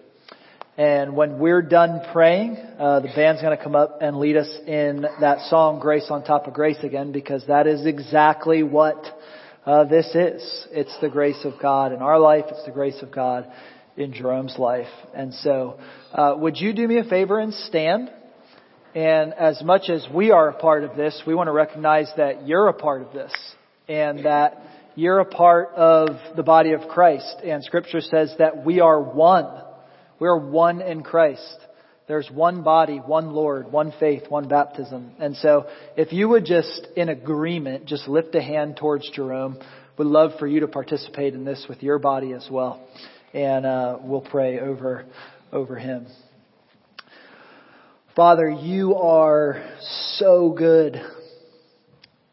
And 0.77 1.15
when 1.15 1.39
we're 1.39 1.63
done 1.63 2.01
praying, 2.13 2.57
uh, 2.57 3.01
the 3.01 3.13
band's 3.15 3.41
going 3.41 3.57
to 3.57 3.63
come 3.63 3.77
up 3.77 3.99
and 4.01 4.17
lead 4.17 4.37
us 4.37 4.51
in 4.67 5.07
that 5.21 5.49
song, 5.49 5.79
Grace 5.79 6.07
on 6.11 6.25
Top 6.25 6.49
of 6.49 6.55
Grace 6.55 6.83
again, 6.83 7.13
because 7.13 7.47
that 7.47 7.69
is 7.69 7.87
exactly 7.87 8.65
what 8.65 8.97
uh, 9.65 9.85
this 9.85 10.07
is. 10.07 10.67
It's 10.73 10.97
the 11.01 11.09
grace 11.09 11.45
of 11.45 11.53
God 11.63 11.93
in 11.93 12.03
our 12.03 12.19
life. 12.19 12.47
It's 12.49 12.65
the 12.65 12.73
grace 12.73 13.01
of 13.01 13.13
God 13.13 13.49
in 13.97 14.13
Jerome's 14.13 14.59
life. 14.59 14.91
And 15.15 15.33
so, 15.35 15.79
uh, 16.13 16.35
would 16.37 16.57
you 16.57 16.73
do 16.73 16.89
me 16.89 16.99
a 16.99 17.05
favor 17.05 17.39
and 17.39 17.55
stand? 17.55 18.11
And 18.95 19.33
as 19.35 19.63
much 19.63 19.89
as 19.89 20.07
we 20.13 20.31
are 20.31 20.49
a 20.49 20.55
part 20.55 20.85
of 20.85 20.97
this, 20.97 21.23
we 21.27 21.35
want 21.35 21.49
to 21.49 21.53
recognize 21.53 22.11
that 22.17 22.47
you're 22.47 22.69
a 22.69 22.75
part 22.75 23.03
of 23.03 23.13
this 23.13 23.33
and 23.89 24.25
that 24.27 24.63
you're 24.95 25.21
a 25.21 25.25
part 25.25 25.71
of 25.75 26.09
the 26.37 26.43
body 26.43 26.73
of 26.73 26.89
Christ. 26.89 27.37
And 27.43 27.65
scripture 27.65 28.01
says 28.01 28.35
that 28.39 28.65
we 28.65 28.81
are 28.81 29.01
one 29.01 29.47
we 30.23 30.29
are 30.29 30.39
one 30.39 30.81
in 30.81 31.03
Christ. 31.03 31.59
There's 32.07 32.31
one 32.31 32.63
body, 32.63 32.99
one 32.99 33.33
Lord, 33.33 33.73
one 33.73 33.93
faith, 33.99 34.23
one 34.29 34.47
baptism. 34.47 35.11
And 35.19 35.35
so 35.35 35.67
if 35.97 36.13
you 36.13 36.29
would 36.29 36.45
just, 36.45 36.87
in 36.95 37.09
agreement, 37.09 37.87
just 37.87 38.07
lift 38.07 38.33
a 38.37 38.41
hand 38.41 38.77
towards 38.77 39.11
Jerome, 39.11 39.59
would 39.99 40.07
love 40.07 40.39
for 40.39 40.47
you 40.47 40.61
to 40.61 40.69
participate 40.69 41.35
in 41.35 41.45
this 41.45 41.67
with 41.69 41.83
your 41.83 41.99
body 41.99 42.35
as 42.35 42.47
well. 42.49 42.87
And 43.35 43.67
uh, 43.67 43.99
we'll 44.01 44.21
pray 44.21 44.61
over, 44.61 45.07
over 45.53 45.75
him. 45.75 46.07
Father, 48.15 48.51
you 48.51 48.97
are 48.97 49.65
so 50.17 50.51
good. 50.51 51.01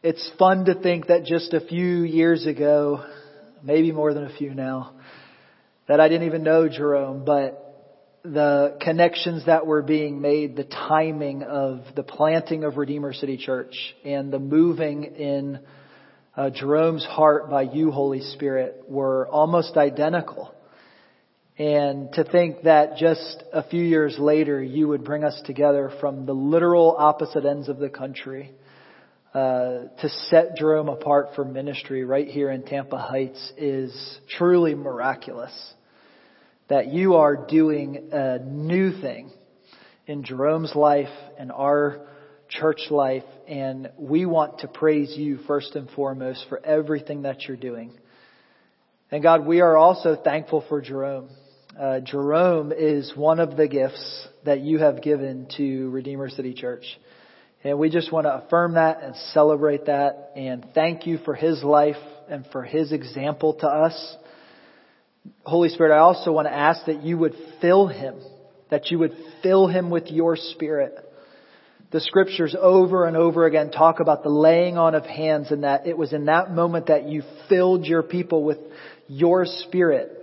It's 0.02 0.30
fun 0.38 0.66
to 0.66 0.74
think 0.74 1.06
that 1.06 1.24
just 1.24 1.54
a 1.54 1.60
few 1.60 2.02
years 2.02 2.44
ago, 2.44 3.02
maybe 3.62 3.90
more 3.90 4.12
than 4.12 4.24
a 4.24 4.36
few 4.36 4.52
now, 4.52 4.92
that 5.88 5.98
I 5.98 6.08
didn't 6.08 6.26
even 6.26 6.42
know 6.42 6.68
Jerome, 6.68 7.24
but 7.24 8.18
the 8.22 8.76
connections 8.82 9.46
that 9.46 9.64
were 9.64 9.80
being 9.80 10.20
made, 10.20 10.54
the 10.54 10.64
timing 10.64 11.44
of 11.44 11.80
the 11.96 12.02
planting 12.02 12.64
of 12.64 12.76
Redeemer 12.76 13.14
City 13.14 13.38
Church 13.38 13.74
and 14.04 14.30
the 14.30 14.38
moving 14.38 15.04
in 15.04 15.60
uh, 16.36 16.50
Jerome's 16.50 17.06
heart 17.06 17.48
by 17.48 17.62
you, 17.62 17.90
Holy 17.90 18.20
Spirit, 18.20 18.84
were 18.86 19.26
almost 19.28 19.78
identical. 19.78 20.54
And 21.60 22.10
to 22.14 22.24
think 22.24 22.62
that 22.62 22.96
just 22.96 23.44
a 23.52 23.62
few 23.62 23.84
years 23.84 24.18
later 24.18 24.62
you 24.62 24.88
would 24.88 25.04
bring 25.04 25.24
us 25.24 25.38
together 25.44 25.92
from 26.00 26.24
the 26.24 26.32
literal 26.32 26.96
opposite 26.98 27.44
ends 27.44 27.68
of 27.68 27.76
the 27.76 27.90
country 27.90 28.50
uh, 29.34 29.80
to 30.00 30.08
set 30.30 30.56
Jerome 30.56 30.88
apart 30.88 31.34
for 31.36 31.44
ministry 31.44 32.02
right 32.02 32.26
here 32.26 32.50
in 32.50 32.62
Tampa 32.62 32.96
Heights 32.96 33.52
is 33.58 34.18
truly 34.38 34.74
miraculous 34.74 35.52
that 36.68 36.86
you 36.86 37.16
are 37.16 37.36
doing 37.36 38.08
a 38.10 38.38
new 38.38 38.98
thing 38.98 39.30
in 40.06 40.24
Jerome's 40.24 40.74
life 40.74 41.12
and 41.38 41.52
our 41.52 42.06
church 42.48 42.86
life, 42.88 43.24
and 43.46 43.90
we 43.98 44.24
want 44.24 44.60
to 44.60 44.66
praise 44.66 45.14
you 45.14 45.36
first 45.46 45.76
and 45.76 45.90
foremost 45.90 46.46
for 46.48 46.64
everything 46.64 47.20
that 47.22 47.42
you're 47.42 47.58
doing. 47.58 47.92
And 49.10 49.22
God, 49.22 49.44
we 49.44 49.60
are 49.60 49.76
also 49.76 50.16
thankful 50.16 50.64
for 50.66 50.80
Jerome. 50.80 51.28
Uh, 51.80 51.98
Jerome 52.00 52.72
is 52.76 53.10
one 53.16 53.40
of 53.40 53.56
the 53.56 53.66
gifts 53.66 54.28
that 54.44 54.60
you 54.60 54.80
have 54.80 55.00
given 55.00 55.46
to 55.56 55.88
Redeemer 55.88 56.28
City 56.28 56.52
Church. 56.52 56.84
And 57.64 57.78
we 57.78 57.88
just 57.88 58.12
want 58.12 58.26
to 58.26 58.34
affirm 58.34 58.74
that 58.74 59.02
and 59.02 59.16
celebrate 59.32 59.86
that 59.86 60.32
and 60.36 60.66
thank 60.74 61.06
you 61.06 61.16
for 61.24 61.32
his 61.32 61.64
life 61.64 61.96
and 62.28 62.46
for 62.52 62.64
his 62.64 62.92
example 62.92 63.54
to 63.60 63.66
us. 63.66 64.16
Holy 65.42 65.70
Spirit, 65.70 65.94
I 65.94 66.00
also 66.00 66.32
want 66.32 66.48
to 66.48 66.54
ask 66.54 66.84
that 66.84 67.02
you 67.02 67.16
would 67.16 67.34
fill 67.62 67.86
him, 67.86 68.16
that 68.70 68.90
you 68.90 68.98
would 68.98 69.16
fill 69.42 69.66
him 69.66 69.88
with 69.88 70.08
your 70.08 70.36
spirit. 70.36 70.94
The 71.92 72.00
scriptures 72.00 72.54
over 72.60 73.06
and 73.06 73.16
over 73.16 73.46
again 73.46 73.70
talk 73.70 74.00
about 74.00 74.22
the 74.22 74.28
laying 74.28 74.76
on 74.76 74.94
of 74.94 75.06
hands 75.06 75.50
and 75.50 75.64
that 75.64 75.86
it 75.86 75.96
was 75.96 76.12
in 76.12 76.26
that 76.26 76.52
moment 76.52 76.88
that 76.88 77.08
you 77.08 77.22
filled 77.48 77.86
your 77.86 78.02
people 78.02 78.44
with 78.44 78.58
your 79.08 79.46
spirit 79.46 80.18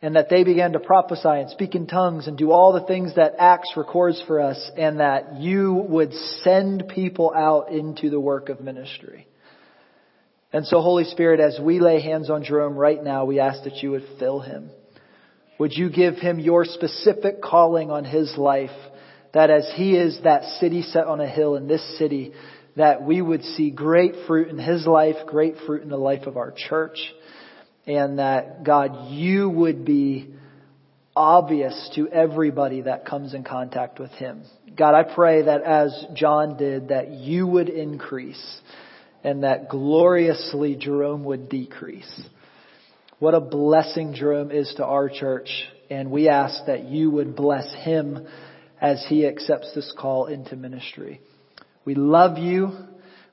and 0.00 0.14
that 0.14 0.28
they 0.30 0.44
began 0.44 0.72
to 0.72 0.78
prophesy 0.78 1.28
and 1.28 1.50
speak 1.50 1.74
in 1.74 1.86
tongues 1.86 2.28
and 2.28 2.38
do 2.38 2.52
all 2.52 2.72
the 2.72 2.86
things 2.86 3.16
that 3.16 3.34
Acts 3.38 3.72
records 3.76 4.22
for 4.26 4.40
us 4.40 4.70
and 4.76 5.00
that 5.00 5.40
you 5.40 5.72
would 5.74 6.12
send 6.42 6.88
people 6.88 7.32
out 7.34 7.70
into 7.72 8.08
the 8.08 8.20
work 8.20 8.48
of 8.48 8.60
ministry. 8.60 9.26
And 10.52 10.64
so 10.66 10.80
Holy 10.80 11.04
Spirit, 11.04 11.40
as 11.40 11.58
we 11.60 11.80
lay 11.80 12.00
hands 12.00 12.30
on 12.30 12.44
Jerome 12.44 12.76
right 12.76 13.02
now, 13.02 13.24
we 13.24 13.40
ask 13.40 13.64
that 13.64 13.82
you 13.82 13.90
would 13.90 14.06
fill 14.18 14.40
him. 14.40 14.70
Would 15.58 15.72
you 15.72 15.90
give 15.90 16.14
him 16.14 16.38
your 16.38 16.64
specific 16.64 17.42
calling 17.42 17.90
on 17.90 18.04
his 18.04 18.32
life 18.38 18.70
that 19.34 19.50
as 19.50 19.70
he 19.74 19.96
is 19.96 20.20
that 20.22 20.44
city 20.60 20.82
set 20.82 21.06
on 21.06 21.20
a 21.20 21.28
hill 21.28 21.56
in 21.56 21.66
this 21.66 21.98
city, 21.98 22.32
that 22.76 23.02
we 23.02 23.20
would 23.20 23.42
see 23.42 23.70
great 23.70 24.14
fruit 24.26 24.48
in 24.48 24.58
his 24.58 24.86
life, 24.86 25.16
great 25.26 25.56
fruit 25.66 25.82
in 25.82 25.88
the 25.88 25.96
life 25.96 26.26
of 26.26 26.36
our 26.36 26.52
church, 26.52 26.98
and 27.88 28.18
that 28.18 28.64
God, 28.64 29.10
you 29.10 29.48
would 29.48 29.84
be 29.84 30.28
obvious 31.16 31.90
to 31.94 32.06
everybody 32.08 32.82
that 32.82 33.06
comes 33.06 33.34
in 33.34 33.42
contact 33.42 33.98
with 33.98 34.10
him. 34.12 34.42
God, 34.76 34.94
I 34.94 35.02
pray 35.02 35.42
that 35.42 35.62
as 35.62 36.04
John 36.14 36.58
did, 36.58 36.88
that 36.88 37.10
you 37.10 37.46
would 37.46 37.70
increase 37.70 38.60
and 39.24 39.42
that 39.42 39.70
gloriously 39.70 40.76
Jerome 40.76 41.24
would 41.24 41.48
decrease. 41.48 42.22
What 43.18 43.34
a 43.34 43.40
blessing 43.40 44.14
Jerome 44.14 44.52
is 44.52 44.72
to 44.76 44.84
our 44.84 45.08
church, 45.08 45.48
and 45.90 46.12
we 46.12 46.28
ask 46.28 46.66
that 46.66 46.84
you 46.84 47.10
would 47.10 47.34
bless 47.34 47.74
him 47.82 48.28
as 48.80 49.04
he 49.08 49.26
accepts 49.26 49.74
this 49.74 49.92
call 49.98 50.26
into 50.26 50.54
ministry. 50.54 51.20
We 51.84 51.94
love 51.96 52.36
you. 52.38 52.70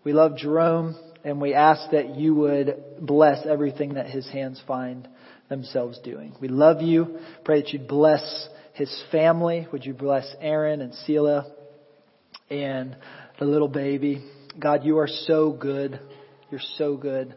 We 0.03 0.14
love 0.14 0.38
Jerome 0.38 0.95
and 1.26 1.41
we 1.41 1.56
ask 1.56 1.89
that 1.91 2.16
you 2.16 2.36
would 2.36 2.85
bless 3.00 3.46
everything 3.46 3.96
that 3.96 4.08
his 4.08 4.28
hands 4.30 4.62
find 4.68 5.08
themselves 5.50 6.00
doing. 6.04 6.34
We 6.41 6.48
love 6.48 6.82
you. 6.82 7.20
Pray 7.43 7.62
that 7.62 7.74
you'd 7.74 7.88
bless 7.88 8.50
his 8.74 9.04
family. 9.12 9.68
Would 9.72 9.86
you 9.86 9.93
bless 9.93 10.28
Aaron 10.41 10.82
and 10.82 10.93
Sela 11.08 11.46
and 12.50 12.96
the 13.39 13.46
little 13.46 13.68
baby? 13.68 14.24
God, 14.60 14.84
you 14.84 15.00
are 15.00 15.08
so 15.08 15.52
good. 15.52 16.00
You're 16.52 16.62
so 16.78 16.98
good. 16.98 17.36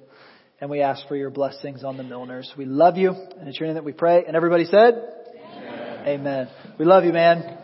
And 0.61 0.71
we 0.71 0.81
ask 0.81 1.07
for 1.07 1.17
your 1.17 1.31
blessings 1.31 1.85
on 1.85 1.97
the 1.97 2.03
Milners. 2.03 2.47
We 2.57 2.65
love 2.65 2.97
you. 2.97 3.11
And 3.11 3.49
it's 3.49 3.59
your 3.59 3.69
name 3.69 3.75
that 3.75 3.85
we 3.85 3.93
pray. 3.93 4.25
And 4.27 4.37
everybody 4.37 4.65
said? 4.65 4.95
Amen. 5.37 6.09
Amen. 6.09 6.49
We 6.79 6.85
love 6.85 7.05
you, 7.05 7.13
man. 7.13 7.58